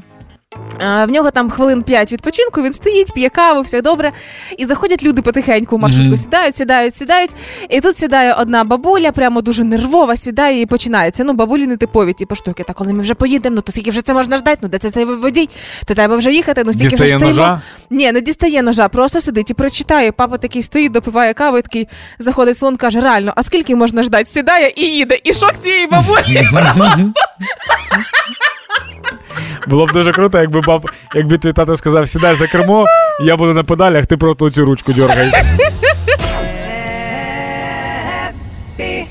В 0.79 1.07
нього 1.07 1.31
там 1.31 1.49
хвилин 1.49 1.83
5 1.83 2.11
відпочинку, 2.11 2.61
він 2.63 2.73
стоїть, 2.73 3.13
п'є 3.13 3.29
каву, 3.29 3.61
все 3.61 3.81
добре. 3.81 4.11
І 4.57 4.65
заходять 4.65 5.03
люди 5.03 5.21
потихеньку 5.21 5.75
в 5.77 5.79
маршрутку, 5.79 6.07
Мгм. 6.09 6.17
сідають, 6.17 6.55
сідають, 6.57 6.95
сідають. 6.97 7.31
І 7.69 7.81
тут 7.81 7.97
сідає 7.97 8.33
одна 8.33 8.63
бабуля, 8.63 9.11
прямо 9.11 9.41
дуже 9.41 9.63
нервова, 9.63 10.15
сідає 10.15 10.61
і 10.61 10.65
починається. 10.65 11.23
Ну, 11.23 11.33
бабулі 11.33 11.67
не 11.67 11.77
типові, 11.77 12.13
ті 12.13 12.27
штуки. 12.35 12.63
Та 12.63 12.73
коли 12.73 12.93
ми 12.93 13.01
вже 13.01 13.13
поїдемо, 13.13 13.55
ну 13.55 13.61
то 13.61 13.71
скільки 13.71 13.89
вже 13.89 14.01
це 14.01 14.13
можна 14.13 14.37
ждати? 14.37 14.57
Ну 14.61 14.67
де 14.69 14.77
це 14.77 14.91
цей 14.91 15.05
водій? 15.05 15.49
Та 15.85 15.93
треба 15.93 16.17
вже 16.17 16.31
їхати, 16.31 16.63
ну 16.65 16.73
стільки 16.73 16.95
вже 16.95 17.03
Дістає 17.05 17.19
стоїмо. 17.19 17.27
ножа. 17.37 17.61
Ні, 17.89 18.11
не 18.11 18.21
дістає 18.21 18.61
ножа, 18.61 18.89
просто 18.89 19.21
сидить 19.21 19.51
і 19.51 19.53
прочитає. 19.53 20.11
Папа 20.11 20.37
такий 20.37 20.63
стоїть, 20.63 20.91
допиває 20.91 21.33
каву, 21.33 21.57
і 21.57 21.61
такий 21.61 21.87
заходить 22.19 22.55
в 22.55 22.59
салон, 22.59 22.75
каже: 22.75 22.99
реально, 23.01 23.33
а 23.35 23.43
скільки 23.43 23.75
можна 23.75 24.03
ждати? 24.03 24.25
Сідає 24.25 24.73
і 24.75 24.85
їде. 24.85 25.19
І 25.23 25.33
шок 25.33 25.53
цієї 25.59 25.87
бабулі. 25.87 26.47
Було 29.67 29.85
б 29.85 29.91
дуже 29.91 30.11
круто, 30.11 30.39
якби 30.39 30.61
баб, 30.61 30.89
якби 31.15 31.37
твій 31.37 31.53
тато 31.53 31.75
сказав, 31.75 32.09
сідай 32.09 32.35
за 32.35 32.47
кермо, 32.47 32.85
я 33.25 33.37
буду 33.37 33.53
на 33.53 33.63
педалях, 33.63 34.05
ти 34.05 34.17
просто 34.17 34.49
цю 34.49 34.65
ручку 34.65 34.93
дергай. 34.93 35.31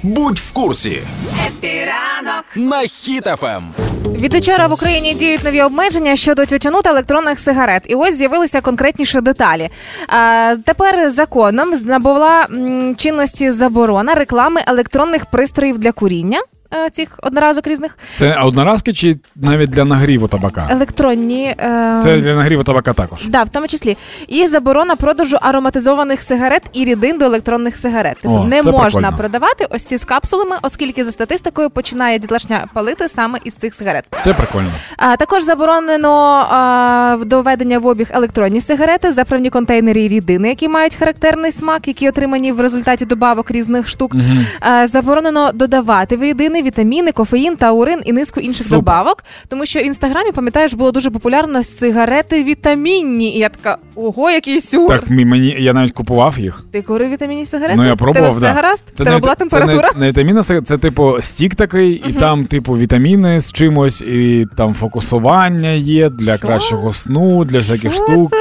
Будь 0.02 0.38
в 0.38 0.52
курсі 0.52 1.02
Хеппі 1.46 2.00
ранок 2.00 2.44
на 2.56 2.80
Хіт 2.80 3.24
FM. 3.24 3.82
Від 4.06 4.34
учора 4.34 4.66
в 4.66 4.72
Україні 4.72 5.14
діють 5.14 5.44
нові 5.44 5.62
обмеження 5.62 6.16
щодо 6.16 6.46
тютюну 6.46 6.82
та 6.82 6.90
електронних 6.90 7.38
сигарет. 7.40 7.82
І 7.86 7.94
ось 7.94 8.16
з'явилися 8.16 8.60
конкретніші 8.60 9.20
деталі. 9.20 9.68
А, 10.08 10.54
тепер 10.64 11.10
законом 11.10 11.70
набула 11.84 12.46
м, 12.50 12.96
чинності 12.96 13.50
заборона 13.50 14.14
реклами 14.14 14.60
електронних 14.66 15.26
пристроїв 15.26 15.78
для 15.78 15.92
куріння. 15.92 16.40
Е, 16.84 16.90
цих 16.90 17.08
одноразок 17.22 17.66
різних. 17.66 17.98
Це 18.14 18.34
одноразки 18.34 18.92
чи 18.92 19.14
навіть 19.36 19.70
для 19.70 19.84
нагріву 19.84 20.28
табака? 20.28 20.68
Електронні. 20.70 21.44
Е... 21.44 21.98
Це 22.02 22.18
для 22.18 22.34
нагріву 22.34 22.64
табака 22.64 22.92
також. 22.92 23.28
Да, 23.28 23.42
в 23.42 23.48
тому 23.48 23.66
числі. 23.66 23.96
І 24.28 24.46
заборона 24.46 24.96
продажу 24.96 25.36
ароматизованих 25.40 26.22
сигарет 26.22 26.62
і 26.72 26.84
рідин 26.84 27.18
до 27.18 27.24
електронних 27.24 27.76
сигарет. 27.76 28.16
О, 28.24 28.44
не 28.44 28.62
можна 28.62 28.82
прикольно. 28.82 29.16
продавати 29.16 29.66
ось 29.70 29.84
ці 29.84 29.96
з 29.96 30.04
капсулами, 30.04 30.56
оскільки 30.62 31.04
за 31.04 31.12
статистикою 31.12 31.70
починає 31.70 32.18
дітлашня 32.18 32.66
палити 32.74 33.08
саме 33.08 33.38
із 33.44 33.54
цих 33.54 33.74
сигарет. 33.74 34.04
Це 34.20 34.34
прикольно. 34.34 34.70
А 34.96 35.16
також 35.16 35.42
заборонено 35.42 36.46
а, 36.50 37.16
доведення 37.24 37.78
в 37.78 37.86
обіг 37.86 38.08
електронні 38.10 38.60
сигарети, 38.60 39.12
заправні 39.12 39.50
контейнери 39.50 40.02
і 40.02 40.08
рідини, 40.08 40.48
які 40.48 40.68
мають 40.68 40.94
характерний 40.94 41.52
смак, 41.52 41.88
які 41.88 42.08
отримані 42.08 42.52
в 42.52 42.60
результаті 42.60 43.04
добавок 43.04 43.50
різних 43.50 43.88
штук. 43.88 44.14
А, 44.60 44.86
заборонено 44.86 45.52
додавати 45.52 46.16
в 46.16 46.22
рідини 46.22 46.62
вітаміни, 46.66 47.12
кофеїн, 47.12 47.56
таурин 47.56 48.00
і 48.04 48.12
низку 48.12 48.40
інших 48.40 48.62
Супер. 48.66 48.78
добавок. 48.78 49.24
Тому 49.48 49.66
що 49.66 49.80
в 49.80 49.86
інстаграмі, 49.86 50.32
пам'ятаєш, 50.32 50.74
було 50.74 50.92
дуже 50.92 51.10
популярно 51.10 51.62
сигарети 51.62 52.44
вітамінні. 52.44 53.36
І 53.36 53.38
я 53.38 53.48
така, 53.48 53.78
ого, 53.94 54.30
який 54.30 54.60
сюр. 54.60 54.88
Так, 54.88 55.08
мені 55.10 55.56
я 55.58 55.72
навіть 55.72 55.92
купував 55.92 56.38
їх. 56.38 56.64
Ти 56.72 56.82
курив 56.82 57.10
вітамінні 57.10 57.46
сигарети? 57.46 57.76
Ну, 57.78 57.86
я 57.86 57.94
В 57.94 57.96
Тебе 57.98 58.12
пробував, 58.12 58.30
все 58.32 58.40
да. 58.40 58.52
гаразд? 58.52 58.84
Це 58.86 59.04
тебе 59.04 59.10
не, 59.10 59.18
була 59.18 59.34
це 59.34 59.38
температура? 59.38 59.90
не, 59.94 60.00
не 60.00 60.08
вітаміна, 60.08 60.42
це, 60.42 60.60
це 60.62 60.78
типу 60.78 61.16
стік 61.20 61.54
такий, 61.54 62.02
і 62.08 62.12
там, 62.12 62.46
типу, 62.46 62.72
вітаміни 62.78 63.40
з 63.40 63.52
чимось, 63.52 64.00
і 64.02 64.46
там 64.56 64.74
фокусування 64.74 65.70
є 65.70 66.08
для 66.08 66.38
кращого 66.38 66.92
сну, 66.92 67.44
для 67.44 67.58
всяких 67.58 67.92
Що 67.94 68.04
штук. 68.04 68.30
це? 68.30 68.36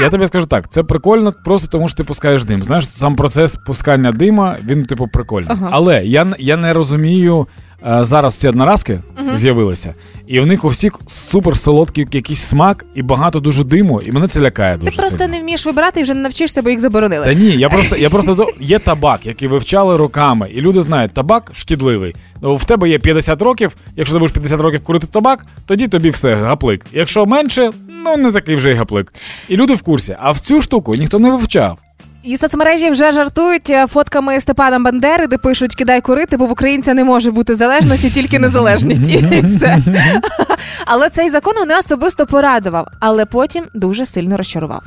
Я 0.00 0.10
тобі 0.10 0.26
скажу 0.26 0.46
так, 0.46 0.68
це 0.68 0.82
прикольно 0.82 1.32
просто 1.44 1.68
тому, 1.68 1.88
що 1.88 1.96
ти 1.96 2.04
пускаєш 2.04 2.44
дим. 2.44 2.62
Знаєш, 2.62 2.88
сам 2.90 3.16
процес 3.16 3.56
пускання 3.56 4.12
дима, 4.12 4.56
він, 4.64 4.84
типу, 4.84 5.08
прикольний. 5.08 5.50
Ага. 5.52 5.68
Але 5.72 6.04
я, 6.04 6.26
я 6.38 6.56
не 6.56 6.72
розумію. 6.72 7.46
Е, 7.86 8.04
Зараз 8.04 8.34
ці 8.34 8.48
одноразки 8.48 9.00
з'явилися, 9.34 9.94
і 10.26 10.40
в 10.40 10.46
них 10.46 10.64
у 10.64 10.68
всіх 10.68 10.98
супер 11.06 11.56
солодкий 11.58 12.06
якийсь 12.12 12.40
смак 12.40 12.84
і 12.94 13.02
багато 13.02 13.40
дуже 13.40 13.64
диму, 13.64 14.00
і 14.06 14.12
мене 14.12 14.28
це 14.28 14.40
лякає 14.40 14.78
Ти 14.78 14.84
дуже 14.86 14.96
просто 14.96 15.18
сильно. 15.18 15.32
не 15.34 15.40
вмієш 15.40 15.66
вибирати 15.66 16.00
і 16.00 16.02
вже 16.02 16.14
не 16.14 16.20
навчишся, 16.20 16.62
бо 16.62 16.70
їх 16.70 16.80
заборонили. 16.80 17.26
Та 17.26 17.34
ні, 17.34 17.50
я 17.50 17.68
просто 17.68 17.96
я 17.98 18.10
просто 18.10 18.48
є 18.60 18.78
табак, 18.78 19.26
який 19.26 19.48
вивчали 19.48 19.96
роками, 19.96 20.50
і 20.54 20.60
люди 20.60 20.82
знають, 20.82 21.12
табак 21.12 21.52
шкідливий. 21.54 22.14
Ну, 22.42 22.54
в 22.54 22.64
тебе 22.64 22.88
є 22.88 22.98
50 22.98 23.42
років. 23.42 23.76
Якщо 23.96 24.14
ти 24.14 24.18
будеш 24.18 24.32
50 24.32 24.60
років 24.60 24.84
курити 24.84 25.06
табак, 25.06 25.46
тоді 25.66 25.88
тобі 25.88 26.10
все 26.10 26.34
гаплик. 26.34 26.84
Якщо 26.92 27.26
менше, 27.26 27.70
ну 28.04 28.16
не 28.16 28.32
такий 28.32 28.56
вже 28.56 28.70
й 28.70 28.74
гаплик. 28.74 29.12
І 29.48 29.56
люди 29.56 29.74
в 29.74 29.82
курсі. 29.82 30.16
А 30.20 30.30
в 30.32 30.38
цю 30.40 30.62
штуку 30.62 30.94
ніхто 30.94 31.18
не 31.18 31.30
вивчав. 31.30 31.78
І 32.22 32.36
соцмережі 32.36 32.90
вже 32.90 33.12
жартують 33.12 33.70
е, 33.70 33.86
фотками 33.86 34.40
Степана 34.40 34.78
Бандери, 34.78 35.26
де 35.26 35.38
пишуть 35.38 35.74
кидай 35.74 36.00
курити, 36.00 36.36
бо 36.36 36.46
в 36.46 36.52
українця 36.52 36.94
не 36.94 37.04
може 37.04 37.30
бути 37.30 37.54
залежності, 37.54 38.10
тільки 38.10 38.38
незалежність. 38.38 39.08
І 39.08 39.40
все. 39.44 39.78
Але 40.86 41.10
цей 41.10 41.30
закон 41.30 41.54
мене 41.58 41.78
особисто 41.78 42.26
порадував, 42.26 42.86
але 43.00 43.26
потім 43.26 43.64
дуже 43.74 44.06
сильно 44.06 44.36
розчарував. 44.36 44.82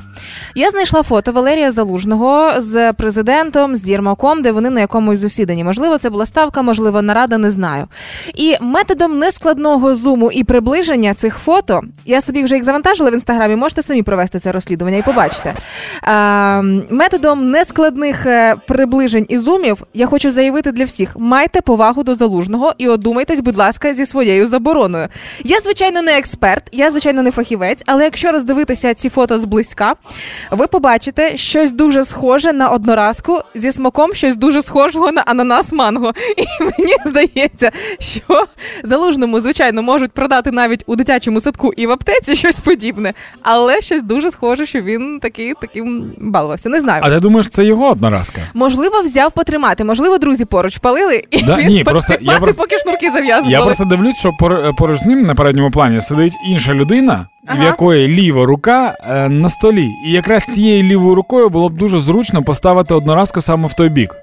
Я 0.56 0.70
знайшла 0.70 1.04
фото 1.04 1.32
Валерія 1.32 1.72
Залужного 1.72 2.62
з 2.62 2.94
президентом, 2.94 3.76
з 3.76 3.88
Єрмаком, 3.88 4.42
де 4.42 4.52
вони 4.52 4.70
на 4.70 4.80
якомусь 4.80 5.20
засіданні. 5.20 5.64
Можливо, 5.64 5.98
це 5.98 6.10
була 6.10 6.26
ставка, 6.26 6.62
можливо, 6.62 7.02
нарада, 7.02 7.38
не 7.38 7.50
знаю. 7.50 7.88
І 8.36 8.58
методом 8.62 9.20
нескладного 9.20 9.96
зуму 9.96 10.32
і 10.32 10.44
приближення 10.44 11.14
цих 11.14 11.38
фото 11.38 11.82
я 12.06 12.22
собі 12.22 12.44
вже 12.44 12.56
їх 12.56 12.64
завантажила 12.64 13.10
в 13.12 13.14
інстаграмі. 13.14 13.56
Можете 13.56 13.82
самі 13.82 14.04
провести 14.04 14.40
це 14.40 14.52
розслідування 14.52 14.98
і 14.98 15.02
побачите. 15.02 15.54
Е, 16.04 16.64
методом 17.22 17.51
нескладних 17.51 18.26
е, 18.26 18.55
приближень 18.67 19.26
і 19.30 19.38
зумів 19.38 19.84
я 19.93 20.07
хочу 20.07 20.32
заявити 20.32 20.72
для 20.72 20.86
всіх: 20.86 21.15
майте 21.17 21.61
повагу 21.61 22.03
до 22.03 22.15
залужного 22.15 22.74
і 22.78 22.88
одумайтесь, 22.88 23.39
будь 23.39 23.57
ласка, 23.57 23.93
зі 23.93 24.05
своєю 24.05 24.47
забороною. 24.47 25.07
Я, 25.43 25.59
звичайно, 25.59 26.01
не 26.01 26.17
експерт, 26.17 26.63
я, 26.72 26.89
звичайно, 26.89 27.24
не 27.24 27.32
фахівець, 27.32 27.84
але 27.86 28.03
якщо 28.03 28.32
роздивитися 28.32 28.93
ці 28.93 29.09
фото 29.09 29.39
зблизька, 29.39 29.93
ви 30.51 30.67
побачите 30.67 31.38
щось 31.38 31.72
дуже 31.72 32.05
схоже 32.05 32.53
на 32.53 32.69
одноразку 32.69 33.41
зі 33.55 33.72
смаком 33.72 34.13
щось 34.13 34.36
дуже 34.36 34.61
схожого 34.61 35.11
на 35.11 35.22
ананас 35.22 35.72
манго. 35.72 36.13
І 36.38 36.63
мені 36.63 36.95
здається, 37.05 37.72
що 37.99 38.45
залужному, 38.84 39.39
звичайно, 39.39 39.82
можуть 39.82 40.11
продати 40.11 40.51
навіть 40.51 40.84
у 40.86 40.95
дитячому 40.95 41.39
садку 41.39 41.74
і 41.78 41.88
в 41.88 41.91
аптеці 41.91 42.36
щось 42.36 42.59
подібне, 42.59 43.13
але 43.41 43.82
щось 43.82 44.01
дуже 44.01 44.32
схоже, 44.32 44.65
що 44.65 44.82
він 44.82 45.19
такий 45.19 45.53
таким 45.61 46.13
балувався. 46.17 46.69
Не 46.69 46.80
знаю. 46.80 47.11
Ти 47.12 47.20
думаєш, 47.20 47.49
це 47.49 47.66
його 47.66 47.89
одноразка? 47.89 48.41
Можливо, 48.53 49.01
взяв 49.01 49.32
потримати, 49.32 49.84
можливо, 49.84 50.18
друзі 50.18 50.45
поруч 50.45 50.78
палили, 50.78 51.24
і 51.32 51.43
Да, 51.43 51.55
він 51.55 51.68
ні, 51.68 51.84
просто- 51.84 52.16
я 52.22 52.38
просто- 52.38 52.62
поки 52.62 52.78
шнурки 52.78 53.12
зав'язували. 53.12 53.51
Я 53.51 53.62
просто 53.62 53.86
дивлюсь, 53.86 54.18
що 54.20 54.32
поруч 54.78 54.99
з 54.99 55.05
ним 55.05 55.22
на 55.22 55.36
передньому 55.36 55.72
плані 55.72 56.01
сидить 56.01 56.34
інша 56.49 56.74
людина, 56.74 57.28
в 57.59 57.64
якої 57.64 58.07
ліва 58.07 58.45
рука 58.45 58.95
е, 59.09 59.30
на 59.30 59.49
столі. 59.49 59.88
І 60.07 60.12
якраз 60.12 60.43
цією 60.43 60.84
лівою 60.84 61.16
рукою 61.16 61.49
було 61.49 61.70
б 61.70 61.78
дуже 61.78 61.99
зручно 61.99 62.43
поставити 62.43 62.93
одноразку 62.93 63.41
саме 63.41 63.68
в 63.68 63.74
той 63.74 63.89
бік. 63.89 64.16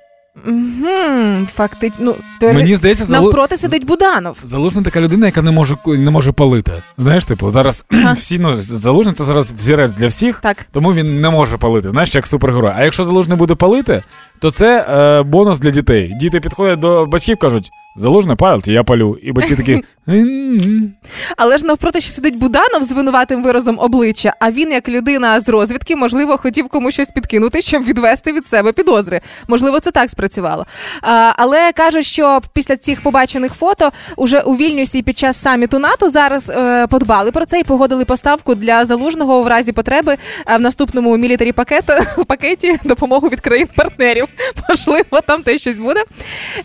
Угу, 0.46 1.46
фактично, 1.54 1.96
ну, 2.04 2.14
то 2.40 2.52
Мені 2.52 2.76
здається, 2.76 3.04
залу... 3.04 3.24
навпроти 3.24 3.56
сидить 3.56 3.86
Буданов. 3.86 4.36
залужна 4.44 4.82
така 4.82 5.00
людина, 5.00 5.26
яка 5.26 5.42
не 5.42 5.50
може 5.50 5.76
не 5.86 6.10
може 6.10 6.32
палити. 6.32 6.72
Знаєш, 6.98 7.24
типу, 7.24 7.50
зараз 7.50 7.84
всі 8.16 8.38
ну 8.38 8.54
залужний 8.54 9.14
це 9.14 9.24
зараз 9.24 9.52
взірець 9.52 9.96
для 9.96 10.06
всіх, 10.06 10.40
Так. 10.42 10.66
тому 10.72 10.94
він 10.94 11.20
не 11.20 11.30
може 11.30 11.56
палити. 11.56 11.90
Знаєш, 11.90 12.14
як 12.14 12.26
супергерой. 12.26 12.72
А 12.76 12.84
якщо 12.84 13.04
залужний 13.04 13.38
буде 13.38 13.54
палити, 13.54 14.02
то 14.40 14.50
це 14.50 14.80
е, 14.80 15.22
бонус 15.22 15.58
для 15.58 15.70
дітей. 15.70 16.12
Діти 16.20 16.40
підходять 16.40 16.78
до 16.78 17.06
батьків, 17.06 17.36
кажуть. 17.38 17.70
Залужний 17.98 18.36
палить, 18.36 18.68
я 18.68 18.84
палю. 18.84 19.18
І 19.22 19.32
батьки 19.32 19.56
такі. 19.56 19.82
Але 21.36 21.58
ж 21.58 21.66
навпроти 21.66 22.00
ще 22.00 22.10
сидить 22.10 22.36
Буданов 22.36 22.84
з 22.84 22.92
винуватим 22.92 23.42
виразом 23.42 23.78
обличчя, 23.78 24.34
а 24.40 24.50
він, 24.50 24.72
як 24.72 24.88
людина 24.88 25.40
з 25.40 25.48
розвідки, 25.48 25.96
можливо, 25.96 26.36
хотів 26.36 26.68
комусь 26.68 26.94
щось 26.94 27.08
підкинути, 27.08 27.62
щоб 27.62 27.84
відвести 27.84 28.32
від 28.32 28.48
себе 28.48 28.72
підозри. 28.72 29.20
Можливо, 29.48 29.80
це 29.80 29.90
так 29.90 30.10
спрацювало. 30.10 30.66
А, 31.02 31.32
але 31.36 31.72
кажуть, 31.72 32.04
що 32.04 32.40
після 32.52 32.76
цих 32.76 33.00
побачених 33.00 33.54
фото 33.54 33.90
уже 34.16 34.40
у 34.40 34.56
Вільнюсі 34.56 35.02
під 35.02 35.18
час 35.18 35.42
саміту 35.42 35.78
НАТО 35.78 36.08
зараз 36.08 36.50
е, 36.50 36.86
подбали 36.86 37.30
про 37.30 37.44
це 37.44 37.60
і 37.60 37.64
погодили 37.64 38.04
поставку 38.04 38.54
для 38.54 38.84
залужного 38.84 39.42
в 39.42 39.46
разі 39.46 39.72
потреби 39.72 40.16
е, 40.46 40.56
в 40.56 40.60
наступному 40.60 41.16
мілітарі 41.16 41.52
пакета 41.52 42.14
пакеті 42.26 42.78
допомогу 42.84 43.28
від 43.28 43.40
країн-партнерів. 43.40 44.27
Можливо, 44.68 45.20
там 45.26 45.42
теж 45.42 45.60
щось 45.60 45.78
буде. 45.78 46.04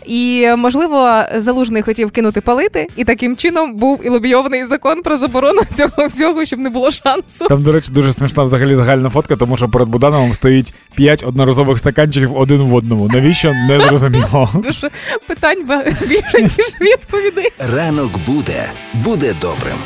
І 0.06 0.48
можливо, 0.56 1.22
залужний 1.36 1.82
хотів 1.82 2.10
кинути 2.10 2.40
палити, 2.40 2.86
і 2.96 3.04
таким 3.04 3.36
чином 3.36 3.74
був 3.74 4.06
і 4.06 4.08
лобійований 4.08 4.64
закон 4.64 5.02
про 5.02 5.16
заборону 5.16 5.62
цього 5.76 6.06
всього, 6.06 6.44
щоб 6.44 6.58
не 6.58 6.70
було 6.70 6.90
шансу. 6.90 7.48
Там, 7.48 7.62
до 7.62 7.72
речі, 7.72 7.88
дуже 7.92 8.12
смішна 8.12 8.44
взагалі 8.44 8.74
загальна 8.74 9.10
фотка, 9.10 9.36
тому 9.36 9.56
що 9.56 9.68
перед 9.68 9.88
Будановим 9.88 10.34
стоїть 10.34 10.74
п'ять 10.94 11.24
одноразових 11.26 11.78
стаканчиків 11.78 12.36
один 12.36 12.62
в 12.62 12.74
одному. 12.74 13.08
Навіщо 13.08 13.52
не 13.68 13.80
зрозуміло. 13.80 14.48
Дуже 14.54 14.90
питань 15.26 15.64
більше 16.08 16.42
ніж 16.42 16.74
відповідей. 16.80 17.52
Ранок 17.74 18.10
буде, 18.26 18.64
буде 18.92 19.34
добрим. 19.40 19.76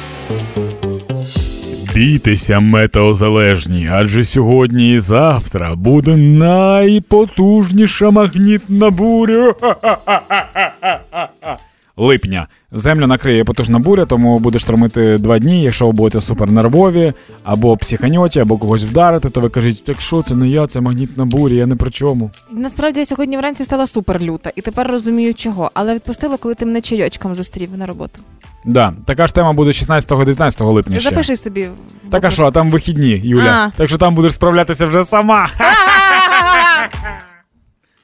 Бійтеся, 1.99 2.61
метеозалежні, 2.61 3.89
адже 3.93 4.25
сьогодні 4.25 4.95
і 4.95 4.99
завтра 4.99 5.75
буде 5.75 6.17
найпотужніша 6.17 8.11
магнітна 8.11 8.91
буря. 8.91 9.55
Липня. 11.99 12.47
Землю 12.73 13.07
накриє 13.07 13.45
потужна 13.45 13.79
буря, 13.79 14.05
тому 14.05 14.39
буде 14.39 14.59
штормити 14.59 15.19
два 15.19 15.39
дні. 15.39 15.63
Якщо 15.63 15.87
ви 15.87 15.93
будете 15.93 16.21
супернервові, 16.21 17.13
або 17.45 17.77
психаньоті, 17.77 18.41
або 18.41 18.59
когось 18.59 18.85
вдарити, 18.85 19.31
то 19.31 19.41
ви 19.41 19.49
кажіть, 19.49 19.85
так 19.85 20.01
що 20.01 20.23
це 20.23 20.35
не 20.35 20.49
я, 20.49 20.67
це 20.67 20.81
магнітна 20.81 21.25
буря, 21.25 21.55
я 21.55 21.67
не 21.67 21.77
при 21.77 21.91
чому. 21.91 22.31
Насправді 22.53 23.01
я 23.01 23.07
сьогодні 23.07 23.37
вранці 23.37 23.65
стала 23.65 23.87
супер 23.87 24.21
люта, 24.23 24.51
і 24.57 24.61
тепер 24.61 24.91
розумію 24.91 25.35
чого. 25.35 25.71
Але 25.75 25.95
відпустила, 25.95 26.37
коли 26.37 26.55
ти 26.55 26.67
мене 26.67 26.81
чайочком 26.81 27.35
зустрів 27.35 27.69
на 27.77 27.87
роботу. 27.87 28.21
Да, 28.65 28.93
така 29.05 29.27
ж 29.27 29.35
тема 29.35 29.53
буде 29.53 29.71
16-19 29.71 30.65
липня. 30.65 31.01
Ще. 31.01 31.11
Запиши 31.11 31.37
собі. 31.37 31.69
Так 32.11 32.25
а 32.25 32.31
що, 32.31 32.45
а 32.45 32.51
там 32.51 32.71
вихідні, 32.71 33.21
Юля. 33.25 33.71
А. 33.75 33.79
Так 33.79 33.89
що 33.89 33.99
там 33.99 34.15
будеш 34.15 34.33
справлятися 34.33 34.87
вже 34.87 35.05
сама. 35.05 35.49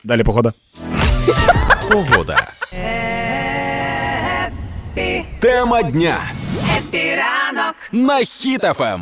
Далі 0.05 0.23
похода. 0.23 0.53
Погода. 1.93 2.37
Тема 5.41 5.83
дня 5.83 6.17
Хеппі 6.79 7.27
ранок. 7.27 7.75
на 7.93 8.19
Ем. 8.19 8.25
Хіт-ФМ. 8.25 9.01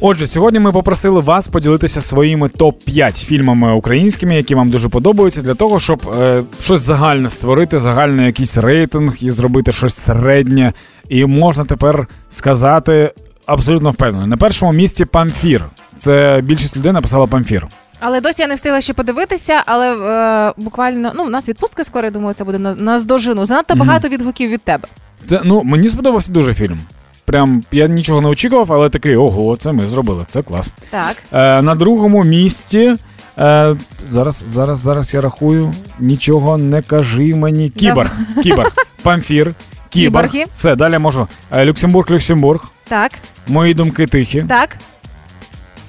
Отже, 0.00 0.26
сьогодні 0.26 0.60
ми 0.60 0.72
попросили 0.72 1.20
вас 1.20 1.48
поділитися 1.48 2.00
своїми 2.00 2.48
топ-5 2.48 3.24
фільмами 3.24 3.72
українськими, 3.72 4.36
які 4.36 4.54
вам 4.54 4.70
дуже 4.70 4.88
подобаються, 4.88 5.42
для 5.42 5.54
того, 5.54 5.80
щоб 5.80 6.14
е, 6.20 6.42
щось 6.60 6.80
загальне 6.80 7.30
створити, 7.30 7.78
загальний 7.78 8.26
якийсь 8.26 8.56
рейтинг 8.56 9.16
і 9.20 9.30
зробити 9.30 9.72
щось 9.72 9.94
середнє. 9.94 10.72
І 11.08 11.24
можна 11.24 11.64
тепер 11.64 12.06
сказати 12.28 13.12
абсолютно 13.46 13.90
впевнено. 13.90 14.26
На 14.26 14.36
першому 14.36 14.72
місці 14.72 15.04
Памфір. 15.04 15.64
Це 15.98 16.40
більшість 16.44 16.76
людей 16.76 16.92
написала 16.92 17.26
Памфір. 17.26 17.66
Але 18.00 18.20
досі 18.20 18.42
я 18.42 18.48
не 18.48 18.54
встигла 18.54 18.80
ще 18.80 18.92
подивитися, 18.92 19.62
але 19.66 19.96
е, 19.96 20.52
буквально 20.56 21.12
ну, 21.14 21.24
у 21.24 21.28
нас 21.30 21.48
відпустка 21.48 21.84
скоро, 21.84 22.04
я 22.04 22.10
думаю, 22.10 22.34
це 22.34 22.44
буде 22.44 22.58
на, 22.58 22.74
на 22.74 22.98
здожину. 22.98 23.46
Занадто 23.46 23.74
Мгм. 23.76 23.86
багато 23.86 24.08
відгуків 24.08 24.50
від 24.50 24.62
тебе. 24.62 24.88
Це 25.26 25.40
ну 25.44 25.62
мені 25.64 25.88
сподобався 25.88 26.32
дуже 26.32 26.54
фільм. 26.54 26.80
Прям 27.24 27.62
я 27.72 27.88
нічого 27.88 28.20
не 28.20 28.28
очікував, 28.28 28.72
але 28.72 28.90
такий 28.90 29.16
ого, 29.16 29.56
це 29.56 29.72
ми 29.72 29.88
зробили. 29.88 30.24
Це 30.28 30.42
клас. 30.42 30.72
Так. 30.90 31.16
Е, 31.32 31.62
на 31.62 31.74
другому 31.74 32.24
місці. 32.24 32.96
Е, 33.38 33.76
зараз, 34.06 34.44
зараз, 34.50 34.78
зараз 34.78 35.14
я 35.14 35.20
рахую. 35.20 35.74
Нічого 35.98 36.58
не 36.58 36.82
кажи 36.82 37.34
мені. 37.34 37.68
Кіборг. 37.70 38.12
Кіборг. 38.42 38.72
Памфір. 39.02 39.54
Кіборг. 39.90 40.30
Кіборги. 40.30 40.50
Все, 40.56 40.76
далі 40.76 40.98
можу. 40.98 41.28
Е, 41.50 41.64
Люксембург, 41.66 42.10
Люксембург. 42.10 42.70
Так, 42.88 43.12
Мої 43.46 43.74
думки 43.74 44.06
тихі. 44.06 44.44
так. 44.48 44.76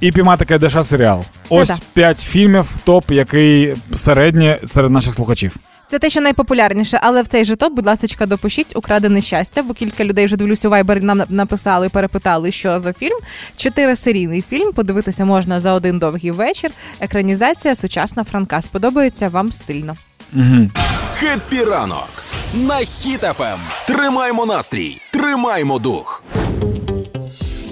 І 0.01 0.11
піймати 0.11 0.45
Кайдаша 0.45 0.83
серіал. 0.83 1.23
Ось 1.49 1.67
так. 1.67 1.77
п'ять 1.93 2.19
фільмів, 2.19 2.69
топ, 2.83 3.11
який 3.11 3.75
середнє 3.95 4.59
серед 4.65 4.91
наших 4.91 5.13
слухачів. 5.13 5.55
Це 5.87 5.99
те, 5.99 6.09
що 6.09 6.21
найпопулярніше, 6.21 6.99
але 7.01 7.21
в 7.21 7.27
цей 7.27 7.45
же 7.45 7.55
топ, 7.55 7.73
будь 7.73 7.85
ласка, 7.85 8.25
допишіть 8.25 8.75
украдене 8.75 9.21
щастя, 9.21 9.63
бо 9.63 9.73
кілька 9.73 10.05
людей 10.05 10.25
вже 10.25 10.35
дивлюся 10.35 10.69
у 10.69 10.71
Viber 10.71 11.03
нам 11.03 11.23
написали, 11.29 11.89
перепитали, 11.89 12.51
що 12.51 12.79
за 12.79 12.93
фільм. 12.93 13.17
Чотирисерійний 13.57 14.43
фільм. 14.49 14.71
Подивитися 14.71 15.25
можна 15.25 15.59
за 15.59 15.73
один 15.73 15.99
довгий 15.99 16.31
вечір. 16.31 16.71
Екранізація 16.99 17.75
сучасна 17.75 18.23
франка. 18.23 18.61
Сподобається 18.61 19.29
вам 19.29 19.51
сильно. 19.51 19.95
Угу. 20.33 20.69
Хеппі 21.15 21.63
ранок 21.63 22.09
на 22.53 22.75
Хіт-ФМ. 22.75 23.57
Тримаймо 23.87 24.45
настрій, 24.45 25.01
тримаймо 25.11 25.79
дух. 25.79 26.23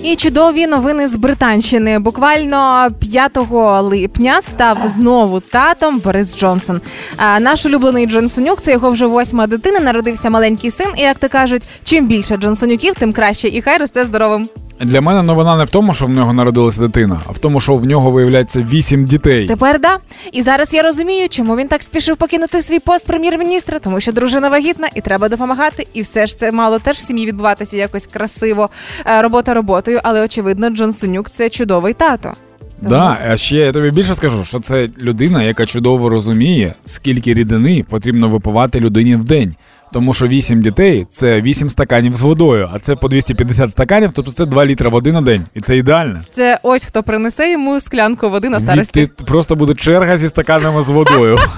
І 0.07 0.15
чудові 0.15 0.67
новини 0.67 1.07
з 1.07 1.15
Британщини. 1.15 1.99
Буквально 1.99 2.87
5 2.99 3.37
липня 3.81 4.41
став 4.41 4.77
знову 4.85 5.39
татом 5.39 5.99
Борис 5.99 6.37
Джонсон. 6.37 6.81
А 7.17 7.39
наш 7.39 7.65
улюблений 7.65 8.05
Джонсонюк, 8.07 8.61
це 8.61 8.71
його 8.71 8.91
вже 8.91 9.05
восьма 9.05 9.47
дитина. 9.47 9.79
Народився 9.79 10.29
маленький 10.29 10.71
син. 10.71 10.87
І 10.97 11.01
як 11.01 11.17
то 11.17 11.29
кажуть, 11.29 11.61
чим 11.83 12.07
більше 12.07 12.37
Джонсонюків, 12.37 12.95
тим 12.95 13.13
краще. 13.13 13.47
І 13.47 13.61
хай 13.61 13.77
росте 13.77 14.03
здоровим. 14.03 14.49
Для 14.79 15.01
мене 15.01 15.23
новина 15.23 15.57
не 15.57 15.63
в 15.63 15.69
тому, 15.69 15.93
що 15.93 16.05
в 16.05 16.09
нього 16.09 16.33
народилася 16.33 16.81
дитина, 16.81 17.21
а 17.27 17.31
в 17.31 17.39
тому, 17.39 17.59
що 17.59 17.75
в 17.75 17.85
нього 17.85 18.11
виявляється 18.11 18.65
вісім 18.71 19.05
дітей. 19.05 19.47
Тепер 19.47 19.81
да. 19.81 19.97
І 20.31 20.41
зараз 20.41 20.73
я 20.73 20.83
розумію, 20.83 21.29
чому 21.29 21.55
він 21.55 21.67
так 21.67 21.83
спішив 21.83 22.17
покинути 22.17 22.61
свій 22.61 22.79
пост 22.79 23.07
прем'єр-міністра, 23.07 23.79
тому 23.79 24.01
що 24.01 24.11
дружина 24.11 24.49
вагітна 24.49 24.87
і 24.95 25.01
треба 25.01 25.29
допомагати. 25.29 25.87
І 25.93 26.01
все 26.01 26.27
ж 26.27 26.37
це 26.37 26.51
мало 26.51 26.79
теж 26.79 26.97
в 26.97 27.05
сім'ї 27.05 27.25
відбуватися 27.25 27.77
якось 27.77 28.07
красиво. 28.07 28.69
Е, 29.05 29.21
Робота 29.21 29.53
роботою, 29.53 29.99
але 30.03 30.25
очевидно, 30.25 30.69
Джонсонюк 30.69 31.29
це 31.29 31.49
чудовий 31.49 31.93
тато. 31.93 32.33
Да, 32.81 33.17
а 33.29 33.37
ще 33.37 33.55
я 33.55 33.71
тобі 33.71 33.91
більше 33.91 34.15
скажу, 34.15 34.45
що 34.45 34.59
це 34.59 34.89
людина, 35.01 35.43
яка 35.43 35.65
чудово 35.65 36.09
розуміє, 36.09 36.73
скільки 36.85 37.33
рідини 37.33 37.85
потрібно 37.89 38.29
випивати 38.29 38.79
людині 38.79 39.15
в 39.15 39.25
день. 39.25 39.55
Тому 39.93 40.13
що 40.13 40.27
8 40.27 40.61
дітей 40.61 41.05
це 41.09 41.41
8 41.41 41.69
стаканів 41.69 42.15
з 42.15 42.21
водою, 42.21 42.69
а 42.73 42.79
це 42.79 42.95
по 42.95 43.07
250 43.07 43.71
стаканів, 43.71 44.11
тобто 44.13 44.31
це 44.31 44.45
2 44.45 44.65
літра 44.65 44.89
води 44.89 45.11
на 45.11 45.21
день. 45.21 45.45
І 45.53 45.59
це 45.59 45.77
ідеально. 45.77 46.21
Це 46.31 46.59
ось 46.63 46.85
хто 46.85 47.03
принесе 47.03 47.51
йому 47.51 47.79
склянку 47.79 48.29
води 48.29 48.49
на 48.49 48.59
старості. 48.59 49.01
Від- 49.01 49.15
ти- 49.15 49.23
просто 49.25 49.55
буде 49.55 49.73
черга 49.73 50.17
зі 50.17 50.27
стаканами 50.27 50.81
з 50.81 50.89
водою. 50.89 51.39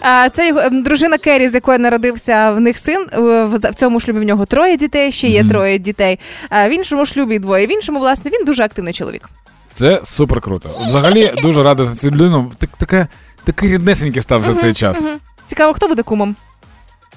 А, 0.00 0.28
Це 0.28 0.48
його 0.48 0.60
дружина 0.70 1.18
Керрі, 1.18 1.48
з 1.48 1.54
якої 1.54 1.78
народився 1.78 2.50
в 2.52 2.60
них 2.60 2.78
син. 2.78 3.06
В 3.52 3.74
цьому 3.76 4.00
шлюбі 4.00 4.18
в 4.18 4.22
нього 4.22 4.46
троє 4.46 4.76
дітей, 4.76 5.12
ще 5.12 5.28
є 5.28 5.44
троє 5.48 5.78
дітей. 5.78 6.18
А 6.50 6.68
в 6.68 6.72
іншому 6.72 7.06
шлюбі 7.06 7.38
двоє. 7.38 7.66
В 7.66 7.72
іншому, 7.72 7.98
власне, 7.98 8.30
він 8.30 8.44
дуже 8.44 8.62
активний 8.62 8.94
чоловік. 8.94 9.30
Це 9.74 10.00
супер 10.04 10.40
круто. 10.40 10.70
Взагалі 10.88 11.32
дуже 11.42 11.62
радий 11.62 11.86
за 11.86 11.94
цю 11.94 12.10
людину. 12.10 12.50
Так, 12.58 12.70
таке, 12.78 13.06
такий 13.44 13.72
ріднесенький 13.72 14.22
став 14.22 14.42
за 14.42 14.54
цей 14.54 14.72
час. 14.72 15.06
Цікаво, 15.46 15.72
хто 15.72 15.88
буде 15.88 16.02
кумом? 16.02 16.36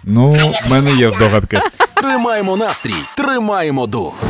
Ну, 0.09 0.27
в 0.27 0.71
мене 0.71 0.91
є 0.91 1.09
здогадки. 1.09 1.59
Тримаємо 1.93 2.57
настрій, 2.57 2.93
тримаємо 3.17 3.87
дух. 3.87 4.23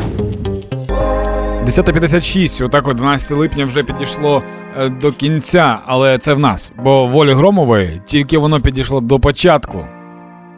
10.56, 1.65 2.65
отак 2.65 2.87
от 2.87 2.97
12 2.97 3.31
липня 3.31 3.65
вже 3.65 3.83
підійшло 3.83 4.43
е, 4.79 4.89
до 4.89 5.11
кінця, 5.11 5.79
але 5.85 6.17
це 6.17 6.33
в 6.33 6.39
нас. 6.39 6.71
Бо 6.83 7.07
волі 7.07 7.33
Громової 7.33 8.01
тільки 8.05 8.37
воно 8.37 8.61
підійшло 8.61 9.01
до 9.01 9.19
початку. 9.19 9.85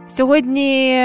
Сьогодні 0.08 1.02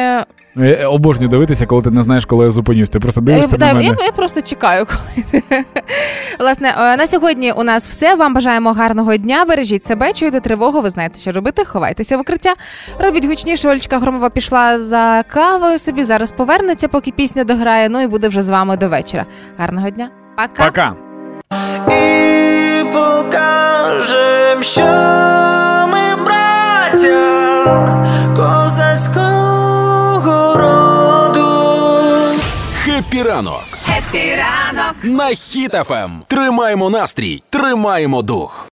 Я 0.56 0.88
обожнюю 0.88 1.28
дивитися, 1.30 1.66
коли 1.66 1.82
ти 1.82 1.90
не 1.90 2.02
знаєш, 2.02 2.24
коли 2.24 2.44
я 2.44 2.50
зупинюсь. 2.50 2.88
Ти 2.88 3.00
просто 3.00 3.20
дивишся 3.20 3.56
Е, 3.56 3.58
на 3.58 3.66
мене. 3.74 3.84
я, 3.84 3.96
я 4.06 4.12
просто 4.12 4.42
чекаю, 4.42 4.86
коли 4.86 5.24
власне 6.38 6.74
е, 6.78 6.96
на 6.96 7.06
сьогодні 7.06 7.52
у 7.52 7.62
нас 7.62 7.88
все. 7.88 8.14
Вам 8.14 8.34
бажаємо 8.34 8.72
гарного 8.72 9.16
дня. 9.16 9.44
Бережіть 9.44 9.86
себе, 9.86 10.12
чуєте 10.12 10.40
тривогу. 10.40 10.80
Ви 10.80 10.90
знаєте, 10.90 11.18
що 11.18 11.32
робити. 11.32 11.64
Ховайтеся 11.64 12.16
в 12.16 12.20
укриття. 12.20 12.54
Робіть 12.98 13.24
гучніше. 13.24 13.68
Олечка 13.68 13.98
Громова 13.98 14.30
пішла 14.30 14.78
за 14.78 15.22
кавою 15.28 15.78
собі. 15.78 16.04
Зараз 16.04 16.32
повернеться, 16.32 16.88
поки 16.88 17.10
пісня 17.10 17.44
дограє. 17.44 17.88
Ну 17.88 18.00
і 18.02 18.06
буде 18.06 18.28
вже 18.28 18.42
з 18.42 18.48
вами 18.48 18.76
до 18.76 18.88
вечора. 18.88 19.26
Гарного 19.58 19.90
дня. 19.90 20.10
Пока. 20.36 20.64
Пока. 20.66 20.94
і 21.94 22.84
покажем, 22.92 24.62
що 24.62 24.82
ми 25.92 26.24
браття 26.24 27.96
козацького 28.36 29.23
Хеппі 33.14 33.28
ранок 33.28 33.62
Епі 33.98 34.36
на 35.02 35.26
хітафем. 35.28 36.22
Тримаємо 36.28 36.90
настрій, 36.90 37.42
тримаємо 37.50 38.22
дух. 38.22 38.60